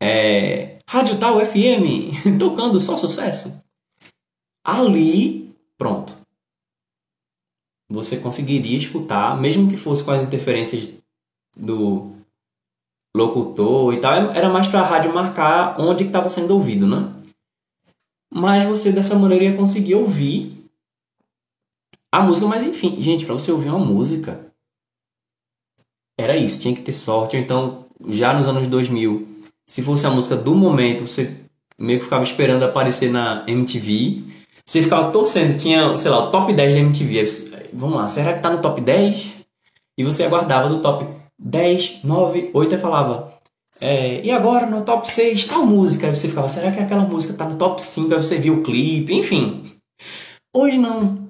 é, 0.00 0.78
Rádio 0.88 1.18
Tal 1.18 1.44
FM, 1.44 2.36
tocando 2.38 2.80
só 2.80 2.96
sucesso. 2.96 3.62
Ali, 4.64 5.54
pronto. 5.78 6.16
Você 7.88 8.18
conseguiria 8.18 8.76
escutar, 8.76 9.40
mesmo 9.40 9.68
que 9.68 9.76
fosse 9.76 10.04
com 10.04 10.10
as 10.10 10.22
interferências 10.22 10.88
do 11.56 12.12
locutor 13.16 13.94
e 13.94 14.00
tal, 14.00 14.12
era 14.32 14.48
mais 14.48 14.68
para 14.68 14.80
a 14.80 14.86
rádio 14.86 15.14
marcar 15.14 15.80
onde 15.80 16.04
estava 16.04 16.28
sendo 16.28 16.52
ouvido, 16.54 16.86
né? 16.86 17.16
mas 18.36 18.64
você 18.64 18.92
dessa 18.92 19.18
maneira 19.18 19.44
ia 19.44 19.56
conseguir 19.56 19.94
ouvir 19.94 20.68
a 22.12 22.20
música. 22.20 22.46
Mas 22.46 22.66
enfim, 22.66 23.00
gente, 23.00 23.24
para 23.24 23.32
você 23.32 23.50
ouvir 23.50 23.70
uma 23.70 23.78
música, 23.78 24.52
era 26.18 26.36
isso, 26.36 26.60
tinha 26.60 26.74
que 26.74 26.82
ter 26.82 26.92
sorte. 26.92 27.36
Então, 27.36 27.86
já 28.08 28.34
nos 28.34 28.46
anos 28.46 28.66
2000, 28.66 29.35
se 29.66 29.82
fosse 29.82 30.06
a 30.06 30.10
música 30.10 30.36
do 30.36 30.54
momento, 30.54 31.06
você 31.06 31.36
meio 31.78 31.98
que 31.98 32.04
ficava 32.04 32.22
esperando 32.22 32.64
aparecer 32.64 33.10
na 33.10 33.44
MTV. 33.46 34.24
Você 34.64 34.82
ficava 34.82 35.10
torcendo, 35.10 35.58
tinha, 35.58 35.96
sei 35.96 36.10
lá, 36.10 36.28
o 36.28 36.30
top 36.30 36.52
10 36.52 36.74
da 36.74 36.80
MTV. 36.80 37.70
Vamos 37.72 37.96
lá, 37.96 38.08
será 38.08 38.32
que 38.32 38.40
tá 38.40 38.50
no 38.50 38.60
top 38.60 38.80
10? 38.80 39.34
E 39.98 40.04
você 40.04 40.24
aguardava 40.24 40.68
do 40.68 40.80
top 40.80 41.06
10, 41.38 42.04
9, 42.04 42.50
8 42.52 42.74
e 42.74 42.78
falava: 42.78 43.36
é, 43.80 44.24
e 44.24 44.30
agora 44.30 44.66
no 44.66 44.84
top 44.84 45.10
6 45.10 45.44
tal 45.44 45.66
música. 45.66 46.06
Aí 46.06 46.14
você 46.14 46.28
ficava, 46.28 46.48
será 46.48 46.72
que 46.72 46.80
aquela 46.80 47.02
música 47.02 47.34
tá 47.34 47.48
no 47.48 47.56
top 47.56 47.82
5? 47.82 48.14
Aí 48.14 48.22
você 48.22 48.38
viu 48.38 48.54
o 48.54 48.62
clipe, 48.62 49.14
enfim. 49.14 49.62
Hoje 50.54 50.78
não. 50.78 51.26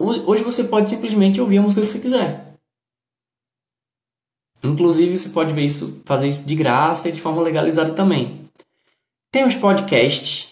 Hoje 0.00 0.44
você 0.44 0.62
pode 0.64 0.88
simplesmente 0.88 1.40
ouvir 1.40 1.58
a 1.58 1.62
música 1.62 1.80
que 1.80 1.88
você 1.88 1.98
quiser. 1.98 2.47
Inclusive 4.62 5.16
você 5.16 5.28
pode 5.30 5.54
ver 5.54 5.64
isso, 5.64 6.02
fazer 6.04 6.28
isso 6.28 6.44
de 6.44 6.54
graça 6.54 7.08
e 7.08 7.12
de 7.12 7.20
forma 7.20 7.42
legalizada 7.42 7.94
também. 7.94 8.48
Tem 9.30 9.46
os 9.46 9.54
podcasts. 9.54 10.48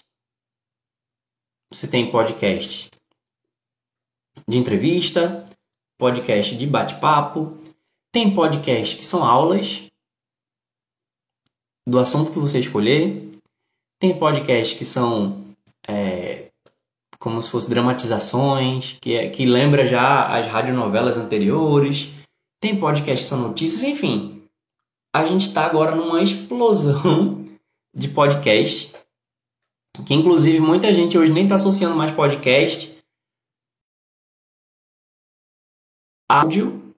Você 1.71 1.87
tem 1.87 2.09
podcast 2.09 2.89
de 4.47 4.57
entrevista, 4.57 5.43
podcast 5.97 6.55
de 6.55 6.65
bate-papo, 6.65 7.57
tem 8.11 8.33
podcast 8.33 8.95
que 8.95 9.05
são 9.05 9.25
aulas 9.25 9.83
do 11.85 11.99
assunto 11.99 12.31
que 12.31 12.39
você 12.39 12.59
escolher, 12.59 13.37
tem 13.99 14.17
podcast 14.17 14.75
que 14.75 14.85
são 14.85 15.45
é, 15.87 16.49
como 17.19 17.41
se 17.41 17.49
fossem 17.49 17.69
dramatizações, 17.69 18.97
que, 19.01 19.15
é, 19.15 19.29
que 19.29 19.45
lembra 19.45 19.87
já 19.87 20.27
as 20.37 20.47
radionovelas 20.47 21.17
anteriores, 21.17 22.09
tem 22.59 22.79
podcast 22.79 23.23
que 23.23 23.29
são 23.29 23.39
notícias, 23.39 23.83
enfim. 23.83 24.43
A 25.15 25.25
gente 25.25 25.47
está 25.47 25.65
agora 25.65 25.95
numa 25.95 26.21
explosão 26.21 27.43
de 27.95 28.07
podcast, 28.09 28.93
que 30.05 30.13
inclusive 30.13 30.59
muita 30.59 30.93
gente 30.93 31.17
hoje 31.17 31.31
nem 31.31 31.43
está 31.43 31.55
associando 31.55 31.95
mais 31.95 32.11
podcast 32.11 32.97
áudio 36.29 36.93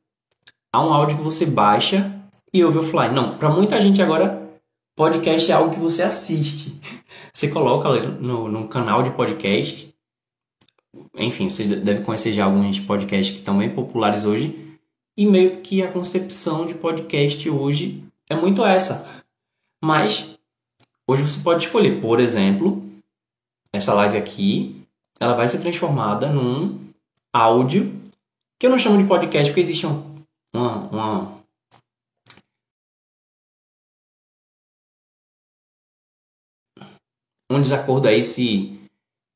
a 0.73 0.83
um 0.83 0.93
áudio 0.93 1.17
que 1.17 1.23
você 1.23 1.45
baixa 1.45 2.19
e 2.53 2.63
ouve 2.63 2.79
offline. 2.79 3.13
Não, 3.13 3.37
para 3.37 3.49
muita 3.49 3.79
gente 3.79 4.01
agora 4.01 4.49
podcast 4.95 5.51
é 5.51 5.55
algo 5.55 5.73
que 5.73 5.79
você 5.79 6.03
assiste. 6.03 6.79
Você 7.31 7.49
coloca 7.49 7.87
no, 7.89 8.49
no 8.49 8.67
canal 8.67 9.01
de 9.03 9.11
podcast. 9.11 9.95
Enfim, 11.15 11.49
você 11.49 11.63
deve 11.63 12.03
conhecer 12.03 12.33
já 12.33 12.43
alguns 12.43 12.79
podcasts 12.79 13.31
que 13.31 13.37
estão 13.37 13.59
bem 13.59 13.73
populares 13.73 14.25
hoje. 14.25 14.68
E 15.19 15.25
meio 15.25 15.59
que 15.59 15.83
a 15.83 15.91
concepção 15.91 16.65
de 16.65 16.73
podcast 16.73 17.49
hoje 17.49 18.01
é 18.29 18.35
muito 18.35 18.65
essa. 18.65 19.05
Mas 19.83 20.39
hoje 21.05 21.23
você 21.23 21.43
pode 21.43 21.65
escolher, 21.65 21.99
por 21.99 22.21
exemplo, 22.21 22.81
essa 23.73 23.93
live 23.95 24.15
aqui, 24.15 24.81
ela 25.19 25.35
vai 25.35 25.45
ser 25.49 25.59
transformada 25.59 26.31
num 26.31 26.93
áudio 27.33 28.01
que 28.57 28.65
eu 28.65 28.69
não 28.69 28.79
chamo 28.79 28.97
de 28.97 29.09
podcast 29.09 29.51
porque 29.51 29.59
existe 29.59 29.85
uma, 29.85 30.87
uma 30.89 31.43
um 37.51 37.61
desacordo 37.61 38.07
aí 38.07 38.23
se, 38.23 38.79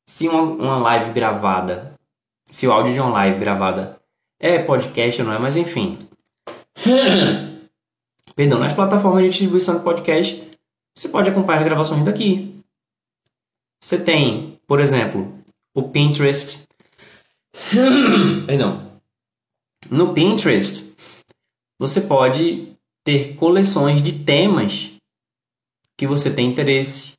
se 0.08 0.26
uma, 0.30 0.40
uma 0.40 0.78
live 0.78 1.12
gravada, 1.12 1.94
se 2.46 2.66
o 2.66 2.72
áudio 2.72 2.94
de 2.94 3.00
uma 3.00 3.10
live 3.10 3.38
gravada 3.38 4.02
é 4.38 4.62
podcast 4.62 5.22
não 5.22 5.32
é, 5.32 5.38
mas 5.38 5.56
enfim. 5.56 5.98
Perdão, 8.34 8.58
nas 8.58 8.74
plataformas 8.74 9.22
de 9.22 9.28
distribuição 9.30 9.78
de 9.78 9.84
podcast, 9.84 10.50
você 10.96 11.08
pode 11.08 11.30
acompanhar 11.30 11.60
as 11.60 11.64
gravações 11.64 12.04
daqui. 12.04 12.60
Você 13.80 14.02
tem, 14.02 14.58
por 14.66 14.80
exemplo, 14.80 15.38
o 15.74 15.88
Pinterest. 15.88 16.66
Perdão. 18.46 19.00
No 19.90 20.14
Pinterest, 20.14 20.94
você 21.78 22.00
pode 22.00 22.76
ter 23.04 23.36
coleções 23.36 24.02
de 24.02 24.24
temas 24.24 24.92
que 25.96 26.06
você 26.06 26.34
tem 26.34 26.48
interesse. 26.48 27.12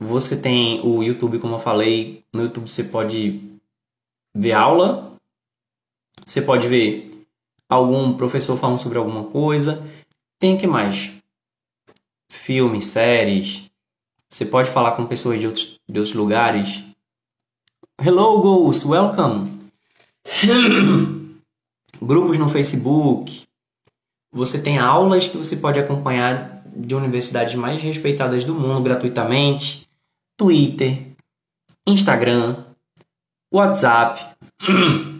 Você 0.00 0.40
tem 0.40 0.80
o 0.80 1.02
YouTube, 1.02 1.38
como 1.38 1.54
eu 1.54 1.60
falei, 1.60 2.24
no 2.34 2.42
YouTube 2.42 2.68
você 2.68 2.84
pode 2.84 3.40
ver 4.34 4.52
aula, 4.52 5.13
você 6.26 6.42
pode 6.42 6.68
ver 6.68 7.10
algum 7.68 8.16
professor 8.16 8.58
falando 8.58 8.78
sobre 8.78 8.98
alguma 8.98 9.24
coisa. 9.24 9.82
Tem 10.38 10.56
que 10.56 10.66
mais? 10.66 11.12
Filmes, 12.30 12.86
séries. 12.86 13.70
Você 14.28 14.44
pode 14.44 14.70
falar 14.70 14.92
com 14.92 15.06
pessoas 15.06 15.38
de 15.38 15.46
outros, 15.46 15.78
de 15.88 15.98
outros 15.98 16.14
lugares. 16.14 16.82
Hello, 18.00 18.40
Ghost, 18.40 18.86
welcome. 18.86 19.70
Grupos 22.02 22.38
no 22.38 22.48
Facebook. 22.48 23.44
Você 24.32 24.60
tem 24.60 24.78
aulas 24.78 25.28
que 25.28 25.36
você 25.36 25.56
pode 25.56 25.78
acompanhar 25.78 26.64
de 26.74 26.94
universidades 26.94 27.54
mais 27.54 27.80
respeitadas 27.80 28.44
do 28.44 28.54
mundo 28.54 28.82
gratuitamente. 28.82 29.88
Twitter, 30.36 31.06
Instagram, 31.86 32.64
WhatsApp, 33.52 34.20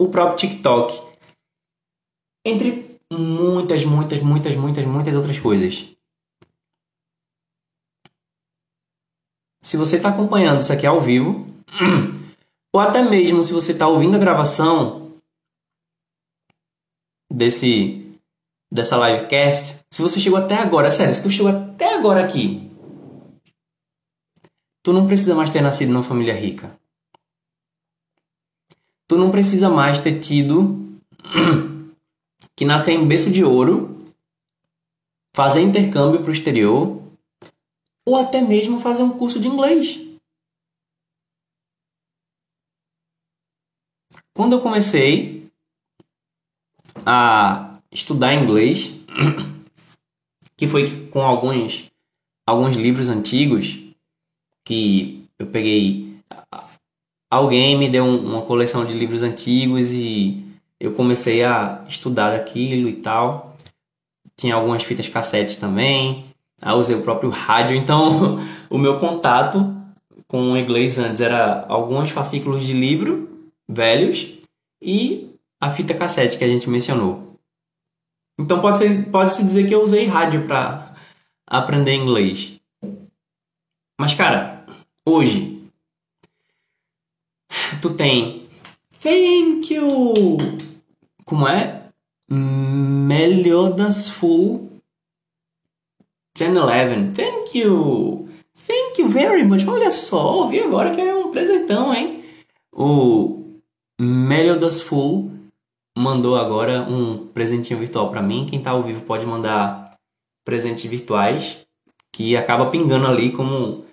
o 0.00 0.08
próprio 0.08 0.36
TikTok, 0.36 1.02
entre 2.46 3.00
muitas, 3.12 3.84
muitas, 3.84 4.22
muitas, 4.22 4.54
muitas, 4.54 4.86
muitas 4.86 5.14
outras 5.14 5.38
coisas. 5.38 5.94
Se 9.62 9.76
você 9.76 9.96
está 9.96 10.10
acompanhando 10.10 10.60
isso 10.60 10.72
aqui 10.72 10.86
ao 10.86 11.00
vivo, 11.00 11.46
ou 12.72 12.80
até 12.80 13.02
mesmo 13.02 13.42
se 13.42 13.52
você 13.52 13.72
está 13.72 13.88
ouvindo 13.88 14.16
a 14.16 14.20
gravação 14.20 15.18
desse 17.32 18.04
dessa 18.70 18.96
livecast, 18.96 19.84
se 19.90 20.02
você 20.02 20.20
chegou 20.20 20.38
até 20.38 20.54
agora, 20.56 20.92
sério, 20.92 21.14
se 21.14 21.22
tu 21.22 21.30
chegou 21.30 21.50
até 21.50 21.94
agora 21.94 22.24
aqui 22.24 22.68
Tu 24.88 24.92
não 24.94 25.06
precisa 25.06 25.34
mais 25.34 25.50
ter 25.50 25.60
nascido 25.60 25.92
numa 25.92 26.02
família 26.02 26.32
rica. 26.32 26.74
Tu 29.08 29.16
não 29.16 29.30
precisa 29.30 29.68
mais 29.68 29.98
ter 29.98 30.20
tido 30.20 31.00
que 32.54 32.64
nascer 32.64 32.92
em 32.92 33.06
berço 33.06 33.30
de 33.30 33.42
ouro, 33.42 33.98
fazer 35.34 35.62
intercâmbio 35.62 36.20
para 36.20 36.30
o 36.30 36.32
exterior 36.32 37.02
ou 38.06 38.16
até 38.16 38.40
mesmo 38.40 38.80
fazer 38.80 39.02
um 39.02 39.16
curso 39.16 39.40
de 39.40 39.48
inglês. 39.48 39.98
Quando 44.34 44.52
eu 44.52 44.62
comecei 44.62 45.50
a 47.04 47.80
estudar 47.90 48.34
inglês, 48.34 48.92
que 50.56 50.68
foi 50.68 51.08
com 51.08 51.22
alguns 51.22 51.88
alguns 52.48 52.76
livros 52.76 53.10
antigos, 53.10 53.78
que 54.64 55.28
eu 55.38 55.46
peguei. 55.46 56.07
Alguém 57.30 57.76
me 57.76 57.88
deu 57.90 58.04
uma 58.04 58.42
coleção 58.42 58.86
de 58.86 58.94
livros 58.94 59.22
antigos 59.22 59.92
e 59.92 60.44
eu 60.80 60.94
comecei 60.94 61.44
a 61.44 61.84
estudar 61.88 62.34
aquilo 62.34 62.88
e 62.88 62.94
tal. 62.94 63.56
Tinha 64.36 64.54
algumas 64.54 64.82
fitas 64.82 65.08
cassetes 65.08 65.56
também. 65.56 66.24
Aí 66.62 66.74
usei 66.74 66.96
o 66.96 67.02
próprio 67.02 67.30
rádio. 67.30 67.76
Então, 67.76 68.38
o 68.70 68.78
meu 68.78 68.98
contato 68.98 69.74
com 70.26 70.52
o 70.52 70.56
inglês 70.56 70.98
antes 70.98 71.20
era 71.20 71.66
alguns 71.68 72.10
fascículos 72.10 72.64
de 72.64 72.72
livro 72.72 73.28
velhos 73.68 74.38
e 74.80 75.34
a 75.60 75.70
fita 75.70 75.94
cassete 75.94 76.38
que 76.38 76.44
a 76.44 76.48
gente 76.48 76.70
mencionou. 76.70 77.38
Então 78.38 78.60
pode 78.60 78.78
ser 78.78 79.06
pode 79.10 79.32
se 79.32 79.42
dizer 79.42 79.66
que 79.66 79.74
eu 79.74 79.82
usei 79.82 80.06
rádio 80.06 80.46
para 80.46 80.94
aprender 81.46 81.94
inglês. 81.94 82.60
Mas 84.00 84.14
cara, 84.14 84.64
hoje, 85.04 85.57
tu 87.76 87.90
tem 87.90 88.48
Thank 89.00 89.72
you! 89.72 90.36
Como 91.24 91.46
é? 91.46 91.84
Melhodas 92.28 94.10
Full 94.10 94.80
1011. 96.36 97.12
Thank 97.14 97.58
you! 97.58 98.28
Thank 98.66 99.00
you 99.00 99.08
very 99.08 99.44
much. 99.44 99.66
Olha 99.66 99.92
só, 99.92 100.46
vi 100.46 100.60
agora 100.60 100.94
que 100.94 101.00
é 101.00 101.14
um 101.14 101.30
presentão, 101.30 101.94
hein? 101.94 102.24
O 102.72 103.60
Melhodas 104.00 104.80
Full 104.80 105.30
mandou 105.96 106.36
agora 106.36 106.82
um 106.82 107.28
presentinho 107.28 107.78
virtual 107.78 108.10
para 108.10 108.22
mim. 108.22 108.46
Quem 108.46 108.60
tá 108.60 108.70
ao 108.70 108.82
vivo 108.82 109.02
pode 109.02 109.24
mandar 109.24 109.96
presentes 110.44 110.84
virtuais 110.90 111.66
que 112.12 112.36
acaba 112.36 112.70
pingando 112.70 113.06
ali 113.06 113.30
como 113.32 113.84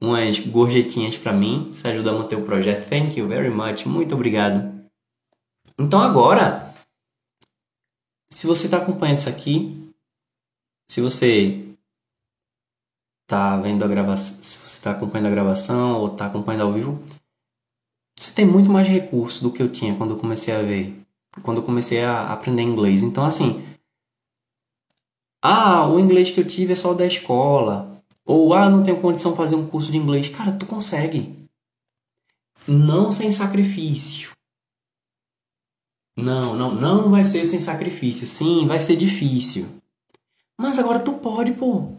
umas 0.00 0.38
gorjetinhas 0.38 1.16
para 1.16 1.32
mim. 1.32 1.68
Isso 1.70 1.86
ajuda 1.88 2.10
a 2.10 2.14
manter 2.14 2.36
o 2.36 2.44
projeto. 2.44 2.88
Thank 2.88 3.18
you 3.18 3.26
very 3.26 3.50
much. 3.50 3.86
Muito 3.86 4.14
obrigado. 4.14 4.74
Então 5.78 6.00
agora, 6.00 6.74
se 8.30 8.46
você 8.46 8.66
está 8.66 8.78
acompanhando 8.78 9.18
isso 9.18 9.28
aqui, 9.28 9.92
se 10.88 11.00
você 11.00 11.74
está 13.22 13.56
vendo 13.58 13.84
a 13.84 13.88
gravação, 13.88 14.42
se 14.42 14.58
você 14.58 14.78
está 14.78 14.92
acompanhando 14.92 15.26
a 15.26 15.30
gravação 15.30 16.00
ou 16.00 16.12
está 16.12 16.26
acompanhando 16.26 16.62
ao 16.62 16.72
vivo, 16.72 17.02
você 18.18 18.32
tem 18.32 18.46
muito 18.46 18.70
mais 18.70 18.88
recursos 18.88 19.42
do 19.42 19.52
que 19.52 19.62
eu 19.62 19.70
tinha 19.70 19.96
quando 19.96 20.12
eu 20.12 20.18
comecei 20.18 20.54
a 20.54 20.62
ver, 20.62 20.96
quando 21.42 21.58
eu 21.58 21.64
comecei 21.64 22.02
a 22.02 22.32
aprender 22.32 22.62
inglês. 22.62 23.02
Então 23.02 23.24
assim, 23.24 23.66
ah, 25.42 25.86
o 25.86 26.00
inglês 26.00 26.30
que 26.30 26.40
eu 26.40 26.46
tive 26.46 26.72
é 26.72 26.76
só 26.76 26.94
da 26.94 27.06
escola. 27.06 27.95
Ou, 28.26 28.52
ah, 28.52 28.68
não 28.68 28.82
tenho 28.82 29.00
condição 29.00 29.30
de 29.30 29.36
fazer 29.36 29.54
um 29.54 29.68
curso 29.68 29.92
de 29.92 29.96
inglês. 29.96 30.28
Cara, 30.28 30.50
tu 30.50 30.66
consegue. 30.66 31.48
Não 32.66 33.12
sem 33.12 33.30
sacrifício. 33.30 34.32
Não, 36.18 36.56
não, 36.56 36.74
não 36.74 37.10
vai 37.10 37.24
ser 37.24 37.44
sem 37.44 37.60
sacrifício. 37.60 38.26
Sim, 38.26 38.66
vai 38.66 38.80
ser 38.80 38.96
difícil. 38.96 39.68
Mas 40.58 40.78
agora 40.78 40.98
tu 40.98 41.12
pode, 41.12 41.52
pô. 41.52 41.92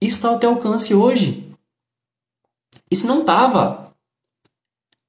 Isso 0.00 0.16
está 0.16 0.28
ao 0.28 0.38
teu 0.38 0.50
alcance 0.50 0.94
hoje. 0.94 1.52
Isso 2.90 3.06
não 3.06 3.24
tava. 3.24 3.92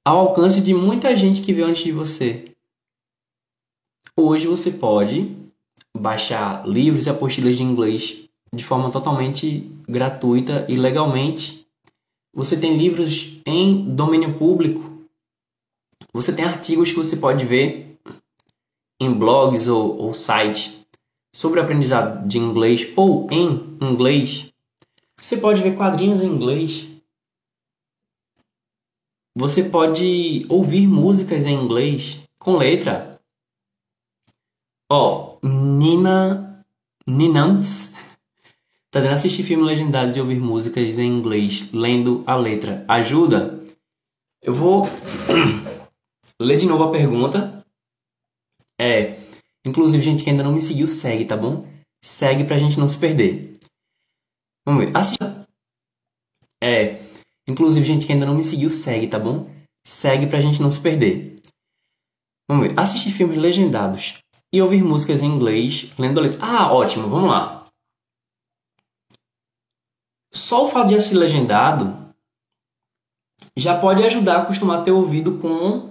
ao 0.04 0.18
alcance 0.20 0.62
de 0.62 0.74
muita 0.74 1.16
gente 1.16 1.42
que 1.42 1.54
veio 1.54 1.68
antes 1.68 1.84
de 1.84 1.92
você. 1.92 2.56
Hoje 4.18 4.48
você 4.48 4.72
pode 4.72 5.38
baixar 5.96 6.68
livros 6.68 7.06
e 7.06 7.10
apostilas 7.10 7.56
de 7.56 7.64
inglês 7.64 8.31
de 8.54 8.66
forma 8.66 8.92
totalmente 8.92 9.72
gratuita 9.88 10.66
e 10.68 10.76
legalmente. 10.76 11.66
Você 12.34 12.60
tem 12.60 12.78
livros 12.78 13.40
em 13.46 13.96
domínio 13.96 14.38
público. 14.38 15.08
Você 16.14 16.36
tem 16.36 16.46
artigos 16.46 16.90
que 16.90 16.98
você 16.98 17.16
pode 17.18 17.46
ver 17.46 17.98
em 19.00 19.14
blogs 19.14 19.68
ou, 19.68 19.98
ou 19.98 20.14
sites 20.14 20.78
sobre 21.34 21.60
aprendizado 21.60 22.28
de 22.28 22.38
inglês 22.38 22.92
ou 22.96 23.28
em 23.32 23.78
inglês. 23.82 24.52
Você 25.20 25.38
pode 25.38 25.64
ver 25.64 25.76
quadrinhos 25.76 26.22
em 26.22 26.28
inglês. 26.28 26.90
Você 29.36 29.64
pode 29.64 30.46
ouvir 30.50 30.88
músicas 30.88 31.46
em 31.46 31.54
inglês 31.54 32.22
com 32.38 32.58
letra. 32.58 33.22
Ó, 34.92 35.38
oh, 35.42 35.48
Nina 35.48 36.66
Ninants 37.08 37.96
tá 38.92 39.00
dizendo 39.00 39.14
assistir 39.14 39.44
filme 39.44 39.64
legendado 39.64 40.16
e 40.16 40.20
ouvir 40.20 40.40
músicas 40.40 41.00
em 41.00 41.08
inglês 41.08 41.72
lendo 41.72 42.24
a 42.28 42.36
letra. 42.36 42.84
Ajuda? 42.88 43.64
Eu 44.42 44.54
vou 44.54 44.86
ler 46.40 46.58
de 46.58 46.66
novo 46.66 46.84
a 46.84 46.92
pergunta. 46.92 47.66
É, 48.80 49.18
inclusive 49.66 50.04
gente 50.04 50.24
que 50.24 50.30
ainda 50.30 50.44
não 50.44 50.52
me 50.52 50.62
seguiu, 50.62 50.88
segue, 50.88 51.24
tá 51.24 51.38
bom? 51.38 51.66
Segue 52.04 52.44
pra 52.44 52.58
gente 52.58 52.78
não 52.78 52.88
se 52.88 52.98
perder. 53.00 53.54
Vamos 54.66 54.86
ver. 54.86 54.98
Assista. 54.98 55.48
É, 56.62 57.00
inclusive 57.48 57.86
gente 57.86 58.06
que 58.06 58.12
ainda 58.12 58.26
não 58.26 58.36
me 58.36 58.44
seguiu, 58.44 58.70
segue, 58.70 59.08
tá 59.08 59.18
bom? 59.18 59.50
Segue 59.88 60.28
pra 60.28 60.42
gente 60.42 60.62
não 60.62 60.70
se 60.70 60.82
perder. 60.82 61.38
Vamos 62.50 62.68
ver. 62.68 62.80
Assistir 62.80 63.12
filmes 63.12 63.38
legendados 63.38 64.16
e 64.54 64.62
ouvir 64.62 64.84
músicas 64.84 65.22
em 65.22 65.28
inglês 65.28 65.90
lendo 65.98 66.20
a 66.20 66.24
letra. 66.24 66.40
Ah, 66.42 66.74
ótimo, 66.74 67.08
vamos 67.08 67.30
lá. 67.30 67.61
Só 70.32 70.66
o 70.66 70.70
fato 70.70 70.90
de 70.90 70.96
assistir 70.96 71.16
legendado 71.16 72.14
já 73.56 73.78
pode 73.80 74.04
ajudar 74.04 74.38
a 74.38 74.42
acostumar 74.44 74.84
teu 74.84 74.98
ouvido 74.98 75.38
com 75.40 75.90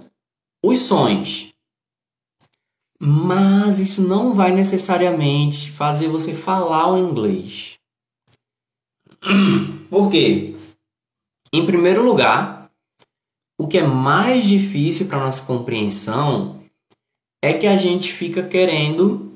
os 0.63 0.79
sons. 0.79 1.53
Mas 2.99 3.79
isso 3.79 4.01
não 4.01 4.33
vai 4.33 4.51
necessariamente 4.51 5.71
fazer 5.71 6.07
você 6.07 6.33
falar 6.33 6.91
o 6.91 6.97
inglês. 6.97 7.79
Por 9.89 10.09
quê? 10.09 10.55
Em 11.53 11.65
primeiro 11.65 12.03
lugar, 12.03 12.71
o 13.59 13.67
que 13.67 13.77
é 13.77 13.85
mais 13.85 14.47
difícil 14.47 15.07
para 15.07 15.19
nossa 15.19 15.45
compreensão 15.45 16.61
é 17.43 17.53
que 17.53 17.67
a 17.67 17.77
gente 17.77 18.11
fica 18.11 18.41
querendo 18.41 19.30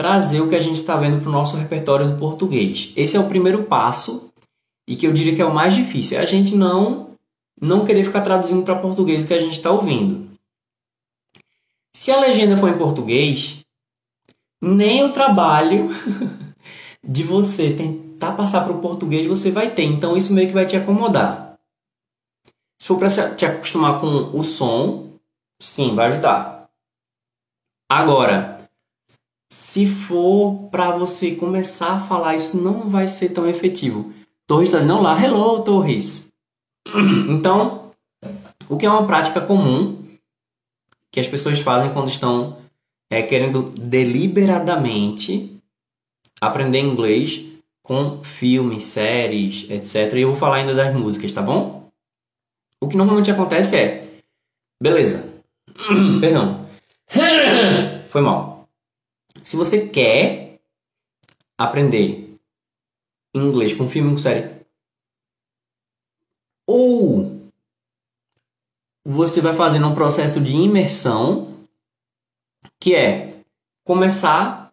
trazer 0.00 0.40
o 0.40 0.48
que 0.48 0.56
a 0.56 0.62
gente 0.62 0.80
está 0.80 0.96
vendo 0.96 1.20
para 1.20 1.28
o 1.28 1.32
nosso 1.32 1.58
repertório 1.58 2.08
do 2.08 2.16
português. 2.16 2.90
Esse 2.96 3.18
é 3.18 3.20
o 3.20 3.28
primeiro 3.28 3.64
passo 3.64 4.32
e 4.88 4.96
que 4.96 5.06
eu 5.06 5.12
diria 5.12 5.36
que 5.36 5.42
é 5.42 5.44
o 5.44 5.52
mais 5.52 5.74
difícil. 5.74 6.16
É 6.16 6.22
a 6.22 6.24
gente 6.24 6.56
não 6.56 7.10
não 7.60 7.84
querer 7.84 8.02
ficar 8.02 8.22
traduzindo 8.22 8.62
para 8.62 8.76
português 8.76 9.22
o 9.22 9.26
que 9.26 9.34
a 9.34 9.38
gente 9.38 9.58
está 9.58 9.70
ouvindo. 9.70 10.30
Se 11.94 12.10
a 12.10 12.18
legenda 12.18 12.56
for 12.56 12.70
em 12.70 12.78
português, 12.78 13.62
nem 14.58 15.04
o 15.04 15.12
trabalho 15.12 15.90
de 17.06 17.22
você 17.22 17.74
tentar 17.74 18.32
passar 18.32 18.64
para 18.64 18.72
o 18.72 18.80
português 18.80 19.28
você 19.28 19.50
vai 19.50 19.70
ter. 19.70 19.84
Então 19.84 20.16
isso 20.16 20.32
meio 20.32 20.48
que 20.48 20.54
vai 20.54 20.64
te 20.64 20.78
acomodar. 20.78 21.58
Se 22.78 22.88
for 22.88 22.98
para 22.98 23.34
te 23.34 23.44
acostumar 23.44 24.00
com 24.00 24.34
o 24.34 24.42
som, 24.42 25.10
sim, 25.60 25.94
vai 25.94 26.06
ajudar. 26.06 26.70
Agora, 27.86 28.59
se 29.52 29.86
for 29.86 30.68
para 30.70 30.96
você 30.96 31.34
começar 31.34 31.92
a 31.94 32.00
falar, 32.00 32.36
isso 32.36 32.56
não 32.56 32.88
vai 32.88 33.08
ser 33.08 33.30
tão 33.30 33.48
efetivo. 33.48 34.12
Torres 34.46 34.68
está 34.68 34.78
dizendo, 34.78 35.02
lá, 35.02 35.20
hello, 35.22 35.62
Torres. 35.62 36.28
Então, 37.28 37.92
o 38.68 38.76
que 38.76 38.86
é 38.86 38.90
uma 38.90 39.06
prática 39.06 39.40
comum 39.40 40.00
que 41.12 41.20
as 41.20 41.28
pessoas 41.28 41.58
fazem 41.60 41.92
quando 41.92 42.08
estão 42.08 42.58
é, 43.10 43.22
querendo 43.22 43.70
deliberadamente 43.70 45.60
aprender 46.40 46.78
inglês 46.78 47.44
com 47.82 48.22
filmes, 48.22 48.84
séries, 48.84 49.68
etc. 49.68 50.14
E 50.14 50.20
eu 50.20 50.30
vou 50.30 50.36
falar 50.36 50.56
ainda 50.56 50.74
das 50.74 50.94
músicas, 50.94 51.32
tá 51.32 51.42
bom? 51.42 51.90
O 52.80 52.88
que 52.88 52.96
normalmente 52.96 53.30
acontece 53.30 53.76
é, 53.76 54.08
beleza, 54.80 55.34
perdão, 56.20 56.66
foi 58.08 58.20
mal. 58.20 58.49
Se 59.42 59.56
você 59.56 59.88
quer 59.88 60.60
aprender 61.56 62.38
inglês 63.34 63.74
com 63.74 63.88
filme, 63.88 64.10
com 64.10 64.18
série, 64.18 64.50
ou 66.66 67.40
você 69.04 69.40
vai 69.40 69.54
fazendo 69.54 69.88
um 69.88 69.94
processo 69.94 70.40
de 70.40 70.52
imersão, 70.52 71.66
que 72.78 72.94
é 72.94 73.28
começar 73.84 74.72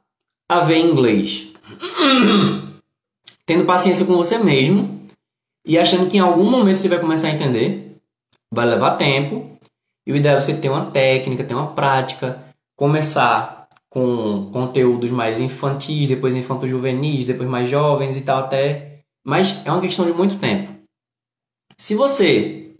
a 0.49 0.59
ver 0.61 0.77
inglês, 0.77 1.47
tendo 3.45 3.65
paciência 3.65 4.05
com 4.05 4.15
você 4.15 4.37
mesmo 4.37 5.05
e 5.65 5.77
achando 5.77 6.09
que 6.09 6.17
em 6.17 6.21
algum 6.21 6.49
momento 6.49 6.79
você 6.79 6.87
vai 6.87 6.99
começar 6.99 7.27
a 7.27 7.31
entender, 7.31 7.97
vai 8.51 8.65
levar 8.65 8.97
tempo, 8.97 9.57
e 10.05 10.13
o 10.13 10.15
ideal 10.15 10.37
é 10.37 10.41
você 10.41 10.57
ter 10.57 10.69
uma 10.69 10.89
técnica, 10.91 11.43
ter 11.43 11.53
uma 11.53 11.73
prática, 11.73 12.41
começar 12.75 13.56
com 13.89 14.49
conteúdos 14.51 15.09
mais 15.09 15.39
infantis, 15.39 16.07
depois 16.07 16.35
infanto-juvenis, 16.35 17.25
depois 17.25 17.49
mais 17.49 17.69
jovens 17.69 18.17
e 18.17 18.21
tal 18.21 18.39
até. 18.39 19.01
Mas 19.25 19.65
é 19.65 19.71
uma 19.71 19.81
questão 19.81 20.05
de 20.05 20.13
muito 20.13 20.39
tempo. 20.39 20.77
Se 21.77 21.95
você 21.95 22.75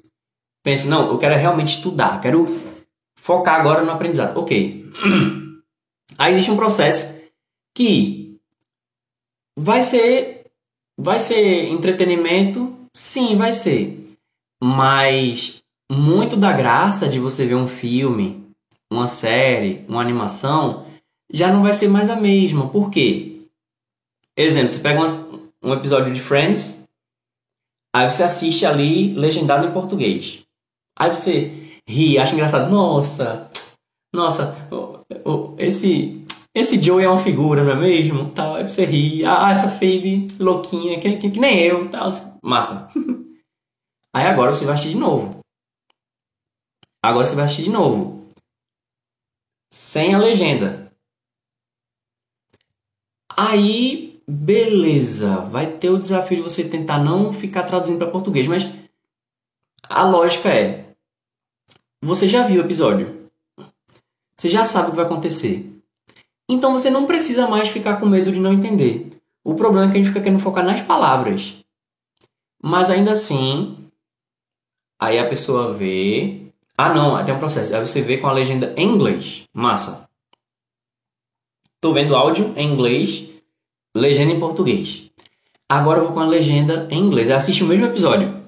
pensa, 0.63 0.89
não, 0.89 1.09
eu 1.09 1.17
quero 1.17 1.35
realmente 1.35 1.75
estudar, 1.75 2.19
quero 2.19 2.45
focar 3.17 3.59
agora 3.59 3.83
no 3.83 3.91
aprendizado. 3.91 4.37
Ok. 4.37 4.85
Aí 6.17 6.33
existe 6.33 6.51
um 6.51 6.57
processo 6.57 7.15
que 7.75 8.39
vai 9.57 9.81
ser 9.81 10.45
vai 10.99 11.19
ser 11.19 11.69
entretenimento, 11.69 12.75
sim, 12.93 13.37
vai 13.37 13.53
ser. 13.53 14.03
Mas 14.61 15.61
muito 15.91 16.35
da 16.35 16.51
graça 16.51 17.07
de 17.07 17.19
você 17.19 17.45
ver 17.45 17.55
um 17.55 17.67
filme 17.67 18.47
uma 18.91 19.07
série, 19.07 19.85
uma 19.87 20.01
animação, 20.01 20.86
já 21.31 21.51
não 21.51 21.63
vai 21.63 21.73
ser 21.73 21.87
mais 21.87 22.09
a 22.09 22.15
mesma. 22.15 22.69
Por 22.69 22.89
quê? 22.89 23.41
Exemplo, 24.35 24.69
você 24.69 24.79
pega 24.79 24.99
uma, 24.99 25.49
um 25.63 25.73
episódio 25.73 26.13
de 26.13 26.21
Friends, 26.21 26.87
aí 27.95 28.09
você 28.09 28.23
assiste 28.23 28.65
ali 28.65 29.13
legendado 29.13 29.67
em 29.67 29.73
português. 29.73 30.45
Aí 30.97 31.09
você 31.09 31.79
ri, 31.87 32.17
acha 32.17 32.33
engraçado. 32.33 32.69
Nossa, 32.71 33.49
nossa, 34.13 34.55
esse 35.57 36.25
esse 36.55 36.81
Joey 36.81 37.05
é 37.05 37.09
uma 37.09 37.21
figura, 37.21 37.63
não 37.63 37.73
é 37.73 37.75
mesmo? 37.75 38.31
Tal, 38.31 38.55
aí 38.55 38.67
você 38.67 38.83
ri. 38.83 39.23
Ah, 39.23 39.51
essa 39.51 39.69
Phoebe 39.69 40.25
louquinha, 40.39 40.99
que, 40.99 41.17
que, 41.17 41.29
que 41.29 41.39
nem 41.39 41.59
eu. 41.59 41.89
Tal. 41.91 42.09
Massa. 42.41 42.89
aí 44.11 44.25
agora 44.25 44.51
você 44.51 44.65
vai 44.65 44.73
assistir 44.73 44.93
de 44.93 44.99
novo. 44.99 45.39
Agora 47.03 47.27
você 47.27 47.35
vai 47.35 47.45
assistir 47.45 47.65
de 47.65 47.69
novo 47.69 48.17
sem 49.71 50.15
a 50.15 50.17
legenda. 50.17 50.86
Aí, 53.39 54.19
beleza, 54.27 55.41
vai 55.41 55.67
ter 55.67 55.91
o 55.91 55.99
desafio 55.99 56.37
de 56.37 56.43
você 56.43 56.67
tentar 56.67 56.97
não 56.97 57.31
ficar 57.31 57.63
traduzindo 57.63 57.99
para 57.99 58.09
português, 58.09 58.47
mas 58.47 58.67
a 59.87 60.03
lógica 60.03 60.49
é: 60.49 60.89
você 62.01 62.27
já 62.27 62.41
viu 62.47 62.63
o 62.63 62.65
episódio, 62.65 63.29
você 64.35 64.49
já 64.49 64.65
sabe 64.65 64.87
o 64.87 64.89
que 64.89 64.95
vai 64.95 65.05
acontecer, 65.05 65.71
então 66.49 66.71
você 66.71 66.89
não 66.89 67.05
precisa 67.05 67.47
mais 67.47 67.69
ficar 67.69 67.97
com 67.97 68.07
medo 68.07 68.31
de 68.31 68.39
não 68.39 68.53
entender. 68.53 69.07
O 69.43 69.53
problema 69.53 69.87
é 69.87 69.91
que 69.91 69.97
a 69.97 69.99
gente 69.99 70.09
fica 70.09 70.21
querendo 70.21 70.41
focar 70.41 70.65
nas 70.65 70.81
palavras. 70.81 71.55
Mas 72.61 72.89
ainda 72.89 73.11
assim, 73.11 73.89
aí 74.99 75.19
a 75.19 75.29
pessoa 75.29 75.73
vê, 75.73 76.51
ah, 76.77 76.93
não, 76.93 77.23
tem 77.23 77.35
um 77.35 77.39
processo. 77.39 77.73
Aí 77.73 77.85
você 77.85 78.01
vê 78.01 78.17
com 78.17 78.27
a 78.27 78.33
legenda 78.33 78.73
em 78.75 78.87
inglês. 78.87 79.45
Massa. 79.53 80.06
Tô 81.81 81.93
vendo 81.93 82.15
áudio 82.15 82.53
em 82.55 82.73
inglês, 82.73 83.29
legenda 83.95 84.31
em 84.31 84.39
português. 84.39 85.09
Agora 85.69 85.99
eu 85.99 86.05
vou 86.05 86.13
com 86.13 86.19
a 86.19 86.25
legenda 86.25 86.87
em 86.89 86.99
inglês. 86.99 87.29
Assiste 87.29 87.63
o 87.63 87.67
mesmo 87.67 87.85
episódio. 87.85 88.43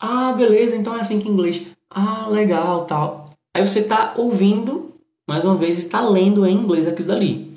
Ah, 0.00 0.32
beleza, 0.32 0.76
então 0.76 0.96
é 0.96 1.00
assim 1.00 1.20
que 1.20 1.28
em 1.28 1.32
inglês. 1.32 1.62
Ah, 1.88 2.26
legal, 2.28 2.84
tal. 2.84 3.30
Aí 3.54 3.66
você 3.66 3.82
tá 3.82 4.14
ouvindo, 4.16 4.92
mais 5.26 5.44
uma 5.44 5.56
vez, 5.56 5.78
está 5.78 6.06
lendo 6.06 6.44
em 6.46 6.54
inglês 6.54 6.86
aquilo 6.86 7.08
dali. 7.08 7.54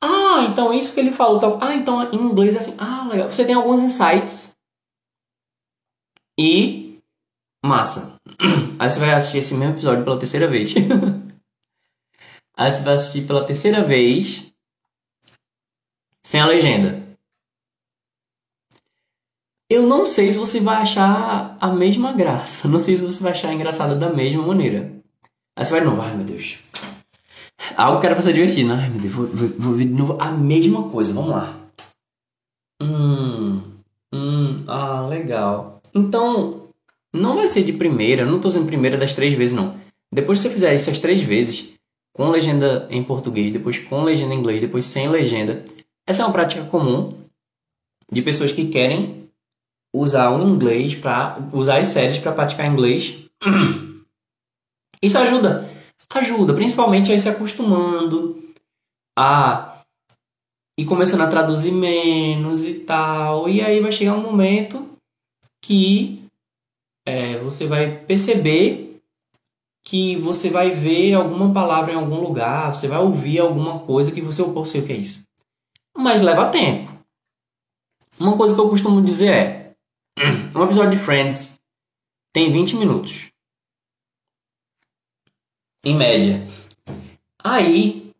Ah, 0.00 0.46
então 0.50 0.72
isso 0.72 0.94
que 0.94 1.00
ele 1.00 1.12
falou, 1.12 1.40
tal. 1.40 1.58
Ah, 1.60 1.74
então 1.74 2.10
em 2.12 2.16
inglês 2.16 2.54
é 2.54 2.58
assim. 2.58 2.74
Ah, 2.78 3.08
legal. 3.10 3.28
Você 3.28 3.44
tem 3.44 3.54
alguns 3.54 3.82
insights. 3.82 4.54
E 6.38 6.84
Massa. 7.64 8.20
Aí 8.78 8.90
você 8.90 9.00
vai 9.00 9.14
assistir 9.14 9.38
esse 9.38 9.54
mesmo 9.54 9.74
episódio 9.74 10.04
pela 10.04 10.18
terceira 10.18 10.46
vez. 10.46 10.74
Aí 12.56 12.70
você 12.70 12.82
vai 12.82 12.94
assistir 12.94 13.26
pela 13.26 13.44
terceira 13.44 13.84
vez 13.84 14.52
sem 16.22 16.40
a 16.40 16.46
legenda. 16.46 17.02
Eu 19.68 19.86
não 19.86 20.04
sei 20.06 20.30
se 20.30 20.38
você 20.38 20.60
vai 20.60 20.76
achar 20.76 21.56
a 21.60 21.68
mesma 21.72 22.12
graça. 22.12 22.68
Não 22.68 22.78
sei 22.78 22.96
se 22.96 23.04
você 23.04 23.22
vai 23.22 23.32
achar 23.32 23.52
engraçada 23.52 23.96
da 23.96 24.12
mesma 24.12 24.46
maneira. 24.46 24.92
Aí 25.56 25.64
você 25.64 25.72
vai 25.72 25.80
de 25.80 25.86
novo, 25.86 26.00
ai 26.00 26.14
meu 26.14 26.24
Deus. 26.24 26.58
Algo 27.76 28.00
que 28.00 28.06
era 28.06 28.14
pra 28.14 28.22
ser 28.22 28.34
divertido. 28.34 28.72
Ai 28.72 28.88
meu 28.88 29.00
Deus, 29.00 29.12
vou, 29.12 29.26
vou, 29.26 29.48
vou 29.58 29.72
ver 29.74 29.86
de 29.86 29.94
novo 29.94 30.16
a 30.20 30.30
mesma 30.30 30.88
coisa. 30.90 31.12
Vamos 31.12 31.30
lá. 31.30 31.58
Hum, 32.80 33.62
hum, 34.12 34.64
ah, 34.68 35.06
legal. 35.08 35.82
Então, 35.94 36.68
não 37.12 37.36
vai 37.36 37.48
ser 37.48 37.64
de 37.64 37.72
primeira. 37.72 38.24
Não 38.24 38.40
tô 38.40 38.48
dizendo 38.48 38.66
primeira 38.66 38.96
das 38.96 39.14
três 39.14 39.34
vezes, 39.34 39.54
não. 39.54 39.80
Depois 40.12 40.38
que 40.38 40.48
você 40.48 40.54
fizer 40.54 40.74
isso 40.74 40.90
as 40.90 40.98
três 41.00 41.22
vezes, 41.22 41.73
com 42.14 42.30
legenda 42.30 42.86
em 42.90 43.02
português, 43.02 43.52
depois 43.52 43.78
com 43.78 44.04
legenda 44.04 44.34
em 44.34 44.38
inglês, 44.38 44.60
depois 44.60 44.86
sem 44.86 45.08
legenda, 45.08 45.64
essa 46.06 46.22
é 46.22 46.24
uma 46.24 46.32
prática 46.32 46.64
comum 46.64 47.18
de 48.10 48.22
pessoas 48.22 48.52
que 48.52 48.68
querem 48.68 49.28
usar 49.92 50.30
o 50.30 50.48
inglês 50.48 50.94
para 50.94 51.38
usar 51.52 51.78
as 51.78 51.88
séries 51.88 52.18
para 52.18 52.32
praticar 52.32 52.70
inglês. 52.70 53.24
Isso 55.02 55.18
ajuda, 55.18 55.68
ajuda, 56.10 56.54
principalmente 56.54 57.12
a 57.12 57.14
ir 57.14 57.20
se 57.20 57.28
acostumando 57.28 58.42
a 59.16 59.82
ir 60.78 60.84
começando 60.84 61.20
a 61.22 61.28
traduzir 61.28 61.72
menos 61.72 62.64
e 62.64 62.74
tal. 62.74 63.48
E 63.48 63.60
aí 63.60 63.80
vai 63.80 63.92
chegar 63.92 64.14
um 64.14 64.22
momento 64.22 64.88
que 65.62 66.24
é, 67.06 67.38
você 67.38 67.66
vai 67.66 67.98
perceber 68.04 68.83
que 69.84 70.16
você 70.16 70.48
vai 70.48 70.70
ver 70.70 71.14
alguma 71.14 71.52
palavra 71.52 71.92
em 71.92 71.96
algum 71.96 72.20
lugar, 72.20 72.74
você 72.74 72.88
vai 72.88 72.98
ouvir 72.98 73.38
alguma 73.38 73.80
coisa 73.80 74.10
que 74.10 74.20
você, 74.20 74.40
eu 74.40 74.64
sei 74.64 74.80
o 74.80 74.86
que 74.86 74.92
é 74.92 74.96
isso 74.96 75.24
mas 75.96 76.20
leva 76.20 76.50
tempo. 76.50 76.92
Uma 78.18 78.36
coisa 78.36 78.54
que 78.54 78.60
eu 78.60 78.68
costumo 78.68 79.02
dizer 79.02 79.28
é: 79.28 79.76
um 80.54 80.64
episódio 80.64 80.98
de 80.98 81.04
Friends 81.04 81.60
tem 82.32 82.52
20 82.52 82.76
minutos. 82.76 83.30
Em 85.84 85.96
média. 85.96 86.42
Aí, 87.42 88.10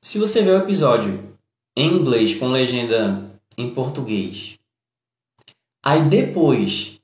se 0.00 0.18
você 0.18 0.42
vê 0.42 0.50
o 0.50 0.58
episódio 0.58 1.36
em 1.76 1.92
inglês 1.92 2.34
com 2.34 2.48
legenda 2.48 3.40
em 3.58 3.74
português, 3.74 4.58
aí 5.84 6.08
depois 6.08 7.00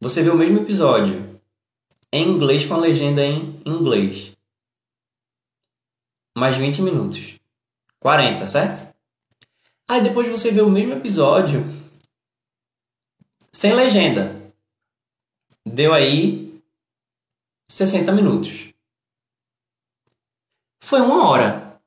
você 0.00 0.22
vê 0.22 0.30
o 0.30 0.36
mesmo 0.36 0.60
episódio 0.60 1.29
em 2.12 2.28
inglês 2.28 2.64
com 2.64 2.74
a 2.74 2.78
legenda 2.78 3.24
em 3.24 3.62
inglês. 3.66 4.36
Mais 6.36 6.56
20 6.56 6.82
minutos. 6.82 7.38
40, 8.00 8.46
certo? 8.46 8.94
Aí 9.88 10.02
depois 10.02 10.28
você 10.28 10.50
vê 10.50 10.60
o 10.60 10.70
mesmo 10.70 10.94
episódio 10.94 11.64
sem 13.52 13.74
legenda. 13.74 14.40
Deu 15.66 15.92
aí 15.92 16.62
60 17.68 18.12
minutos. 18.12 18.72
Foi 20.82 21.00
uma 21.00 21.28
hora. 21.28 21.80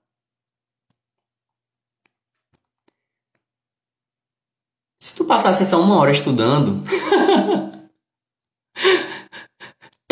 Se 5.00 5.16
tu 5.16 5.26
passasse 5.26 5.64
essa 5.64 5.78
uma 5.78 5.98
hora 5.98 6.12
estudando, 6.12 6.84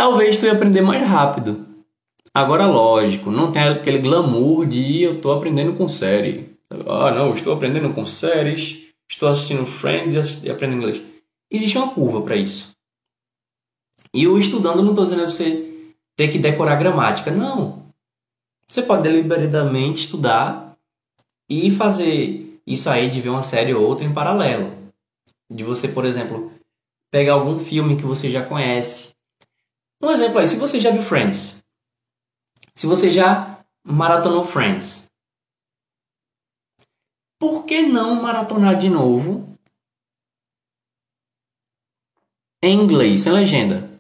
talvez 0.02 0.36
tu 0.36 0.48
ia 0.48 0.54
aprender 0.54 0.82
mais 0.82 1.08
rápido. 1.08 1.64
Agora, 2.34 2.66
lógico, 2.66 3.30
não 3.30 3.52
tem 3.52 3.62
aquele 3.62 4.00
glamour 4.00 4.66
de 4.66 5.04
eu 5.04 5.22
tô 5.22 5.32
aprendendo 5.32 5.74
com 5.74 5.88
série. 5.88 6.58
Ah, 6.88 7.12
não, 7.12 7.36
estou 7.36 7.54
aprendendo 7.54 7.94
com 7.94 8.04
séries, 8.04 8.88
estou 9.08 9.30
assistindo 9.30 9.64
Friends 9.64 10.44
e 10.44 10.50
aprendendo 10.50 10.82
inglês. 10.82 11.04
Existe 11.52 11.78
uma 11.78 11.94
curva 11.94 12.20
para 12.24 12.36
isso. 12.36 12.72
E 14.12 14.28
o 14.28 14.40
estudando 14.40 14.82
não 14.82 14.90
estou 14.90 15.06
dizendo 15.06 15.30
você 15.30 15.70
ter 16.18 16.32
que 16.32 16.40
decorar 16.40 16.78
gramática. 16.78 17.30
Não. 17.30 17.86
Você 18.68 18.82
pode 18.82 19.04
deliberadamente 19.04 20.06
estudar 20.06 20.78
e 21.48 21.70
fazer 21.70 22.60
isso 22.66 22.90
aí 22.90 23.08
de 23.08 23.22
ver 23.22 23.30
uma 23.30 23.44
série 23.44 23.76
ou 23.76 23.86
outra 23.86 24.04
em 24.04 24.14
paralelo. 24.14 24.76
De 25.48 25.64
você, 25.64 25.88
por 25.88 26.06
exemplo, 26.06 26.52
pegar 27.12 27.34
algum 27.34 27.60
filme 27.60 27.96
que 27.96 28.04
você 28.04 28.32
já 28.32 28.44
conhece. 28.44 29.11
Um 30.02 30.10
exemplo 30.10 30.40
aí, 30.40 30.48
se 30.48 30.58
você 30.58 30.80
já 30.80 30.90
viu 30.90 31.04
Friends, 31.04 31.64
se 32.74 32.88
você 32.88 33.12
já 33.12 33.64
maratonou 33.84 34.44
Friends, 34.44 35.12
por 37.40 37.66
que 37.66 37.82
não 37.84 38.22
maratonar 38.22 38.78
de 38.80 38.90
novo 38.90 39.58
em 42.64 42.80
inglês, 42.82 43.22
sem 43.22 43.32
legenda? 43.32 43.92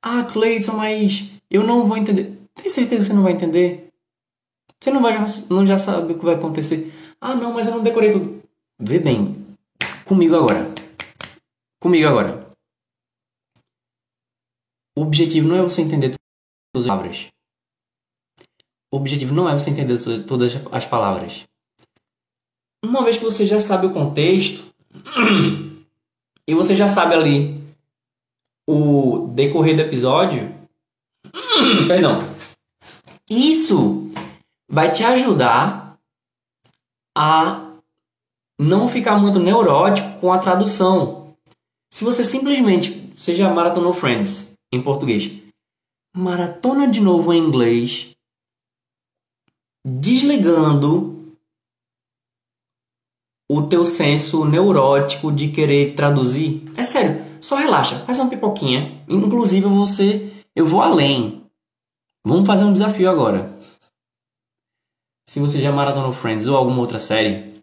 Ah, 0.00 0.24
Cleiton, 0.24 0.72
mas 0.72 1.30
eu 1.50 1.62
não 1.62 1.86
vou 1.86 1.96
entender. 1.96 2.38
Tem 2.54 2.68
certeza 2.68 3.02
que 3.02 3.06
você 3.08 3.12
não 3.12 3.22
vai 3.22 3.32
entender? 3.32 3.88
Você 4.80 4.90
não, 4.90 5.00
vai, 5.00 5.16
não 5.48 5.66
já 5.66 5.78
sabe 5.78 6.12
o 6.12 6.18
que 6.18 6.24
vai 6.24 6.34
acontecer. 6.34 6.92
Ah, 7.20 7.34
não, 7.34 7.52
mas 7.52 7.68
eu 7.68 7.74
não 7.74 7.82
decorei 7.82 8.10
tudo. 8.10 8.42
Vê 8.78 8.98
bem. 8.98 9.46
Comigo 10.04 10.34
agora. 10.34 10.72
Comigo 11.80 12.08
agora. 12.08 12.41
O 14.96 15.02
objetivo 15.02 15.48
não 15.48 15.56
é 15.56 15.62
você 15.62 15.82
entender 15.82 16.14
todas 16.72 16.86
as 16.86 16.86
palavras. 16.86 17.28
O 18.90 18.96
objetivo 18.96 19.34
não 19.34 19.48
é 19.48 19.52
você 19.52 19.70
entender 19.70 19.98
todas 20.26 20.54
as 20.70 20.84
palavras 20.84 21.46
uma 22.84 23.04
vez 23.04 23.16
que 23.16 23.24
você 23.24 23.46
já 23.46 23.60
sabe 23.60 23.86
o 23.86 23.92
contexto 23.92 24.64
e 26.46 26.54
você 26.54 26.74
já 26.74 26.88
sabe 26.88 27.14
ali 27.14 27.62
o 28.68 29.28
decorrer 29.28 29.76
do 29.76 29.82
episódio, 29.82 30.54
perdão, 31.86 32.22
isso 33.30 34.08
vai 34.68 34.92
te 34.92 35.04
ajudar 35.04 35.98
a 37.16 37.72
não 38.58 38.88
ficar 38.88 39.18
muito 39.18 39.38
neurótico 39.38 40.20
com 40.20 40.32
a 40.32 40.38
tradução. 40.38 41.34
Se 41.90 42.04
você 42.04 42.24
simplesmente, 42.24 43.12
seja 43.16 43.52
maratonou 43.52 43.94
Friends 43.94 44.51
em 44.72 44.82
português, 44.82 45.30
maratona 46.16 46.88
de 46.88 47.00
novo 47.00 47.32
em 47.32 47.38
inglês, 47.38 48.10
desligando 49.84 51.36
o 53.50 53.62
teu 53.68 53.84
senso 53.84 54.46
neurótico 54.46 55.30
de 55.30 55.50
querer 55.52 55.94
traduzir. 55.94 56.64
É 56.74 56.84
sério, 56.84 57.22
só 57.42 57.56
relaxa, 57.56 57.98
faz 58.06 58.18
uma 58.18 58.30
pipoquinha. 58.30 59.04
Inclusive 59.06 59.66
você, 59.66 60.32
eu 60.56 60.64
vou 60.64 60.80
além. 60.80 61.44
Vamos 62.24 62.46
fazer 62.46 62.64
um 62.64 62.72
desafio 62.72 63.10
agora. 63.10 63.54
Se 65.28 65.38
você 65.38 65.60
já 65.60 65.70
maratonou 65.72 66.12
Friends 66.12 66.46
ou 66.46 66.56
alguma 66.56 66.80
outra 66.80 67.00
série, 67.00 67.62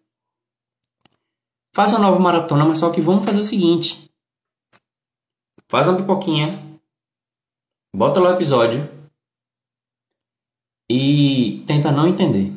faz 1.74 1.92
uma 1.92 2.00
nova 2.00 2.20
maratona, 2.20 2.66
mas 2.66 2.80
só 2.80 2.92
que 2.92 3.02
vamos 3.02 3.26
fazer 3.26 3.40
o 3.40 3.46
seguinte. 3.46 4.10
Faz 5.68 5.88
uma 5.88 5.98
pipoquinha, 5.98 6.69
bota 7.96 8.20
lá 8.20 8.30
o 8.30 8.34
episódio 8.34 8.88
e 10.90 11.64
tenta 11.68 11.92
não 11.92 12.08
entender. 12.08 12.52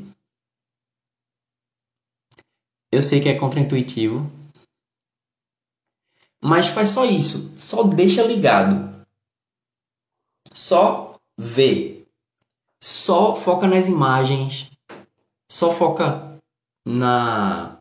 Eu 2.90 3.02
sei 3.02 3.20
que 3.20 3.28
é 3.28 3.38
contraintuitivo. 3.38 4.30
Mas 6.42 6.66
faz 6.66 6.90
só 6.90 7.04
isso. 7.04 7.56
Só 7.58 7.82
deixa 7.82 8.22
ligado. 8.22 9.06
Só 10.52 11.18
vê. 11.38 12.04
Só 12.82 13.36
foca 13.36 13.66
nas 13.66 13.88
imagens. 13.88 14.70
Só 15.50 15.72
foca 15.72 16.38
na 16.86 17.80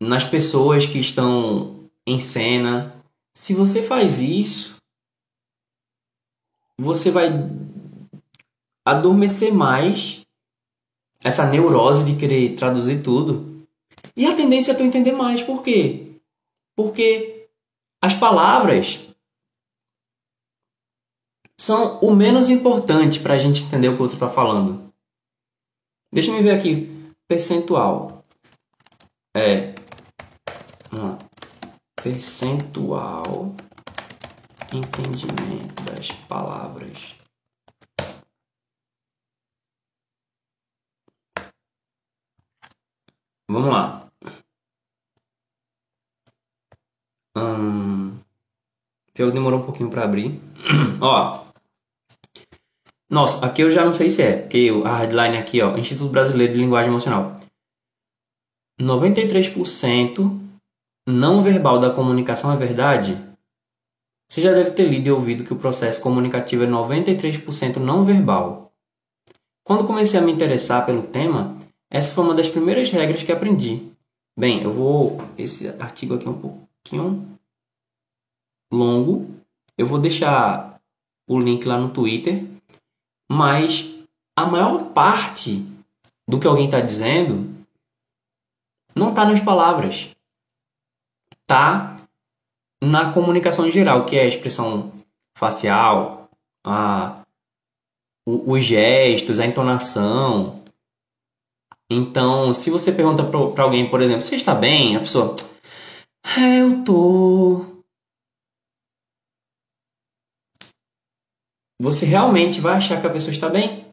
nas 0.00 0.24
pessoas 0.24 0.86
que 0.86 0.98
estão 0.98 1.90
em 2.06 2.20
cena. 2.20 3.02
Se 3.34 3.52
você 3.52 3.82
faz 3.82 4.20
isso, 4.20 4.77
você 6.78 7.10
vai 7.10 7.28
adormecer 8.86 9.52
mais 9.52 10.24
essa 11.22 11.48
neurose 11.48 12.04
de 12.04 12.16
querer 12.16 12.54
traduzir 12.54 13.02
tudo 13.02 13.66
e 14.16 14.26
a 14.26 14.34
tendência 14.34 14.72
é 14.72 14.74
tu 14.74 14.82
entender 14.82 15.12
mais. 15.12 15.42
Por 15.42 15.62
quê? 15.62 16.20
Porque 16.76 17.48
as 18.02 18.14
palavras 18.14 19.00
são 21.58 21.98
o 22.00 22.14
menos 22.14 22.50
importante 22.50 23.20
para 23.20 23.34
a 23.34 23.38
gente 23.38 23.64
entender 23.64 23.88
o 23.88 23.94
que 23.94 24.00
o 24.00 24.02
outro 24.02 24.16
está 24.16 24.30
falando. 24.30 24.92
Deixa 26.12 26.30
eu 26.30 26.42
ver 26.42 26.52
aqui. 26.52 27.12
Percentual. 27.26 28.24
É. 29.36 29.74
Percentual 32.02 33.54
entendimento 34.76 35.82
das 35.84 36.12
palavras. 36.28 37.14
Vamos 43.50 43.70
lá. 43.70 44.06
Hum, 47.36 48.18
que 49.14 49.30
demorou 49.30 49.60
um 49.60 49.64
pouquinho 49.64 49.90
para 49.90 50.04
abrir. 50.04 50.40
ó. 51.00 51.46
Nossa, 53.10 53.46
aqui 53.46 53.62
eu 53.62 53.70
já 53.70 53.84
não 53.84 53.92
sei 53.92 54.10
se 54.10 54.20
é, 54.20 54.42
porque 54.42 54.70
a 54.84 54.98
headline 54.98 55.38
aqui, 55.38 55.62
ó, 55.62 55.76
Instituto 55.78 56.10
Brasileiro 56.10 56.52
de 56.52 56.58
Linguagem 56.58 56.90
Emocional. 56.90 57.36
93% 58.78 60.48
não 61.08 61.42
verbal 61.42 61.78
da 61.78 61.90
comunicação 61.90 62.52
é 62.52 62.56
verdade? 62.56 63.27
Você 64.28 64.42
já 64.42 64.52
deve 64.52 64.72
ter 64.72 64.86
lido 64.86 65.06
e 65.06 65.10
ouvido 65.10 65.42
que 65.42 65.52
o 65.52 65.58
processo 65.58 66.02
comunicativo 66.02 66.62
é 66.62 66.66
93% 66.66 67.76
não 67.76 68.04
verbal. 68.04 68.70
Quando 69.64 69.86
comecei 69.86 70.20
a 70.20 70.22
me 70.22 70.32
interessar 70.32 70.84
pelo 70.84 71.06
tema, 71.06 71.56
essa 71.90 72.14
foi 72.14 72.24
uma 72.24 72.34
das 72.34 72.48
primeiras 72.48 72.90
regras 72.90 73.22
que 73.22 73.32
aprendi. 73.32 73.90
Bem, 74.38 74.62
eu 74.62 74.72
vou. 74.72 75.18
Esse 75.36 75.68
artigo 75.80 76.14
aqui 76.14 76.26
é 76.26 76.30
um 76.30 76.38
pouquinho 76.40 77.38
longo. 78.70 79.34
Eu 79.76 79.86
vou 79.86 79.98
deixar 79.98 80.78
o 81.26 81.38
link 81.38 81.64
lá 81.64 81.78
no 81.78 81.90
Twitter. 81.90 82.44
Mas 83.30 83.94
a 84.36 84.46
maior 84.46 84.92
parte 84.92 85.64
do 86.26 86.38
que 86.38 86.46
alguém 86.46 86.66
está 86.66 86.80
dizendo 86.80 87.54
não 88.94 89.10
está 89.10 89.24
nas 89.24 89.40
palavras. 89.40 90.14
Está 91.42 91.97
na 92.82 93.12
comunicação 93.12 93.66
em 93.66 93.72
geral, 93.72 94.04
que 94.04 94.16
é 94.16 94.22
a 94.22 94.28
expressão 94.28 94.92
facial, 95.36 96.28
a, 96.64 97.22
os 98.26 98.64
gestos, 98.64 99.40
a 99.40 99.46
entonação, 99.46 100.58
então, 101.90 102.52
se 102.52 102.68
você 102.70 102.92
pergunta 102.92 103.24
para 103.24 103.62
alguém, 103.64 103.88
por 103.88 104.02
exemplo, 104.02 104.22
você 104.22 104.36
está 104.36 104.54
bem? 104.54 104.96
A 104.96 105.00
pessoa, 105.00 105.34
é, 106.36 106.60
eu 106.60 106.84
tô. 106.84 107.64
Você 111.80 112.04
realmente 112.04 112.60
vai 112.60 112.76
achar 112.76 113.00
que 113.00 113.06
a 113.06 113.10
pessoa 113.10 113.32
está 113.32 113.48
bem? 113.48 113.86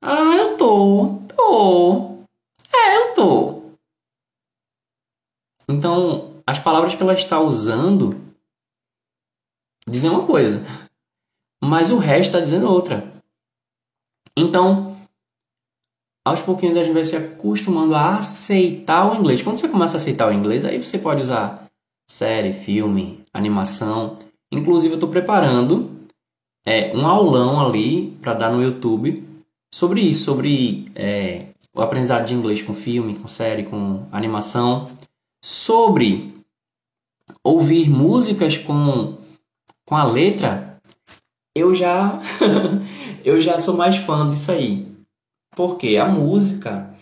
Ah, 0.00 0.36
eu 0.36 0.56
tô. 0.56 1.18
Tô. 1.36 2.24
É, 2.72 2.96
eu 2.98 3.14
tô. 3.14 3.62
Então, 5.68 6.33
as 6.46 6.58
palavras 6.58 6.94
que 6.94 7.02
ela 7.02 7.14
está 7.14 7.40
usando 7.40 8.20
dizem 9.88 10.10
uma 10.10 10.26
coisa, 10.26 10.62
mas 11.62 11.90
o 11.90 11.98
resto 11.98 12.36
está 12.36 12.40
dizendo 12.40 12.70
outra. 12.70 13.12
Então, 14.36 14.96
aos 16.26 16.42
pouquinhos 16.42 16.76
a 16.76 16.82
gente 16.82 16.94
vai 16.94 17.04
se 17.04 17.16
acostumando 17.16 17.94
a 17.94 18.16
aceitar 18.16 19.10
o 19.10 19.16
inglês. 19.16 19.42
Quando 19.42 19.58
você 19.58 19.68
começa 19.68 19.96
a 19.96 20.00
aceitar 20.00 20.28
o 20.28 20.32
inglês, 20.32 20.64
aí 20.64 20.82
você 20.82 20.98
pode 20.98 21.20
usar 21.20 21.68
série, 22.10 22.52
filme, 22.52 23.24
animação. 23.32 24.16
Inclusive, 24.50 24.94
eu 24.94 24.96
estou 24.96 25.10
preparando 25.10 25.90
é, 26.66 26.96
um 26.96 27.06
aulão 27.06 27.60
ali 27.60 28.12
para 28.22 28.34
dar 28.34 28.50
no 28.50 28.62
YouTube 28.62 29.22
sobre 29.72 30.00
isso, 30.00 30.24
sobre 30.24 30.86
é, 30.94 31.46
o 31.74 31.82
aprendizado 31.82 32.26
de 32.26 32.34
inglês 32.34 32.62
com 32.62 32.74
filme, 32.74 33.14
com 33.14 33.28
série, 33.28 33.64
com 33.64 34.06
animação, 34.12 34.88
sobre 35.44 36.33
ouvir 37.42 37.88
músicas 37.88 38.56
com, 38.56 39.18
com 39.86 39.96
a 39.96 40.04
letra. 40.04 40.78
Eu 41.56 41.74
já 41.74 42.18
eu 43.24 43.40
já 43.40 43.58
sou 43.58 43.76
mais 43.76 43.96
fã 43.96 44.28
disso 44.30 44.52
aí. 44.52 44.86
Porque 45.56 45.96
a 45.96 46.06
música 46.06 46.94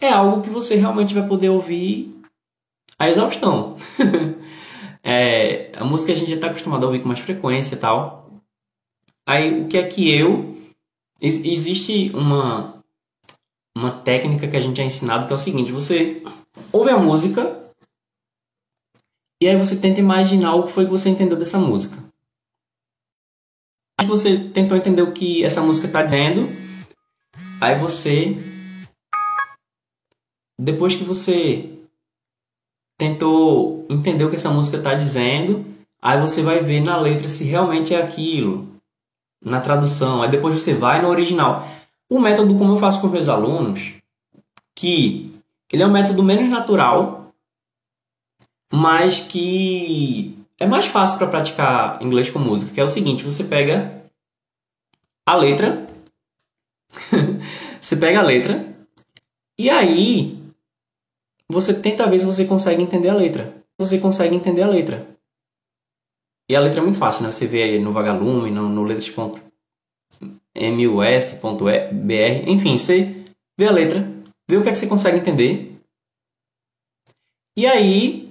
é 0.00 0.10
algo 0.10 0.42
que 0.42 0.50
você 0.50 0.76
realmente 0.76 1.14
vai 1.14 1.26
poder 1.26 1.50
ouvir 1.50 2.18
a 2.98 3.08
exaustão. 3.08 3.76
é, 5.02 5.70
a 5.76 5.84
música 5.84 6.12
a 6.12 6.16
gente 6.16 6.30
já 6.30 6.36
está 6.36 6.48
acostumado 6.48 6.84
a 6.84 6.86
ouvir 6.86 7.00
com 7.00 7.08
mais 7.08 7.20
frequência 7.20 7.74
e 7.74 7.78
tal. 7.78 8.30
Aí 9.26 9.62
o 9.62 9.68
que 9.68 9.76
é 9.78 9.86
que 9.86 10.10
eu. 10.10 10.56
Existe 11.20 12.12
uma, 12.14 12.80
uma 13.76 13.90
técnica 13.90 14.46
que 14.46 14.56
a 14.56 14.60
gente 14.60 14.80
é 14.80 14.84
ensinado 14.84 15.26
que 15.26 15.32
é 15.32 15.36
o 15.36 15.38
seguinte: 15.38 15.72
você 15.72 16.22
ouve 16.72 16.90
a 16.90 16.96
música 16.96 17.67
e 19.40 19.48
aí 19.48 19.56
você 19.56 19.76
tenta 19.76 20.00
imaginar 20.00 20.54
o 20.54 20.64
que 20.64 20.72
foi 20.72 20.84
que 20.84 20.90
você 20.90 21.08
entendeu 21.08 21.38
dessa 21.38 21.58
música. 21.58 22.02
Aí 24.00 24.06
você 24.06 24.38
tentou 24.50 24.76
entender 24.76 25.02
o 25.02 25.12
que 25.12 25.44
essa 25.44 25.60
música 25.60 25.86
está 25.86 26.02
dizendo 26.02 26.48
Aí 27.60 27.74
você, 27.74 28.36
depois 30.56 30.94
que 30.94 31.02
você 31.02 31.68
tentou 32.96 33.84
entender 33.90 34.24
o 34.24 34.30
que 34.30 34.36
essa 34.36 34.50
música 34.50 34.76
está 34.76 34.94
dizendo, 34.94 35.64
aí 36.00 36.20
você 36.20 36.40
vai 36.40 36.62
ver 36.62 36.80
na 36.80 37.00
letra 37.00 37.28
se 37.28 37.42
realmente 37.42 37.92
é 37.92 38.00
aquilo, 38.00 38.68
na 39.44 39.60
tradução. 39.60 40.22
Aí 40.22 40.30
depois 40.30 40.54
você 40.54 40.72
vai 40.72 41.02
no 41.02 41.08
original. 41.08 41.66
O 42.08 42.20
método 42.20 42.56
como 42.56 42.74
eu 42.74 42.78
faço 42.78 43.00
com 43.00 43.08
meus 43.08 43.28
alunos, 43.28 43.94
que 44.76 45.32
ele 45.72 45.82
é 45.82 45.86
um 45.86 45.92
método 45.92 46.22
menos 46.22 46.48
natural, 46.48 47.17
mas 48.72 49.20
que 49.20 50.38
é 50.58 50.66
mais 50.66 50.86
fácil 50.86 51.18
para 51.18 51.28
praticar 51.28 52.02
inglês 52.02 52.30
com 52.30 52.38
música, 52.38 52.72
que 52.72 52.80
é 52.80 52.84
o 52.84 52.88
seguinte, 52.88 53.24
você 53.24 53.44
pega 53.44 54.04
a 55.26 55.36
letra 55.36 55.86
você 57.80 57.96
pega 57.96 58.20
a 58.20 58.22
letra 58.22 58.74
e 59.58 59.70
aí 59.70 60.38
você 61.48 61.74
tenta 61.74 62.06
ver 62.06 62.20
se 62.20 62.26
você 62.26 62.44
consegue 62.44 62.82
entender 62.82 63.08
a 63.08 63.14
letra. 63.14 63.62
Você 63.78 63.98
consegue 63.98 64.34
entender 64.34 64.62
a 64.62 64.68
letra. 64.68 65.06
E 66.48 66.56
a 66.56 66.60
letra 66.60 66.80
é 66.80 66.82
muito 66.82 66.98
fácil, 66.98 67.24
né? 67.24 67.32
Você 67.32 67.46
vê 67.46 67.78
no 67.78 67.92
Vagalume, 67.92 68.50
no, 68.50 68.68
no 68.68 68.82
letras.mus.br, 68.82 69.38
enfim, 72.46 72.78
você 72.78 73.24
vê 73.56 73.66
a 73.66 73.72
letra, 73.72 74.00
vê 74.48 74.56
o 74.56 74.62
que 74.62 74.68
é 74.68 74.72
que 74.72 74.78
você 74.78 74.86
consegue 74.86 75.18
entender. 75.18 75.78
E 77.56 77.66
aí, 77.66 78.27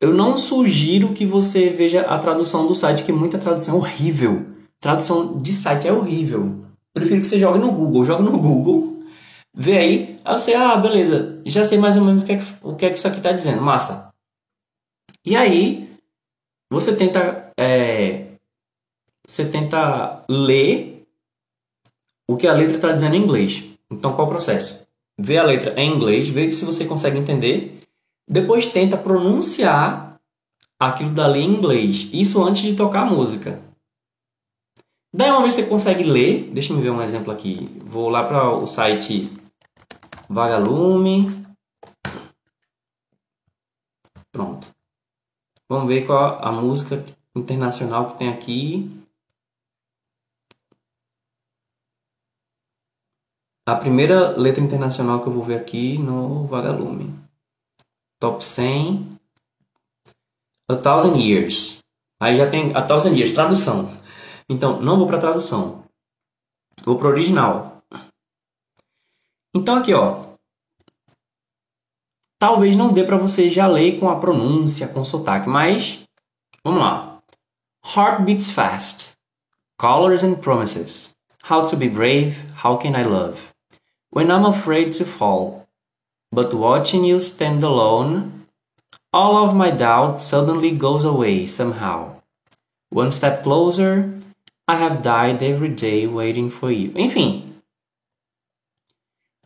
eu 0.00 0.14
não 0.14 0.38
sugiro 0.38 1.12
que 1.12 1.26
você 1.26 1.70
veja 1.70 2.02
a 2.02 2.18
tradução 2.18 2.66
do 2.66 2.74
site, 2.74 3.04
que 3.04 3.12
muita 3.12 3.38
tradução 3.38 3.74
é 3.74 3.78
horrível. 3.78 4.46
Tradução 4.80 5.40
de 5.40 5.52
site 5.52 5.88
é 5.88 5.92
horrível. 5.92 6.64
Prefiro 6.94 7.20
que 7.20 7.26
você 7.26 7.40
jogue 7.40 7.58
no 7.58 7.72
Google. 7.72 8.04
Joga 8.04 8.22
no 8.22 8.38
Google, 8.38 9.02
vê 9.54 9.78
aí, 9.78 10.16
aí 10.24 10.38
você, 10.38 10.54
ah, 10.54 10.76
beleza, 10.76 11.40
já 11.44 11.64
sei 11.64 11.78
mais 11.78 11.96
ou 11.96 12.04
menos 12.04 12.22
o 12.22 12.26
que 12.26 12.32
é 12.32 12.38
que, 12.38 12.46
o 12.62 12.76
que, 12.76 12.86
é 12.86 12.90
que 12.90 12.98
isso 12.98 13.08
aqui 13.08 13.18
está 13.18 13.32
dizendo. 13.32 13.60
Massa. 13.60 14.12
E 15.24 15.36
aí, 15.36 15.90
você 16.70 16.94
tenta, 16.94 17.52
é, 17.58 18.26
você 19.26 19.44
tenta 19.44 20.24
ler 20.28 21.06
o 22.28 22.36
que 22.36 22.46
a 22.46 22.52
letra 22.52 22.76
está 22.76 22.92
dizendo 22.92 23.16
em 23.16 23.22
inglês. 23.22 23.64
Então, 23.90 24.14
qual 24.14 24.26
o 24.26 24.30
processo? 24.30 24.86
Vê 25.18 25.38
a 25.38 25.44
letra 25.44 25.74
em 25.80 25.94
inglês, 25.94 26.28
vê 26.28 26.52
se 26.52 26.64
você 26.64 26.84
consegue 26.84 27.18
entender. 27.18 27.77
Depois 28.28 28.66
tenta 28.66 28.96
pronunciar 28.96 30.20
aquilo 30.78 31.14
dali 31.14 31.40
em 31.40 31.54
inglês. 31.54 32.08
Isso 32.12 32.42
antes 32.42 32.62
de 32.62 32.76
tocar 32.76 33.06
a 33.06 33.10
música. 33.10 33.62
Daí 35.12 35.30
uma 35.30 35.42
vez 35.42 35.54
você 35.54 35.66
consegue 35.66 36.02
ler, 36.02 36.50
deixa 36.52 36.72
eu 36.72 36.78
ver 36.78 36.90
um 36.90 37.00
exemplo 37.00 37.32
aqui. 37.32 37.64
Vou 37.84 38.10
lá 38.10 38.24
para 38.24 38.52
o 38.54 38.66
site 38.66 39.32
Vagalume. 40.28 41.26
Pronto. 44.30 44.68
Vamos 45.66 45.88
ver 45.88 46.06
qual 46.06 46.38
a 46.44 46.52
música 46.52 47.04
internacional 47.34 48.10
que 48.10 48.18
tem 48.18 48.28
aqui. 48.28 48.90
A 53.66 53.74
primeira 53.74 54.36
letra 54.36 54.62
internacional 54.62 55.22
que 55.22 55.28
eu 55.28 55.32
vou 55.32 55.44
ver 55.44 55.58
aqui 55.58 55.98
no 55.98 56.46
Vagalume. 56.46 57.27
Top 58.20 58.44
100. 58.44 59.18
A 60.68 60.76
Thousand 60.76 61.16
Years. 61.16 61.78
Aí 62.20 62.36
já 62.36 62.50
tem 62.50 62.74
A 62.74 62.82
Thousand 62.82 63.14
Years, 63.14 63.32
tradução. 63.32 63.96
Então, 64.48 64.80
não 64.80 64.98
vou 64.98 65.06
para 65.06 65.20
tradução. 65.20 65.84
Vou 66.84 66.98
para 66.98 67.08
original. 67.08 67.82
Então 69.54 69.76
aqui, 69.76 69.94
ó. 69.94 70.26
Talvez 72.38 72.76
não 72.76 72.92
dê 72.92 73.04
para 73.04 73.16
você 73.16 73.50
já 73.50 73.66
ler 73.66 73.98
com 73.98 74.08
a 74.08 74.18
pronúncia, 74.18 74.88
com 74.88 75.04
sotaque, 75.04 75.48
mas 75.48 76.04
vamos 76.62 76.80
lá. 76.80 77.20
Heart 77.84 78.22
beats 78.24 78.50
fast. 78.50 79.12
Colors 79.80 80.22
and 80.22 80.36
promises. 80.36 81.16
How 81.48 81.66
to 81.66 81.76
be 81.76 81.88
brave, 81.88 82.36
how 82.64 82.78
can 82.78 82.94
I 82.94 83.04
love? 83.04 83.52
When 84.10 84.28
I'm 84.30 84.44
afraid 84.44 84.96
to 84.98 85.04
fall, 85.04 85.67
but 86.30 86.52
watching 86.54 87.04
you 87.04 87.20
stand 87.20 87.62
alone, 87.62 88.38
All 89.10 89.38
of 89.38 89.56
my 89.56 89.70
doubt 89.70 90.20
suddenly 90.20 90.70
goes 90.70 91.02
away 91.02 91.46
somehow. 91.46 92.20
One 92.90 93.10
step 93.10 93.42
closer, 93.42 94.14
I 94.68 94.76
have 94.76 95.02
died 95.02 95.42
every 95.42 95.70
day 95.70 96.06
waiting 96.06 96.50
for 96.50 96.70
you. 96.70 96.92
Enfim. 96.94 97.54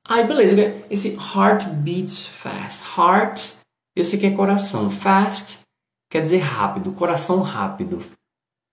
Aí, 0.05 0.27
beleza. 0.27 0.57
Esse 0.91 1.17
heart 1.17 1.65
beats 1.85 2.27
fast. 2.27 2.83
Heart, 2.99 3.61
eu 3.95 4.05
sei 4.05 4.19
que 4.19 4.27
é 4.27 4.33
coração. 4.33 4.91
Fast 4.91 5.61
quer 6.11 6.23
dizer 6.23 6.39
rápido. 6.39 6.91
Coração 6.93 7.41
rápido. 7.41 8.01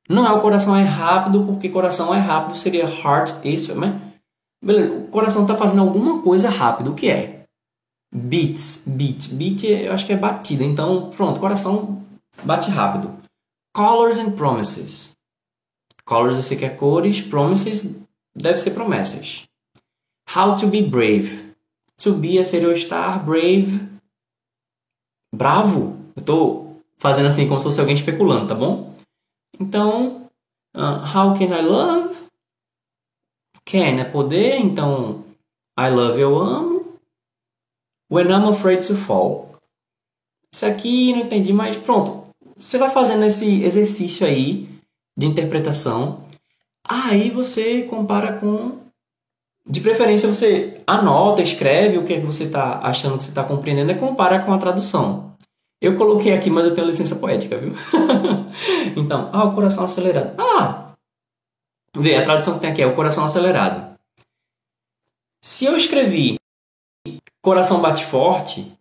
Não 0.09 0.25
é 0.25 0.33
o 0.33 0.41
coração 0.41 0.75
é 0.75 0.83
rápido, 0.83 1.45
porque 1.45 1.69
coração 1.69 2.15
é 2.15 2.19
rápido 2.19 2.57
seria 2.57 2.89
heart, 2.89 3.45
isso, 3.45 3.79
né? 3.79 4.11
Beleza, 4.59 4.91
o 4.91 5.07
coração 5.09 5.43
está 5.43 5.55
fazendo 5.55 5.83
alguma 5.83 6.23
coisa 6.23 6.49
rápido. 6.49 6.91
O 6.91 6.95
que 6.95 7.11
é? 7.11 7.38
Beats, 8.11 8.85
beat. 8.87 9.33
Beat 9.33 9.63
eu 9.63 9.93
acho 9.93 10.05
que 10.05 10.13
é 10.13 10.17
batida. 10.17 10.63
Então, 10.63 11.11
pronto, 11.11 11.39
coração 11.39 12.03
bate 12.43 12.69
rápido. 12.69 13.19
Colors 13.73 14.17
and 14.17 14.31
promises. 14.31 15.15
Colors 16.05 16.37
eu 16.37 16.43
sei 16.43 16.57
que 16.57 16.65
é 16.65 16.69
cores, 16.69 17.21
promises 17.21 17.95
deve 18.35 18.57
ser 18.57 18.71
promessas. 18.71 19.43
How 20.35 20.55
to 20.55 20.67
be 20.67 20.81
brave. 20.81 21.53
To 22.03 22.13
be 22.13 22.37
é 22.37 22.43
ser 22.43 22.65
ou 22.65 22.71
estar, 22.71 23.23
brave. 23.23 23.87
Bravo. 25.33 25.97
Eu 26.15 26.19
estou 26.21 26.81
fazendo 26.97 27.27
assim 27.27 27.47
como 27.47 27.59
se 27.59 27.65
fosse 27.65 27.79
alguém 27.79 27.95
especulando, 27.95 28.47
tá 28.47 28.55
bom? 28.55 28.93
Então, 29.59 30.29
uh, 30.75 31.03
how 31.15 31.33
can 31.37 31.55
I 31.55 31.61
love? 31.61 32.15
Can 33.65 33.99
é 33.99 34.05
poder, 34.05 34.57
então 34.57 35.23
I 35.79 35.89
love 35.89 36.19
eu 36.19 36.37
amo. 36.37 36.68
When 38.11 38.27
I'm 38.27 38.49
afraid 38.49 38.85
to 38.87 38.95
fall. 38.95 39.55
Isso 40.51 40.65
aqui 40.65 41.13
não 41.13 41.21
entendi, 41.21 41.53
mas 41.53 41.77
pronto. 41.77 42.27
Você 42.57 42.77
vai 42.77 42.89
fazendo 42.89 43.23
esse 43.23 43.63
exercício 43.63 44.25
aí 44.25 44.67
de 45.15 45.27
interpretação. 45.27 46.25
Aí 46.83 47.29
você 47.29 47.83
compara 47.83 48.33
com. 48.39 48.79
De 49.67 49.81
preferência, 49.81 50.27
você 50.27 50.81
anota, 50.87 51.43
escreve 51.43 51.99
o 51.99 52.03
que, 52.03 52.13
é 52.13 52.19
você 52.19 52.45
está 52.45 52.79
achando 52.79 53.17
que 53.17 53.23
você 53.23 53.29
está 53.29 53.43
compreendendo 53.43 53.91
e 53.91 53.99
compara 53.99 54.39
com 54.39 54.51
a 54.51 54.57
tradução. 54.57 55.35
Eu 55.79 55.95
coloquei 55.95 56.33
aqui, 56.33 56.49
mas 56.49 56.65
eu 56.65 56.73
tenho 56.73 56.87
licença 56.87 57.15
poética, 57.15 57.57
viu? 57.57 57.73
então, 58.97 59.29
ah, 59.31 59.45
o 59.45 59.53
coração 59.53 59.83
acelerado. 59.83 60.33
Ah! 60.39 60.93
Vê, 61.95 62.15
a 62.15 62.23
tradução 62.23 62.55
que 62.55 62.61
tem 62.61 62.71
aqui 62.71 62.81
é 62.81 62.87
o 62.87 62.95
coração 62.95 63.23
acelerado. 63.23 63.95
Se 65.41 65.65
eu 65.65 65.77
escrevi 65.77 66.38
coração 67.41 67.81
bate 67.81 68.05
forte, 68.05 68.77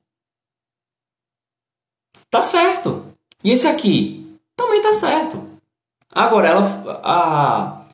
tá 2.30 2.42
certo. 2.42 3.06
E 3.42 3.50
esse 3.50 3.66
aqui 3.66 4.38
também 4.56 4.82
tá 4.82 4.92
certo. 4.92 5.48
Agora, 6.10 6.48
ela, 6.48 7.00
a, 7.02 7.86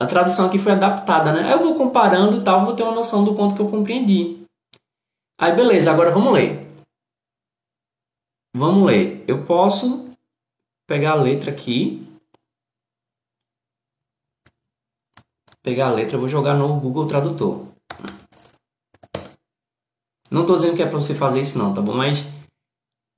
a 0.00 0.06
tradução 0.06 0.46
aqui 0.46 0.58
foi 0.58 0.72
adaptada, 0.72 1.32
né? 1.32 1.52
Eu 1.52 1.60
vou 1.60 1.74
comparando 1.76 2.38
e 2.38 2.44
tal, 2.44 2.64
vou 2.64 2.74
ter 2.74 2.82
uma 2.82 2.94
noção 2.94 3.24
do 3.24 3.34
quanto 3.34 3.54
que 3.54 3.62
eu 3.62 3.70
compreendi. 3.70 4.44
Aí, 5.38 5.54
beleza, 5.54 5.90
agora 5.90 6.10
vamos 6.10 6.32
ler. 6.32 6.66
Vamos 8.54 8.86
ler. 8.86 9.24
Eu 9.28 9.44
posso 9.44 10.10
pegar 10.86 11.12
a 11.12 11.22
letra 11.22 11.50
aqui. 11.50 12.06
Pegar 15.62 15.88
a 15.88 15.92
letra, 15.92 16.16
vou 16.16 16.28
jogar 16.28 16.54
no 16.54 16.80
Google 16.80 17.06
Tradutor. 17.06 17.65
Não 20.30 20.42
estou 20.42 20.56
dizendo 20.56 20.76
que 20.76 20.82
é 20.82 20.86
para 20.86 21.00
você 21.00 21.14
fazer 21.14 21.40
isso 21.40 21.58
não, 21.58 21.74
tá 21.74 21.80
bom? 21.80 21.94
Mas 21.94 22.24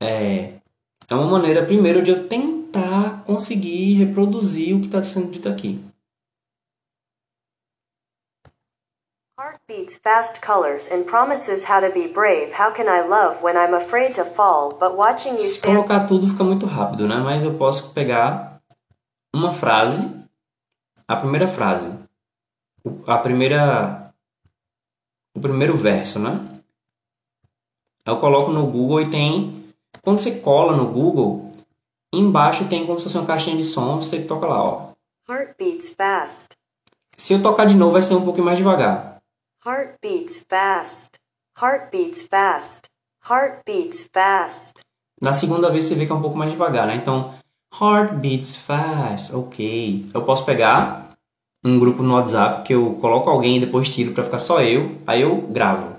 é, 0.02 0.54
é 1.08 1.14
uma 1.14 1.30
maneira, 1.30 1.64
primeiro, 1.64 2.02
de 2.02 2.10
eu 2.10 2.28
tentar 2.28 3.24
conseguir 3.24 3.94
reproduzir 3.94 4.76
o 4.76 4.80
que 4.80 4.86
está 4.86 5.02
sendo 5.02 5.30
dito 5.30 5.48
aqui. 5.48 5.80
beats 9.68 9.98
fast 9.98 10.40
colors 10.40 10.90
and 10.90 11.04
promises 11.04 11.64
how 11.64 11.78
to 11.78 11.90
be 11.90 12.08
brave. 12.08 12.52
How 12.52 12.70
can 12.72 12.88
I 12.88 13.02
love 13.02 13.42
when 13.42 13.56
I'm 13.56 13.74
afraid 13.74 14.14
to 14.14 14.24
fall? 14.24 14.70
But 14.70 14.96
watching 14.96 15.34
you 15.34 15.42
Se 15.42 15.60
colocar 15.60 16.06
tudo 16.06 16.26
fica 16.26 16.42
muito 16.42 16.64
rápido, 16.64 17.06
né? 17.06 17.16
Mas 17.18 17.44
eu 17.44 17.52
posso 17.58 17.92
pegar 17.92 18.62
uma 19.34 19.52
frase, 19.52 20.02
a 21.06 21.16
primeira 21.16 21.46
frase, 21.46 21.92
a 23.06 23.18
primeira, 23.18 24.10
o 25.36 25.40
primeiro 25.40 25.76
verso, 25.76 26.18
né? 26.18 26.57
Eu 28.08 28.16
coloco 28.16 28.50
no 28.50 28.66
Google 28.66 29.02
e 29.02 29.10
tem, 29.10 29.64
quando 30.00 30.16
você 30.16 30.40
cola 30.40 30.74
no 30.74 30.86
Google, 30.86 31.52
embaixo 32.10 32.64
tem 32.64 32.86
como 32.86 32.98
se 32.98 33.04
fosse 33.04 33.18
uma 33.18 33.26
caixinha 33.26 33.54
de 33.54 33.64
som, 33.64 33.98
você 33.98 34.22
toca 34.22 34.46
lá, 34.46 34.64
ó. 34.64 34.88
Heart 35.28 35.56
beats 35.58 35.90
fast. 35.90 36.56
Se 37.18 37.34
eu 37.34 37.42
tocar 37.42 37.66
de 37.66 37.74
novo, 37.74 37.92
vai 37.92 38.00
ser 38.00 38.14
um 38.14 38.24
pouquinho 38.24 38.46
mais 38.46 38.56
devagar. 38.56 39.18
Heart 39.66 39.96
beats 40.00 40.42
fast. 40.48 41.18
Heart 41.60 41.90
beats 41.90 42.22
fast. 42.22 42.88
Heart 43.28 43.60
beats 43.66 44.08
fast. 44.10 44.80
Na 45.20 45.34
segunda 45.34 45.70
vez 45.70 45.84
você 45.84 45.94
vê 45.94 46.06
que 46.06 46.12
é 46.12 46.14
um 46.14 46.22
pouco 46.22 46.38
mais 46.38 46.50
devagar, 46.50 46.86
né? 46.86 46.94
Então, 46.94 47.34
heart 47.78 48.14
beats 48.14 48.56
fast. 48.56 49.36
Ok. 49.36 50.06
Eu 50.14 50.22
posso 50.22 50.46
pegar 50.46 51.10
um 51.62 51.78
grupo 51.78 52.02
no 52.02 52.14
WhatsApp 52.14 52.62
que 52.62 52.72
eu 52.72 52.94
coloco 53.02 53.28
alguém 53.28 53.58
e 53.58 53.60
depois 53.60 53.92
tiro 53.94 54.12
para 54.12 54.24
ficar 54.24 54.38
só 54.38 54.62
eu. 54.62 54.96
Aí 55.06 55.20
eu 55.20 55.42
gravo. 55.42 55.97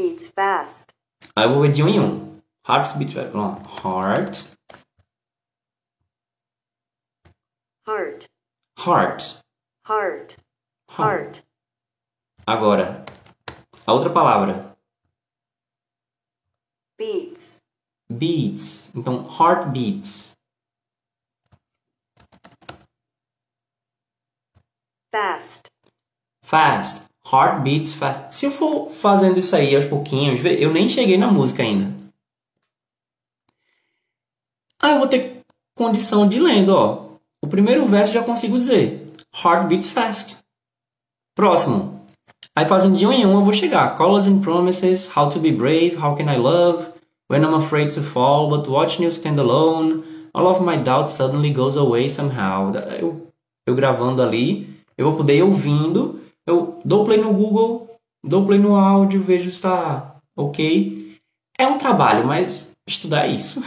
Heart 0.00 0.08
beats 0.08 0.30
fast. 0.30 0.94
Aí 1.36 1.44
eu 1.44 1.52
vou 1.52 1.62
ver 1.62 1.72
de 1.72 1.82
um 1.82 1.88
em 1.88 2.00
um. 2.00 2.40
Heart 2.66 2.96
beats 2.96 3.12
fast. 3.12 3.30
Vamos 3.32 3.60
lá. 3.60 3.80
Heart. 3.84 4.56
Heart. 7.86 8.28
Heart. 8.78 9.40
Heart. 9.86 10.38
Heart. 10.90 11.44
Agora, 12.46 13.04
a 13.86 13.92
outra 13.92 14.10
palavra. 14.10 14.74
Beats. 16.96 17.58
Beats. 18.10 18.94
Então, 18.94 19.28
heartbeats. 19.28 20.34
Fast. 25.12 25.70
Fast. 26.42 27.09
Heartbeats 27.32 27.94
fast. 27.94 28.34
Se 28.34 28.46
eu 28.46 28.50
for 28.50 28.90
fazendo 28.90 29.38
isso 29.38 29.54
aí 29.54 29.74
aos 29.76 29.84
pouquinhos, 29.86 30.44
eu 30.44 30.72
nem 30.72 30.88
cheguei 30.88 31.16
na 31.16 31.30
música 31.30 31.62
ainda. 31.62 31.92
Ah, 34.80 34.92
eu 34.92 34.98
vou 34.98 35.08
ter 35.08 35.42
condição 35.74 36.26
de 36.28 36.40
lendo, 36.40 36.74
ó. 36.74 37.10
O 37.42 37.46
primeiro 37.46 37.86
verso 37.86 38.12
já 38.12 38.22
consigo 38.22 38.58
dizer. 38.58 39.06
Heartbeats 39.44 39.90
fast. 39.90 40.38
Próximo. 41.34 42.04
Aí 42.56 42.66
fazendo 42.66 42.96
de 42.96 43.06
um 43.06 43.12
em 43.12 43.24
um 43.24 43.34
eu 43.34 43.44
vou 43.44 43.52
chegar. 43.52 43.96
Colors 43.96 44.26
and 44.26 44.40
promises, 44.40 45.10
how 45.16 45.28
to 45.28 45.38
be 45.38 45.52
brave, 45.52 45.96
how 45.96 46.16
can 46.16 46.30
I 46.30 46.36
love, 46.36 46.88
when 47.30 47.42
I'm 47.42 47.54
afraid 47.54 47.94
to 47.94 48.02
fall, 48.02 48.48
but 48.48 48.68
watching 48.68 49.04
you 49.04 49.10
stand 49.10 49.38
alone, 49.38 50.02
all 50.34 50.46
of 50.48 50.62
my 50.62 50.76
doubts 50.76 51.12
suddenly 51.12 51.52
goes 51.52 51.76
away 51.76 52.08
somehow. 52.08 52.72
Eu, 52.98 53.28
eu 53.66 53.74
gravando 53.74 54.20
ali, 54.20 54.68
eu 54.98 55.06
vou 55.06 55.16
poder 55.16 55.36
ir 55.36 55.42
ouvindo, 55.42 56.19
eu 56.50 56.80
dou 56.84 57.04
play 57.04 57.18
no 57.18 57.32
Google, 57.32 57.88
dou 58.22 58.46
play 58.46 58.58
no 58.58 58.76
áudio, 58.76 59.22
vejo 59.22 59.44
se 59.44 59.56
está 59.56 60.16
ok. 60.36 61.18
É 61.58 61.66
um 61.66 61.78
trabalho, 61.78 62.26
mas 62.26 62.72
estudar 62.86 63.26
é 63.26 63.32
isso. 63.32 63.62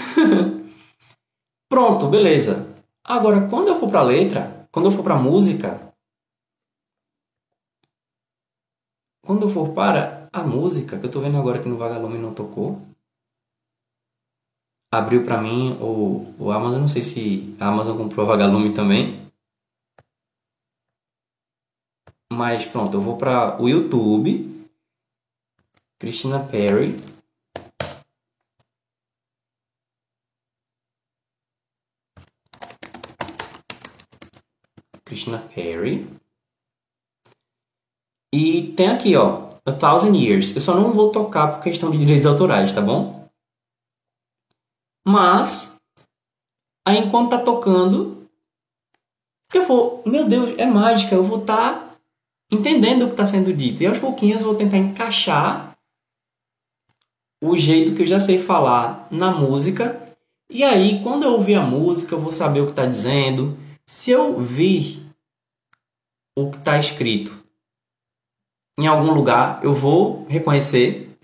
Pronto, 1.70 2.08
beleza. 2.08 2.68
Agora, 3.04 3.48
quando 3.50 3.70
eu 3.70 3.80
for 3.80 3.90
para 3.90 4.04
letra, 4.04 4.68
quando 4.72 4.86
eu 4.86 4.92
for 4.92 5.04
para 5.04 5.16
música, 5.16 5.94
Quando 9.26 9.44
eu 9.44 9.50
for 9.50 9.70
para 9.70 10.28
a 10.34 10.44
música, 10.44 11.00
que 11.00 11.06
eu 11.06 11.08
estou 11.08 11.22
vendo 11.22 11.38
agora 11.38 11.62
que 11.62 11.70
no 11.70 11.78
Vagalume 11.78 12.18
não 12.18 12.34
tocou, 12.34 12.82
abriu 14.94 15.24
para 15.24 15.42
mim 15.42 15.78
o, 15.80 16.36
o 16.38 16.52
Amazon, 16.52 16.82
não 16.82 16.90
sei 16.90 17.02
se 17.02 17.56
a 17.58 17.70
Amazon 17.70 17.98
comprou 17.98 18.26
o 18.26 18.28
Vagalume 18.28 18.74
também. 18.74 19.32
Mas 22.34 22.66
pronto, 22.66 22.98
eu 22.98 23.02
vou 23.02 23.16
para 23.16 23.62
o 23.62 23.70
YouTube, 23.70 24.68
Christina 26.00 26.40
Perry. 26.44 26.96
Christina 35.06 35.38
Perry. 35.54 36.08
E 38.34 38.74
tem 38.76 38.90
aqui, 38.90 39.16
ó, 39.16 39.50
A 39.64 39.72
Thousand 39.72 40.16
Years. 40.16 40.56
Eu 40.56 40.62
só 40.62 40.74
não 40.74 40.92
vou 40.92 41.12
tocar 41.12 41.50
por 41.50 41.64
questão 41.64 41.92
de 41.92 42.00
direitos 42.00 42.26
autorais, 42.26 42.72
tá 42.72 42.82
bom? 42.82 43.30
Mas, 45.08 45.80
aí 46.84 46.98
enquanto 46.98 47.30
tá 47.30 47.38
tocando, 47.38 48.28
eu 49.54 49.68
vou, 49.68 50.02
meu 50.04 50.28
Deus, 50.28 50.58
é 50.58 50.66
mágica, 50.66 51.14
eu 51.14 51.24
vou 51.24 51.42
estar 51.42 51.80
tá 51.80 51.93
entendendo 52.54 53.04
o 53.04 53.08
que 53.08 53.14
está 53.14 53.26
sendo 53.26 53.54
dito. 53.54 53.82
E 53.82 53.88
aos 53.88 53.99
pouquinhos 53.99 54.41
vou 54.41 54.56
tentar 54.56 54.78
encaixar 54.78 55.76
o 57.43 57.58
jeito 57.58 57.93
que 57.93 58.04
eu 58.04 58.08
já 58.08 58.20
sei 58.20 58.39
falar 58.39 59.08
na 59.12 59.32
música. 59.32 60.01
E 60.49 60.64
aí, 60.64 61.01
quando 61.04 61.24
eu 61.24 61.34
ouvir 61.34 61.56
a 61.56 61.66
música, 61.66 62.16
eu 62.16 62.20
vou 62.20 62.32
saber 62.32 62.62
o 62.62 62.66
que 62.66 62.72
está 62.72 62.86
dizendo. 62.86 63.58
Se 63.86 64.12
eu 64.12 64.39
vir 64.39 65.01
o 66.38 66.49
que 66.49 66.58
está 66.58 66.80
escrito 66.80 67.43
em 68.78 68.88
algum 68.88 69.14
lugar, 69.14 69.64
eu 69.64 69.74
vou 69.74 70.26
reconhecer. 70.28 71.18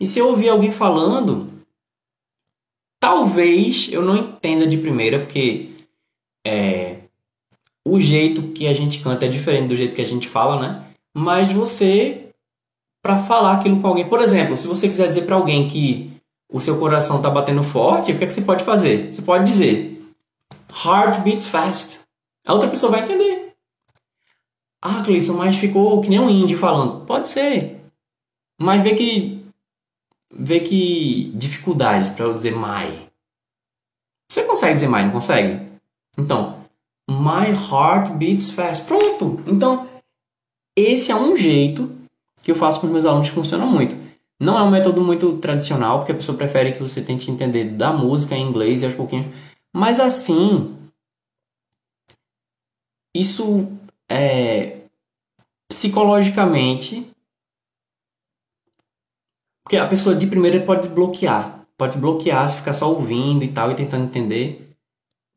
E 0.00 0.06
se 0.06 0.18
eu 0.18 0.28
ouvir 0.28 0.48
alguém 0.48 0.72
falando, 0.72 1.52
talvez 3.00 3.88
eu 3.90 4.02
não 4.02 4.16
entenda 4.16 4.66
de 4.66 4.78
primeira, 4.78 5.20
porque 5.20 5.70
é, 6.46 7.03
o 7.84 8.00
jeito 8.00 8.42
que 8.52 8.66
a 8.66 8.72
gente 8.72 9.02
canta 9.02 9.26
é 9.26 9.28
diferente 9.28 9.68
do 9.68 9.76
jeito 9.76 9.94
que 9.94 10.02
a 10.02 10.06
gente 10.06 10.28
fala, 10.28 10.60
né? 10.60 10.84
Mas 11.14 11.52
você, 11.52 12.28
para 13.02 13.18
falar 13.18 13.54
aquilo 13.54 13.80
com 13.80 13.88
alguém, 13.88 14.08
por 14.08 14.20
exemplo, 14.20 14.56
se 14.56 14.66
você 14.66 14.88
quiser 14.88 15.08
dizer 15.08 15.22
para 15.22 15.36
alguém 15.36 15.68
que 15.68 16.10
o 16.50 16.60
seu 16.60 16.78
coração 16.78 17.18
está 17.18 17.28
batendo 17.28 17.62
forte, 17.62 18.12
o 18.12 18.18
que, 18.18 18.24
é 18.24 18.26
que 18.26 18.32
você 18.32 18.42
pode 18.42 18.64
fazer? 18.64 19.12
Você 19.12 19.22
pode 19.22 19.44
dizer 19.44 19.94
Heart 20.74 21.22
beats 21.22 21.48
fast. 21.48 22.00
A 22.46 22.52
outra 22.52 22.68
pessoa 22.68 22.90
vai 22.90 23.02
entender. 23.02 23.54
Ah, 24.82 25.02
Cleison, 25.02 25.34
mas 25.34 25.56
ficou 25.56 26.00
que 26.00 26.08
nem 26.08 26.18
um 26.18 26.28
índio 26.28 26.58
falando. 26.58 27.06
Pode 27.06 27.28
ser. 27.28 27.80
Mas 28.60 28.82
vê 28.82 28.94
que. 28.94 29.44
Vê 30.36 30.60
que 30.60 31.30
dificuldade 31.36 32.10
para 32.10 32.24
eu 32.24 32.34
dizer 32.34 32.52
my. 32.52 33.08
Você 34.28 34.42
consegue 34.44 34.74
dizer 34.74 34.88
my, 34.88 35.04
não 35.04 35.12
consegue? 35.12 35.60
Então, 36.18 36.53
My 37.10 37.52
heart 37.52 38.14
beats 38.16 38.50
fast. 38.50 38.86
Pronto! 38.86 39.42
Então, 39.46 39.88
esse 40.76 41.12
é 41.12 41.16
um 41.16 41.36
jeito 41.36 41.94
que 42.42 42.50
eu 42.50 42.56
faço 42.56 42.80
com 42.80 42.86
os 42.86 42.92
meus 42.92 43.04
alunos 43.04 43.28
que 43.28 43.34
funciona 43.34 43.64
muito. 43.66 43.96
Não 44.40 44.58
é 44.58 44.62
um 44.62 44.70
método 44.70 45.02
muito 45.02 45.38
tradicional, 45.38 45.98
porque 45.98 46.12
a 46.12 46.16
pessoa 46.16 46.36
prefere 46.36 46.72
que 46.72 46.80
você 46.80 47.02
tente 47.02 47.30
entender 47.30 47.64
da 47.64 47.92
música 47.92 48.34
em 48.34 48.46
inglês 48.46 48.82
e 48.82 48.84
aos 48.84 48.94
pouquinhos. 48.94 49.26
Mas 49.72 50.00
assim, 50.00 50.76
isso 53.14 53.68
é 54.08 54.80
psicologicamente. 55.68 57.08
Porque 59.64 59.76
a 59.76 59.88
pessoa 59.88 60.14
de 60.14 60.26
primeira 60.26 60.60
pode 60.64 60.88
bloquear. 60.88 61.66
Pode 61.76 61.98
bloquear 61.98 62.48
se 62.48 62.56
ficar 62.56 62.74
só 62.74 62.90
ouvindo 62.90 63.44
e 63.44 63.52
tal 63.52 63.70
e 63.70 63.74
tentando 63.74 64.04
entender 64.04 64.63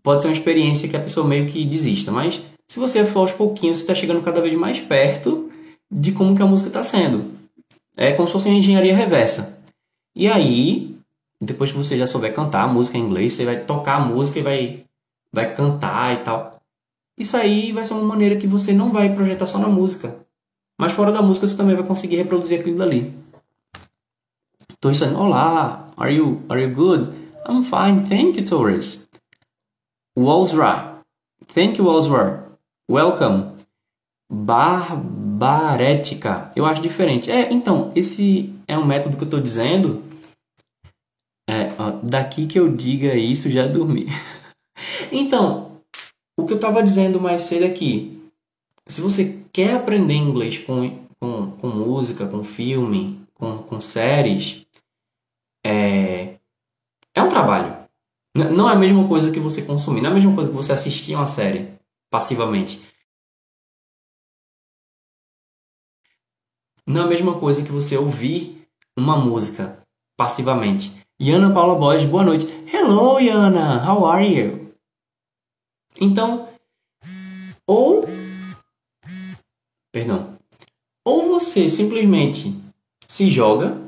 pode 0.08 0.22
ser 0.22 0.30
uma 0.30 0.34
experiência 0.36 0.88
que 0.88 0.96
a 0.96 1.02
pessoa 1.02 1.28
meio 1.28 1.46
que 1.46 1.66
desista. 1.66 2.14
Mas 2.14 2.42
se 2.66 2.80
você 2.80 3.04
for 3.04 3.20
aos 3.20 3.34
pouquinhos, 3.34 3.80
você 3.80 3.84
está 3.84 3.94
chegando 3.94 4.24
cada 4.24 4.40
vez 4.40 4.56
mais 4.56 4.80
perto 4.80 5.52
de 5.92 6.14
como 6.14 6.34
que 6.34 6.42
a 6.42 6.46
música 6.46 6.70
está 6.70 6.82
sendo. 6.82 7.26
É 7.94 8.14
como 8.14 8.26
se 8.26 8.32
fosse 8.32 8.48
uma 8.48 8.58
engenharia 8.58 8.96
reversa. 8.96 9.62
E 10.16 10.30
aí, 10.30 10.96
depois 11.42 11.74
que 11.74 11.78
você 11.78 11.98
já 11.98 12.08
souber 12.08 12.34
cantar 12.34 12.62
a 12.62 12.68
música 12.70 12.98
em 12.98 13.02
inglês, 13.02 13.34
você 13.34 13.44
vai 13.44 13.60
tocar 13.60 13.96
a 13.96 14.00
música 14.00 14.40
e 14.40 14.42
vai, 14.42 14.86
vai 15.30 15.54
cantar 15.54 16.14
e 16.14 16.24
tal. 16.24 16.52
Isso 17.20 17.36
aí 17.36 17.74
vai 17.74 17.84
ser 17.84 17.94
uma 17.94 18.04
maneira 18.04 18.38
que 18.38 18.48
você 18.48 18.72
não 18.72 18.94
vai 18.94 19.14
projetar 19.14 19.46
só 19.46 19.60
na 19.60 19.68
música. 19.68 20.16
Mas 20.80 20.94
fora 20.94 21.12
da 21.12 21.22
música 21.22 21.46
você 21.46 21.58
também 21.58 21.76
vai 21.76 21.86
conseguir 21.86 22.16
reproduzir 22.16 22.62
aquilo 22.62 22.78
dali. 22.78 23.14
Estou 24.72 24.90
dizendo, 24.90 25.20
olá, 25.20 25.86
are 25.98 26.16
you, 26.16 26.44
are 26.48 26.62
you 26.62 26.74
good? 26.74 27.12
I'm 27.46 27.62
fine, 27.62 28.08
thank 28.08 28.40
you, 28.40 28.46
Torres. 28.46 29.07
Walsra. 30.18 31.04
Thank 31.54 31.78
you, 31.78 31.86
Walsra. 31.86 32.50
Welcome. 32.90 33.54
Barbarética. 34.28 34.92
Eu 36.56 36.66
acho 36.66 36.82
diferente. 36.82 37.30
É, 37.30 37.54
então, 37.54 37.92
esse 37.96 38.52
é 38.68 38.76
um 38.76 38.84
método 38.84 39.16
que 39.16 39.22
eu 39.22 39.28
estou 39.28 39.40
dizendo. 39.40 40.02
É, 41.48 41.72
ó, 41.78 41.92
daqui 42.02 42.48
que 42.48 42.60
eu 42.60 42.76
diga 42.76 43.14
isso, 43.14 43.48
já 43.48 43.68
dormi. 43.68 44.08
então, 45.14 45.84
o 46.36 46.48
que 46.48 46.54
eu 46.54 46.58
estava 46.58 46.82
dizendo 46.82 47.22
mais 47.22 47.44
cedo 47.44 47.66
aqui. 47.66 48.20
É 48.88 48.92
se 48.92 49.02
você 49.02 49.44
quer 49.54 49.76
aprender 49.76 50.16
inglês 50.16 50.58
com, 50.58 51.06
com, 51.20 51.52
com 51.52 51.68
música, 51.68 52.26
com 52.26 52.44
filme, 52.44 53.22
com, 53.36 53.60
com 53.60 53.80
séries, 53.80 54.66
é, 55.64 56.38
é 57.14 57.22
um 57.22 57.30
trabalho. 57.30 57.77
Não 58.38 58.70
é 58.70 58.74
a 58.74 58.76
mesma 58.76 59.08
coisa 59.08 59.32
que 59.32 59.40
você 59.40 59.64
consumir, 59.64 60.02
não 60.02 60.10
é 60.10 60.12
a 60.12 60.16
mesma 60.16 60.36
coisa 60.36 60.50
que 60.50 60.56
você 60.56 60.72
assistir 60.72 61.16
uma 61.16 61.26
série 61.26 61.74
passivamente. 62.10 62.82
Não 66.86 67.02
é 67.02 67.04
a 67.06 67.08
mesma 67.08 67.40
coisa 67.40 67.64
que 67.64 67.72
você 67.72 67.98
ouvir 67.98 68.68
uma 68.96 69.18
música 69.18 69.82
passivamente. 70.16 70.96
Yana 71.20 71.52
Paula 71.52 71.76
Borges, 71.76 72.08
boa 72.08 72.24
noite. 72.24 72.46
Hello, 72.72 73.20
Yana, 73.20 73.84
how 73.84 74.06
are 74.06 74.26
you? 74.26 74.72
Então, 76.00 76.48
ou. 77.66 78.06
Perdão. 79.92 80.38
Ou 81.04 81.28
você 81.28 81.68
simplesmente 81.70 82.54
se 83.08 83.32
joga 83.32 83.82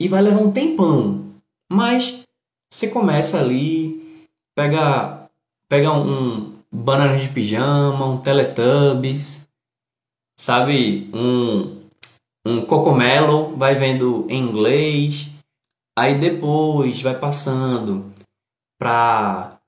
e 0.00 0.08
vai 0.08 0.22
levar 0.22 0.40
um 0.40 0.50
tempão, 0.50 1.34
mas 1.70 2.26
você 2.72 2.88
começa 2.88 3.38
ali, 3.38 4.26
pega, 4.54 5.28
pega 5.68 5.92
um, 5.92 6.54
banana 6.72 7.18
de 7.18 7.28
pijama, 7.28 8.06
um 8.06 8.16
Teletubbies, 8.16 9.46
sabe? 10.38 11.10
Um, 11.12 11.82
um 12.46 12.62
cocomelo, 12.62 13.54
vai 13.58 13.74
vendo 13.74 14.26
em 14.30 14.42
inglês, 14.42 15.28
aí 15.96 16.18
depois 16.18 17.02
vai 17.02 17.14
passando 17.18 18.10
para 18.78 19.58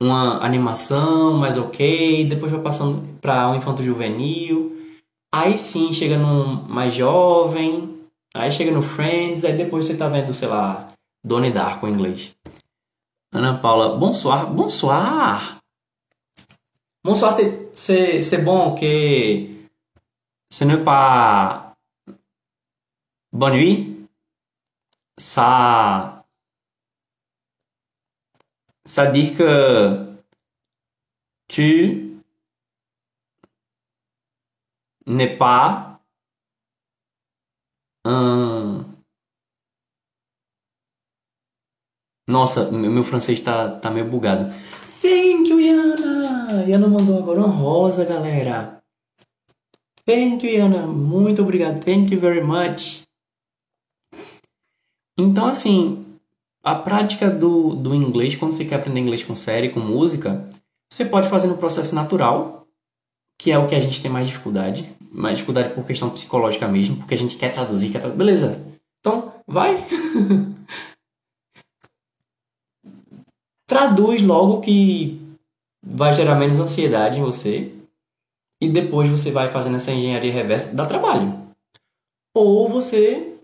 uma 0.00 0.42
animação 0.42 1.34
mais 1.34 1.58
ok, 1.58 2.26
depois 2.26 2.50
vai 2.50 2.62
passando 2.62 3.06
para 3.20 3.50
um 3.50 3.56
infanto 3.56 3.82
juvenil, 3.82 4.74
aí 5.30 5.58
sim 5.58 5.92
chega 5.92 6.16
num 6.16 6.62
mais 6.66 6.94
jovem, 6.94 8.00
aí 8.34 8.50
chega 8.50 8.70
no 8.70 8.80
Friends, 8.80 9.44
aí 9.44 9.54
depois 9.54 9.84
você 9.84 9.94
tá 9.94 10.08
vendo, 10.08 10.32
sei 10.32 10.48
lá, 10.48 10.95
Donnie 11.26 11.52
Darko 11.52 11.88
em 11.88 11.94
inglês. 11.94 12.36
Ana 13.32 13.54
Paula, 13.54 13.96
bonsoir, 13.96 14.48
bonsoir. 14.48 15.60
Bonsoir, 17.02 17.32
c'est 17.32 18.44
bon 18.44 18.76
que 18.76 19.48
ce 20.48 20.64
n'est 20.64 20.84
pas 20.84 21.74
bonne 23.32 23.54
nuit. 23.54 24.08
Ça, 25.18 26.24
ça 28.84 29.06
dit 29.06 29.34
que 29.34 30.14
tu 31.48 32.22
n'es 35.06 35.36
pas 35.36 36.00
un 38.04 38.75
Nossa, 42.28 42.70
meu 42.72 43.04
francês 43.04 43.38
tá, 43.38 43.68
tá 43.68 43.90
meio 43.90 44.08
bugado. 44.08 44.52
Thank 45.00 45.48
you, 45.48 45.60
Yana! 45.60 46.64
Yana 46.66 46.88
mandou 46.88 47.18
agora 47.18 47.40
uma 47.40 47.54
rosa, 47.54 48.04
galera. 48.04 48.82
Thank 50.04 50.44
you, 50.44 50.58
Yana. 50.58 50.86
Muito 50.86 51.42
obrigado. 51.42 51.84
Thank 51.84 52.12
you 52.12 52.20
very 52.20 52.42
much. 52.42 53.02
Então, 55.18 55.46
assim, 55.46 56.04
a 56.62 56.74
prática 56.74 57.30
do, 57.30 57.76
do 57.76 57.94
inglês, 57.94 58.34
quando 58.34 58.52
você 58.52 58.64
quer 58.64 58.76
aprender 58.76 59.00
inglês 59.00 59.22
com 59.22 59.36
série, 59.36 59.68
com 59.68 59.78
música, 59.78 60.48
você 60.92 61.04
pode 61.04 61.28
fazer 61.28 61.46
no 61.46 61.56
processo 61.56 61.94
natural, 61.94 62.66
que 63.38 63.52
é 63.52 63.58
o 63.58 63.68
que 63.68 63.74
a 63.74 63.80
gente 63.80 64.02
tem 64.02 64.10
mais 64.10 64.26
dificuldade. 64.26 64.92
Mais 65.12 65.36
dificuldade 65.36 65.74
por 65.74 65.86
questão 65.86 66.10
psicológica 66.10 66.66
mesmo, 66.66 66.96
porque 66.96 67.14
a 67.14 67.18
gente 67.18 67.36
quer 67.36 67.52
traduzir, 67.52 67.90
quer 67.90 68.00
traduzir. 68.00 68.18
Beleza. 68.18 68.64
Então, 69.00 69.32
vai. 69.46 69.86
traduz 73.66 74.22
logo 74.22 74.60
que 74.60 75.20
vai 75.82 76.12
gerar 76.12 76.36
menos 76.36 76.60
ansiedade 76.60 77.18
em 77.20 77.22
você 77.22 77.72
e 78.60 78.68
depois 78.68 79.08
você 79.08 79.30
vai 79.30 79.48
fazendo 79.48 79.76
essa 79.76 79.92
engenharia 79.92 80.32
reversa, 80.32 80.74
dá 80.74 80.86
trabalho. 80.86 81.46
Ou 82.34 82.68
você 82.68 83.38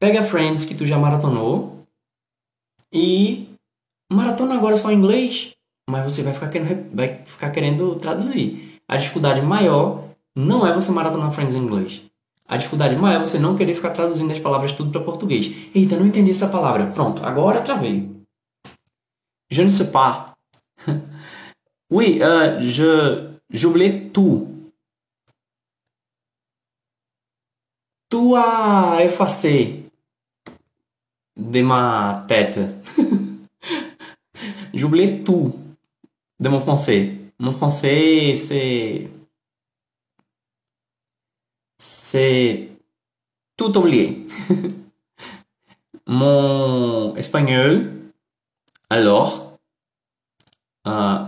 pega 0.00 0.24
Friends 0.24 0.64
que 0.64 0.74
tu 0.74 0.86
já 0.86 0.98
maratonou 0.98 1.86
e 2.92 3.48
maratona 4.12 4.54
agora 4.54 4.76
só 4.76 4.90
em 4.90 4.96
inglês, 4.96 5.54
mas 5.88 6.04
você 6.04 6.22
vai 6.22 6.32
ficar 6.32 6.48
querendo, 6.48 6.94
vai 6.94 7.24
ficar 7.24 7.50
querendo 7.50 7.96
traduzir. 7.96 8.80
A 8.88 8.96
dificuldade 8.96 9.40
maior 9.42 10.08
não 10.36 10.66
é 10.66 10.74
você 10.74 10.90
maratonar 10.90 11.32
Friends 11.32 11.54
em 11.54 11.60
inglês. 11.60 12.11
A 12.52 12.56
dificuldade 12.58 12.96
maior 12.96 13.22
é 13.22 13.26
você 13.26 13.38
não 13.38 13.56
querer 13.56 13.74
ficar 13.74 13.90
traduzindo 13.90 14.30
as 14.30 14.38
palavras 14.38 14.72
tudo 14.72 14.90
para 14.90 15.00
português. 15.00 15.50
Eita, 15.74 15.96
não 15.96 16.06
entendi 16.06 16.32
essa 16.32 16.48
palavra. 16.48 16.84
Pronto, 16.86 17.24
agora 17.24 17.62
travei. 17.62 18.10
Je 19.50 19.62
ne 19.62 19.70
sais 19.70 19.90
pas. 19.90 20.34
oui, 21.90 22.20
euh, 22.22 22.60
je 22.60 23.30
j'oublie 23.50 24.10
tout. 24.10 24.52
tu 28.10 28.36
as 28.36 28.98
effacé 29.02 29.84
de 31.34 31.62
ma 31.62 32.26
tête. 32.28 32.60
J'oublie 34.74 35.24
tout 35.24 35.54
de 36.38 36.48
mon 36.50 36.60
français. 36.60 37.14
Mon 37.38 37.52
français, 37.52 38.34
c'est. 38.34 39.08
C'est 42.12 42.68
tout 43.56 43.74
oublié. 43.78 44.26
mon 46.06 47.16
espagnol, 47.16 47.90
alors. 48.90 49.56
Euh, 50.86 51.24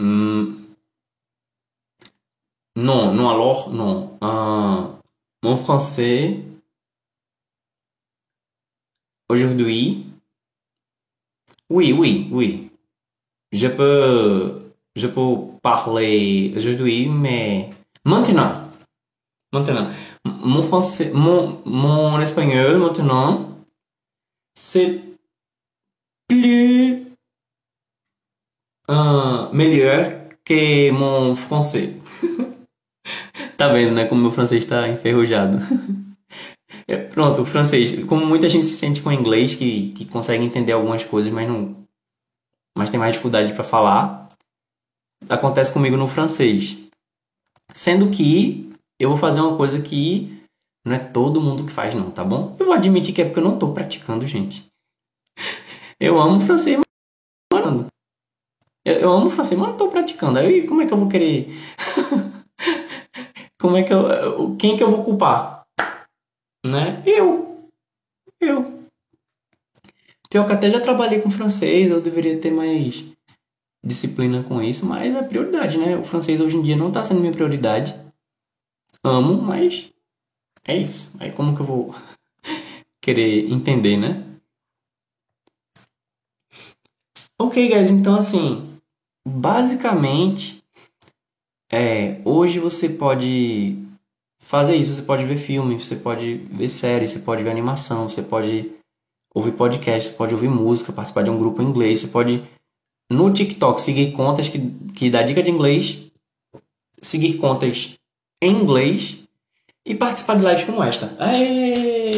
hmm, 0.00 0.52
non, 2.74 3.14
non, 3.14 3.30
alors, 3.30 3.70
non. 3.70 4.18
Euh, 4.20 4.88
mon 5.44 5.56
français, 5.58 6.40
aujourd'hui, 9.28 10.06
oui, 11.70 11.92
oui, 11.92 12.28
oui. 12.32 12.70
Je 13.52 13.68
peux, 13.68 14.72
je 14.96 15.06
peux 15.06 15.36
parler 15.62 16.52
aujourd'hui, 16.56 17.06
mais 17.08 17.70
maintenant, 18.04 18.68
maintenant, 19.52 19.90
mon 20.24 20.66
français, 20.68 21.10
mon, 21.12 21.62
mon 21.64 22.20
espagnol 22.20 22.78
maintenant, 22.78 23.58
c'est 24.54 25.00
plus 26.28 27.06
euh, 28.90 29.52
meilleur 29.52 30.28
que 30.44 30.90
mon 30.90 31.36
français. 31.36 31.98
tá 33.56 33.68
vendo, 33.68 33.94
né? 33.94 34.06
Como 34.06 34.20
meu 34.20 34.30
francês 34.30 34.64
está 34.64 34.88
enferrujado. 34.88 35.58
É, 36.88 36.96
pronto, 36.96 37.40
o 37.40 37.44
francês. 37.44 38.04
Como 38.06 38.26
muita 38.26 38.48
gente 38.48 38.66
se 38.66 38.74
sente 38.74 39.00
com 39.00 39.10
o 39.10 39.12
inglês, 39.12 39.54
que, 39.54 39.92
que 39.92 40.04
consegue 40.04 40.44
entender 40.44 40.72
algumas 40.72 41.04
coisas, 41.04 41.32
mas 41.32 41.48
não. 41.48 41.76
Mas 42.76 42.90
tem 42.90 42.98
mais 42.98 43.12
dificuldade 43.12 43.52
para 43.52 43.62
falar. 43.62 44.28
Acontece 45.28 45.72
comigo 45.72 45.96
no 45.96 46.08
francês. 46.08 46.76
Sendo 47.74 48.10
que 48.10 48.72
eu 49.00 49.08
vou 49.08 49.18
fazer 49.18 49.40
uma 49.40 49.56
coisa 49.56 49.80
que 49.80 50.42
não 50.84 50.94
é 50.94 50.98
todo 50.98 51.40
mundo 51.40 51.64
que 51.64 51.72
faz, 51.72 51.94
não, 51.94 52.10
tá 52.10 52.24
bom? 52.24 52.56
Eu 52.58 52.66
vou 52.66 52.74
admitir 52.74 53.14
que 53.14 53.22
é 53.22 53.24
porque 53.24 53.38
eu 53.38 53.44
não 53.44 53.58
tô 53.58 53.72
praticando, 53.72 54.26
gente. 54.26 54.66
Eu 56.00 56.20
amo 56.20 56.40
francês, 56.40 56.80
mano. 57.52 57.86
Eu, 58.84 58.94
eu 58.94 59.12
amo 59.12 59.30
francês, 59.30 59.58
mas 59.58 59.68
não 59.68 59.76
tô 59.76 59.88
praticando. 59.88 60.36
Aí 60.36 60.66
como 60.66 60.82
é 60.82 60.86
que 60.86 60.92
eu 60.92 60.98
vou 60.98 61.08
querer. 61.08 61.46
como 63.60 63.76
é 63.76 63.84
que 63.84 63.92
eu. 63.92 64.56
Quem 64.56 64.76
que 64.76 64.82
eu 64.82 64.90
vou 64.90 65.04
culpar? 65.04 65.62
Né? 66.66 67.00
Eu. 67.06 67.68
Eu. 68.40 68.82
Pior 70.28 70.44
que 70.44 70.52
até 70.52 70.68
já 70.68 70.80
trabalhei 70.80 71.20
com 71.20 71.30
francês, 71.30 71.88
eu 71.88 72.00
deveria 72.00 72.36
ter 72.40 72.50
mais 72.50 73.04
disciplina 73.84 74.42
com 74.42 74.62
isso, 74.62 74.86
mas 74.86 75.14
é 75.14 75.22
prioridade, 75.22 75.78
né? 75.78 75.96
O 75.96 76.04
francês 76.04 76.40
hoje 76.40 76.56
em 76.56 76.62
dia 76.62 76.76
não 76.76 76.92
tá 76.92 77.02
sendo 77.02 77.20
minha 77.20 77.32
prioridade. 77.32 77.94
Amo, 79.02 79.42
mas 79.42 79.92
é 80.64 80.76
isso. 80.76 81.12
Aí 81.18 81.32
como 81.32 81.54
que 81.54 81.60
eu 81.60 81.66
vou 81.66 81.94
querer 83.00 83.50
entender, 83.50 83.96
né? 83.96 84.24
Ok, 87.40 87.68
guys, 87.68 87.90
então 87.90 88.14
assim, 88.14 88.78
basicamente, 89.26 90.62
é, 91.70 92.20
hoje 92.24 92.60
você 92.60 92.88
pode 92.88 93.76
fazer 94.38 94.76
isso, 94.76 94.94
você 94.94 95.02
pode 95.02 95.24
ver 95.24 95.36
filme, 95.36 95.78
você 95.78 95.96
pode 95.96 96.36
ver 96.36 96.68
série, 96.68 97.08
você 97.08 97.18
pode 97.18 97.42
ver 97.42 97.50
animação, 97.50 98.08
você 98.08 98.22
pode 98.22 98.70
ouvir 99.34 99.52
podcast, 99.52 100.10
você 100.10 100.16
pode 100.16 100.34
ouvir 100.34 100.48
música, 100.48 100.92
participar 100.92 101.22
de 101.22 101.30
um 101.30 101.38
grupo 101.38 101.60
em 101.60 101.66
inglês, 101.66 102.00
você 102.00 102.08
pode 102.08 102.44
no 103.12 103.32
TikTok 103.32 103.80
seguir 103.80 104.12
contas 104.12 104.48
que, 104.48 104.58
que 104.94 105.10
dá 105.10 105.22
dica 105.22 105.42
de 105.42 105.50
inglês, 105.50 106.06
seguir 107.00 107.34
contas 107.34 107.94
em 108.40 108.50
inglês 108.50 109.18
e 109.84 109.94
participar 109.94 110.36
de 110.36 110.46
lives 110.46 110.64
como 110.64 110.82
esta. 110.82 111.14
Aê! 111.18 112.10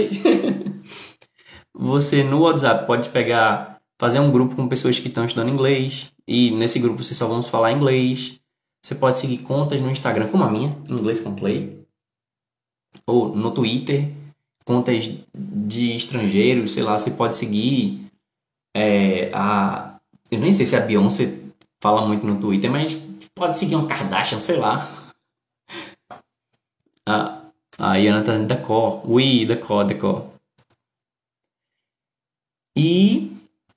você 1.75 2.23
no 2.23 2.43
WhatsApp 2.43 2.87
pode 2.87 3.09
pegar, 3.11 3.81
fazer 3.99 4.21
um 4.21 4.31
grupo 4.31 4.55
com 4.55 4.69
pessoas 4.69 4.99
que 4.99 5.09
estão 5.09 5.25
estudando 5.25 5.51
inglês 5.51 6.13
e 6.27 6.51
nesse 6.53 6.79
grupo 6.79 7.03
vocês 7.03 7.17
só 7.17 7.27
vão 7.27 7.43
falar 7.43 7.73
inglês. 7.73 8.41
Você 8.83 8.95
pode 8.95 9.19
seguir 9.19 9.39
contas 9.39 9.81
no 9.81 9.91
Instagram 9.91 10.29
como 10.29 10.45
a 10.45 10.51
minha, 10.51 10.77
Inglês 10.89 11.21
com 11.21 11.35
Play 11.35 11.85
ou 13.07 13.35
no 13.35 13.51
Twitter, 13.51 14.11
contas 14.65 15.11
de 15.35 15.97
estrangeiros, 15.97 16.73
sei 16.73 16.83
lá, 16.83 16.99
você 16.99 17.11
pode 17.11 17.37
seguir 17.37 18.07
é, 18.75 19.31
a. 19.33 19.94
Eu 20.35 20.41
nem 20.41 20.53
sei 20.53 20.67
se 20.67 20.75
a 20.75 20.81
Beyoncé 20.81 21.33
fala 21.81 22.07
muito 22.07 22.27
no 22.27 22.41
Twitter, 22.41 22.71
mas 22.71 22.97
pode 23.35 23.59
seguir 23.59 23.77
uma 23.77 23.87
Kardashian, 23.87 24.41
sei 24.41 24.57
lá. 24.57 25.13
A, 27.09 27.43
a 27.79 27.97
Yana 27.97 28.25
tá 28.25 28.39
da 28.39 28.57
cor. 28.57 29.09
Ui, 29.09 29.47
da 29.47 29.57
cor, 29.57 29.85
da 29.85 29.95
cor. 29.95 30.29
E 32.77 33.31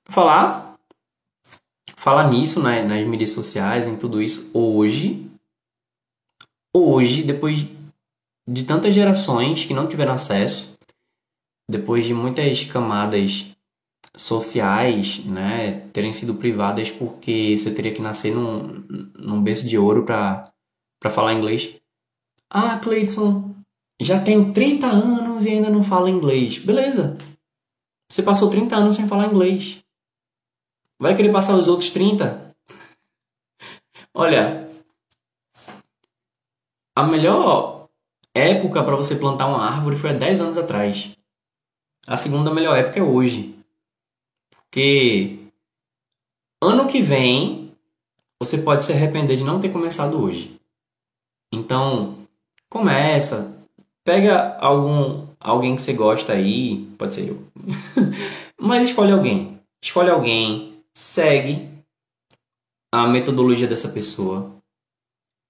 falar 0.06 0.76
falar 1.96 2.30
nisso 2.30 2.62
né, 2.62 2.82
nas 2.82 3.06
mídias 3.06 3.32
sociais, 3.32 3.86
em 3.86 3.96
tudo 3.96 4.22
isso, 4.22 4.50
hoje, 4.54 5.30
hoje, 6.74 7.22
depois 7.22 7.66
de 8.48 8.64
tantas 8.64 8.94
gerações 8.94 9.64
que 9.64 9.74
não 9.74 9.88
tiveram 9.88 10.14
acesso, 10.14 10.78
depois 11.68 12.06
de 12.06 12.14
muitas 12.14 12.64
camadas 12.64 13.54
sociais, 14.18 15.24
né, 15.24 15.88
terem 15.92 16.12
sido 16.12 16.34
privadas 16.34 16.90
porque 16.90 17.56
você 17.56 17.70
teria 17.70 17.94
que 17.94 18.02
nascer 18.02 18.34
num, 18.34 18.84
num 19.16 19.40
berço 19.40 19.66
de 19.66 19.78
ouro 19.78 20.04
para 20.04 20.52
falar 21.10 21.34
inglês. 21.34 21.76
Ah, 22.50 22.78
Cleiton, 22.78 23.54
já 24.00 24.20
tenho 24.20 24.52
30 24.52 24.88
anos 24.88 25.46
e 25.46 25.50
ainda 25.50 25.70
não 25.70 25.84
falo 25.84 26.08
inglês. 26.08 26.58
Beleza. 26.58 27.16
Você 28.10 28.22
passou 28.22 28.50
30 28.50 28.74
anos 28.74 28.96
sem 28.96 29.06
falar 29.06 29.26
inglês. 29.26 29.84
Vai 30.98 31.14
querer 31.14 31.32
passar 31.32 31.54
os 31.54 31.68
outros 31.68 31.90
30? 31.90 32.54
Olha, 34.12 34.68
a 36.96 37.04
melhor 37.04 37.88
época 38.34 38.82
para 38.82 38.96
você 38.96 39.14
plantar 39.14 39.46
uma 39.46 39.64
árvore 39.64 39.96
foi 39.96 40.10
há 40.10 40.14
10 40.14 40.40
anos 40.40 40.58
atrás. 40.58 41.16
A 42.04 42.16
segunda 42.16 42.52
melhor 42.52 42.76
época 42.76 42.98
é 42.98 43.02
hoje. 43.02 43.57
Porque 44.70 45.38
ano 46.62 46.86
que 46.86 47.00
vem 47.00 47.72
você 48.40 48.58
pode 48.58 48.84
se 48.84 48.92
arrepender 48.92 49.36
de 49.36 49.44
não 49.44 49.60
ter 49.60 49.70
começado 49.70 50.22
hoje. 50.22 50.60
Então, 51.52 52.18
começa, 52.68 53.56
pega 54.04 54.56
algum 54.58 55.26
alguém 55.40 55.74
que 55.74 55.82
você 55.82 55.92
gosta 55.92 56.34
aí, 56.34 56.86
pode 56.98 57.14
ser 57.14 57.28
eu. 57.28 57.42
Mas 58.60 58.88
escolhe 58.88 59.12
alguém. 59.12 59.58
Escolhe 59.82 60.10
alguém, 60.10 60.82
segue 60.92 61.68
a 62.92 63.06
metodologia 63.06 63.66
dessa 63.66 63.88
pessoa 63.88 64.58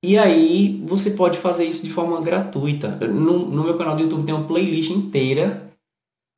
e 0.03 0.16
aí 0.16 0.81
você 0.86 1.11
pode 1.11 1.39
fazer 1.39 1.65
isso 1.65 1.85
de 1.85 1.93
forma 1.93 2.20
gratuita. 2.20 2.97
No, 3.09 3.49
no 3.49 3.65
meu 3.65 3.77
canal 3.77 3.97
do 3.97 4.03
YouTube 4.03 4.24
tem 4.24 4.35
uma 4.35 4.47
playlist 4.47 4.90
inteira 4.90 5.73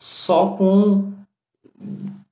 só 0.03 0.57
com 0.57 1.13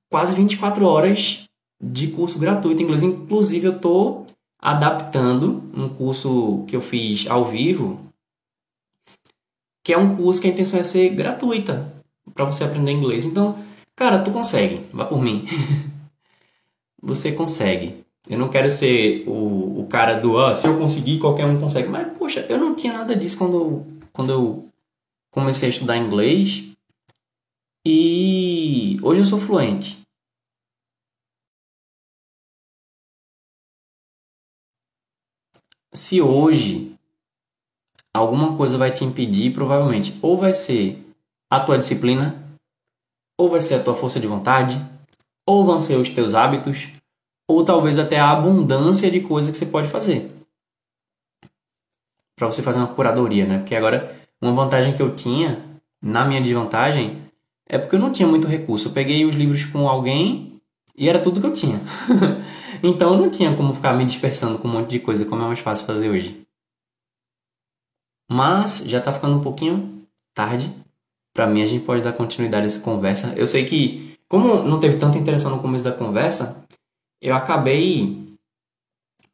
quase 0.09 0.35
24 0.35 0.85
horas 0.85 1.45
de 1.81 2.07
curso 2.07 2.39
gratuito 2.39 2.81
em 2.81 2.85
inglês. 2.85 3.03
Inclusive 3.03 3.67
eu 3.67 3.75
estou 3.75 4.25
adaptando 4.59 5.63
um 5.73 5.87
curso 5.87 6.65
que 6.67 6.75
eu 6.75 6.81
fiz 6.81 7.27
ao 7.27 7.45
vivo, 7.45 7.99
que 9.83 9.93
é 9.93 9.97
um 9.97 10.15
curso 10.15 10.41
que 10.41 10.47
a 10.47 10.51
intenção 10.51 10.79
é 10.79 10.83
ser 10.83 11.09
gratuita 11.09 11.93
para 12.33 12.45
você 12.45 12.63
aprender 12.63 12.91
inglês. 12.91 13.25
Então, 13.25 13.57
cara, 13.95 14.19
tu 14.19 14.31
consegue, 14.31 14.81
vá 14.93 15.05
por 15.05 15.21
mim. 15.21 15.45
você 17.01 17.31
consegue. 17.31 18.03
Eu 18.29 18.37
não 18.37 18.49
quero 18.49 18.69
ser 18.69 19.23
o, 19.27 19.81
o 19.81 19.87
cara 19.89 20.19
do, 20.19 20.37
ah, 20.37 20.53
se 20.53 20.67
eu 20.67 20.77
conseguir, 20.77 21.19
qualquer 21.19 21.45
um 21.45 21.59
consegue. 21.59 21.87
Mas, 21.87 22.15
poxa, 22.17 22.45
eu 22.49 22.57
não 22.59 22.75
tinha 22.75 22.93
nada 22.93 23.15
disso 23.15 23.37
quando 23.37 23.85
quando 24.19 24.31
eu 24.31 24.69
comecei 25.31 25.69
a 25.69 25.71
estudar 25.71 25.97
inglês. 25.97 26.68
E 27.91 28.99
hoje 29.01 29.21
eu 29.21 29.25
sou 29.25 29.39
fluente. 29.39 29.99
Se 35.91 36.21
hoje 36.21 36.95
alguma 38.13 38.55
coisa 38.55 38.77
vai 38.77 38.93
te 38.93 39.03
impedir, 39.03 39.51
provavelmente 39.51 40.13
ou 40.21 40.37
vai 40.37 40.53
ser 40.53 41.03
a 41.49 41.59
tua 41.59 41.79
disciplina, 41.79 42.55
ou 43.35 43.49
vai 43.49 43.59
ser 43.59 43.73
a 43.73 43.83
tua 43.83 43.95
força 43.95 44.19
de 44.19 44.27
vontade, 44.27 44.77
ou 45.43 45.65
vão 45.65 45.79
ser 45.79 45.95
os 45.95 46.09
teus 46.09 46.35
hábitos, 46.35 46.91
ou 47.49 47.65
talvez 47.65 47.97
até 47.97 48.19
a 48.19 48.29
abundância 48.29 49.09
de 49.09 49.19
coisas 49.19 49.49
que 49.49 49.57
você 49.57 49.65
pode 49.65 49.87
fazer. 49.87 50.29
para 52.35 52.45
você 52.45 52.61
fazer 52.61 52.77
uma 52.77 52.93
curadoria, 52.93 53.47
né? 53.47 53.57
Porque 53.57 53.75
agora 53.75 54.15
uma 54.39 54.53
vantagem 54.53 54.95
que 54.95 55.01
eu 55.01 55.15
tinha 55.15 55.81
na 55.99 56.23
minha 56.23 56.39
desvantagem 56.39 57.28
é 57.69 57.77
porque 57.77 57.95
eu 57.95 57.99
não 57.99 58.11
tinha 58.11 58.27
muito 58.27 58.47
recurso. 58.47 58.89
Eu 58.89 58.93
peguei 58.93 59.23
os 59.25 59.35
livros 59.35 59.63
com 59.65 59.87
alguém 59.87 60.59
e 60.97 61.07
era 61.07 61.21
tudo 61.21 61.39
que 61.39 61.45
eu 61.45 61.53
tinha. 61.53 61.79
então 62.81 63.13
eu 63.13 63.21
não 63.21 63.29
tinha 63.29 63.55
como 63.55 63.75
ficar 63.75 63.93
me 63.93 64.05
dispersando 64.05 64.57
com 64.57 64.67
um 64.67 64.71
monte 64.71 64.89
de 64.89 64.99
coisa, 64.99 65.25
como 65.25 65.43
é 65.43 65.45
mais 65.45 65.59
fácil 65.59 65.85
fazer 65.85 66.09
hoje. 66.09 66.41
Mas 68.29 68.83
já 68.85 68.99
tá 68.99 69.13
ficando 69.13 69.37
um 69.37 69.41
pouquinho 69.41 70.03
tarde. 70.33 70.73
Para 71.33 71.47
mim, 71.47 71.61
a 71.61 71.65
gente 71.65 71.85
pode 71.85 72.01
dar 72.01 72.13
continuidade 72.13 72.65
a 72.65 72.67
essa 72.67 72.79
conversa. 72.79 73.33
Eu 73.35 73.47
sei 73.47 73.65
que, 73.65 74.17
como 74.27 74.63
não 74.63 74.79
teve 74.79 74.97
tanta 74.97 75.17
interação 75.17 75.51
no 75.51 75.61
começo 75.61 75.83
da 75.83 75.91
conversa, 75.91 76.65
eu 77.21 77.35
acabei 77.35 78.35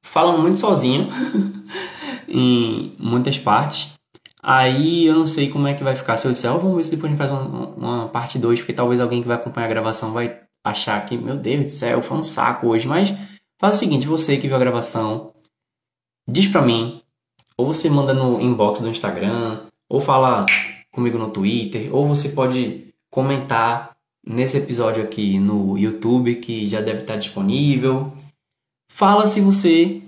falando 0.01 0.41
muito 0.41 0.59
sozinho 0.59 1.07
em 2.27 2.93
muitas 2.99 3.37
partes. 3.37 3.94
Aí 4.47 5.07
eu 5.07 5.15
não 5.15 5.25
sei 5.25 5.49
como 5.49 5.67
é 5.67 5.73
que 5.73 5.83
vai 5.83 5.95
ficar. 5.95 6.17
Se 6.17 6.27
eu 6.27 6.31
disser, 6.31 6.55
oh, 6.55 6.59
vamos 6.59 6.77
ver 6.77 6.83
se 6.83 6.91
depois 6.91 7.05
a 7.05 7.15
gente 7.15 7.17
faz 7.17 7.31
uma, 7.31 7.67
uma 7.69 8.09
parte 8.09 8.37
2, 8.37 8.59
porque 8.59 8.73
talvez 8.73 9.01
alguém 9.01 9.19
que 9.19 9.27
vai 9.27 9.37
acompanhar 9.37 9.65
a 9.65 9.69
gravação 9.69 10.11
vai 10.11 10.39
achar 10.63 11.03
que, 11.03 11.17
meu 11.17 11.35
Deus 11.35 11.65
do 11.65 11.71
céu, 11.71 12.03
foi 12.03 12.15
um 12.15 12.21
saco 12.21 12.67
hoje. 12.67 12.87
Mas 12.87 13.09
faz 13.57 13.75
o 13.75 13.79
seguinte, 13.79 14.05
você 14.05 14.37
que 14.37 14.45
viu 14.45 14.55
a 14.55 14.59
gravação, 14.59 15.33
diz 16.29 16.47
pra 16.47 16.61
mim, 16.61 17.01
ou 17.57 17.65
você 17.65 17.89
manda 17.89 18.13
no 18.13 18.39
inbox 18.39 18.81
do 18.81 18.89
Instagram, 18.89 19.61
ou 19.89 19.99
fala 19.99 20.45
comigo 20.91 21.17
no 21.17 21.31
Twitter, 21.31 21.89
ou 21.91 22.07
você 22.07 22.29
pode 22.29 22.93
comentar 23.09 23.97
nesse 24.23 24.59
episódio 24.59 25.01
aqui 25.01 25.39
no 25.39 25.75
YouTube, 25.75 26.35
que 26.35 26.67
já 26.67 26.81
deve 26.81 27.01
estar 27.01 27.15
disponível. 27.15 28.13
Fala 28.91 29.25
se 29.25 29.41
você 29.41 30.03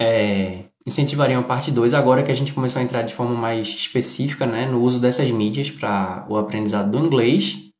é, 0.00 0.63
incentivaria 0.86 1.38
uma 1.38 1.46
parte 1.46 1.70
2 1.70 1.94
agora 1.94 2.22
que 2.22 2.30
a 2.30 2.34
gente 2.34 2.52
começou 2.52 2.80
a 2.80 2.84
entrar 2.84 3.02
de 3.02 3.14
forma 3.14 3.34
mais 3.34 3.66
específica 3.68 4.46
né, 4.46 4.66
no 4.66 4.82
uso 4.82 5.00
dessas 5.00 5.30
mídias 5.30 5.70
para 5.70 6.26
o 6.28 6.36
aprendizado 6.36 6.90
do 6.90 6.98
inglês. 7.04 7.70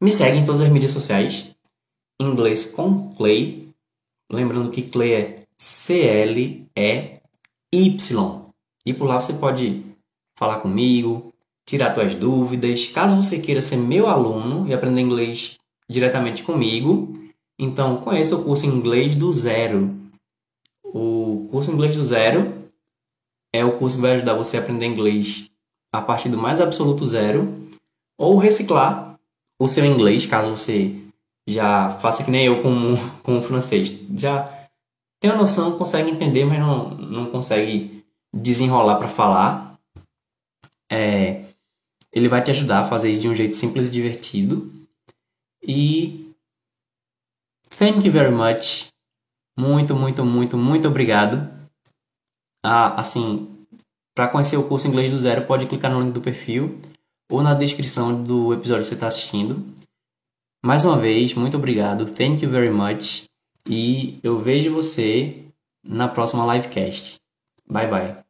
Me 0.00 0.10
segue 0.10 0.38
em 0.38 0.44
todas 0.44 0.60
as 0.60 0.68
mídias 0.68 0.92
sociais. 0.92 1.54
Inglês 2.20 2.66
com 2.72 3.10
Clay. 3.10 3.68
Lembrando 4.30 4.70
que 4.70 4.82
Clay 4.82 5.12
é 5.12 5.42
C-L-E-Y. 5.58 6.66
E 8.86 8.94
por 8.94 9.06
lá 9.06 9.20
você 9.20 9.32
pode 9.34 9.84
falar 10.38 10.60
comigo, 10.60 11.32
tirar 11.66 11.94
suas 11.94 12.14
dúvidas. 12.14 12.86
Caso 12.86 13.16
você 13.16 13.38
queira 13.38 13.60
ser 13.60 13.76
meu 13.76 14.06
aluno 14.06 14.66
e 14.66 14.72
aprender 14.72 15.00
inglês 15.00 15.58
diretamente 15.88 16.44
comigo, 16.44 17.12
então 17.58 17.96
conheça 17.98 18.36
o 18.36 18.44
curso 18.44 18.64
Inglês 18.64 19.16
do 19.16 19.32
Zero 19.32 20.00
o 20.92 21.39
curso 21.50 21.70
Inglês 21.70 21.96
do 21.96 22.04
Zero 22.04 22.60
é 23.52 23.64
o 23.64 23.78
curso 23.78 23.96
que 23.96 24.02
vai 24.02 24.12
ajudar 24.12 24.34
você 24.34 24.56
a 24.56 24.60
aprender 24.60 24.86
inglês 24.86 25.50
a 25.92 26.00
partir 26.00 26.28
do 26.28 26.38
mais 26.38 26.60
absoluto 26.60 27.06
zero 27.06 27.68
ou 28.16 28.38
reciclar 28.38 29.18
o 29.58 29.66
seu 29.66 29.84
inglês, 29.84 30.24
caso 30.24 30.50
você 30.50 30.94
já 31.46 31.90
faça 31.90 32.24
que 32.24 32.30
nem 32.30 32.46
eu 32.46 32.62
com, 32.62 32.94
com 33.22 33.38
o 33.38 33.42
francês. 33.42 33.90
Já 34.16 34.68
tem 35.20 35.30
a 35.30 35.36
noção, 35.36 35.76
consegue 35.76 36.10
entender, 36.10 36.44
mas 36.44 36.58
não, 36.58 36.90
não 36.90 37.26
consegue 37.30 38.04
desenrolar 38.32 38.96
para 38.96 39.08
falar. 39.08 39.78
É, 40.90 41.44
ele 42.12 42.28
vai 42.28 42.42
te 42.42 42.50
ajudar 42.50 42.80
a 42.80 42.84
fazer 42.84 43.10
isso 43.10 43.22
de 43.22 43.28
um 43.28 43.34
jeito 43.34 43.56
simples 43.56 43.88
e 43.88 43.90
divertido. 43.90 44.72
E 45.62 46.32
thank 47.76 48.06
you 48.06 48.12
very 48.12 48.30
much 48.30 48.89
muito, 49.58 49.94
muito, 49.94 50.24
muito, 50.24 50.56
muito 50.56 50.88
obrigado. 50.88 51.48
Ah, 52.64 53.00
assim, 53.00 53.66
para 54.14 54.28
conhecer 54.28 54.56
o 54.56 54.68
curso 54.68 54.86
Inglês 54.86 55.10
do 55.10 55.18
Zero, 55.18 55.46
pode 55.46 55.66
clicar 55.66 55.90
no 55.90 56.00
link 56.00 56.12
do 56.12 56.20
perfil 56.20 56.78
ou 57.30 57.42
na 57.42 57.54
descrição 57.54 58.22
do 58.22 58.52
episódio 58.52 58.82
que 58.82 58.88
você 58.88 58.94
está 58.94 59.06
assistindo. 59.06 59.64
Mais 60.62 60.84
uma 60.84 60.98
vez, 60.98 61.34
muito 61.34 61.56
obrigado. 61.56 62.06
Thank 62.06 62.44
you 62.44 62.50
very 62.50 62.70
much. 62.70 63.24
E 63.68 64.18
eu 64.22 64.40
vejo 64.40 64.72
você 64.72 65.44
na 65.82 66.08
próxima 66.08 66.54
livecast. 66.54 67.18
Bye 67.66 67.88
bye. 67.88 68.29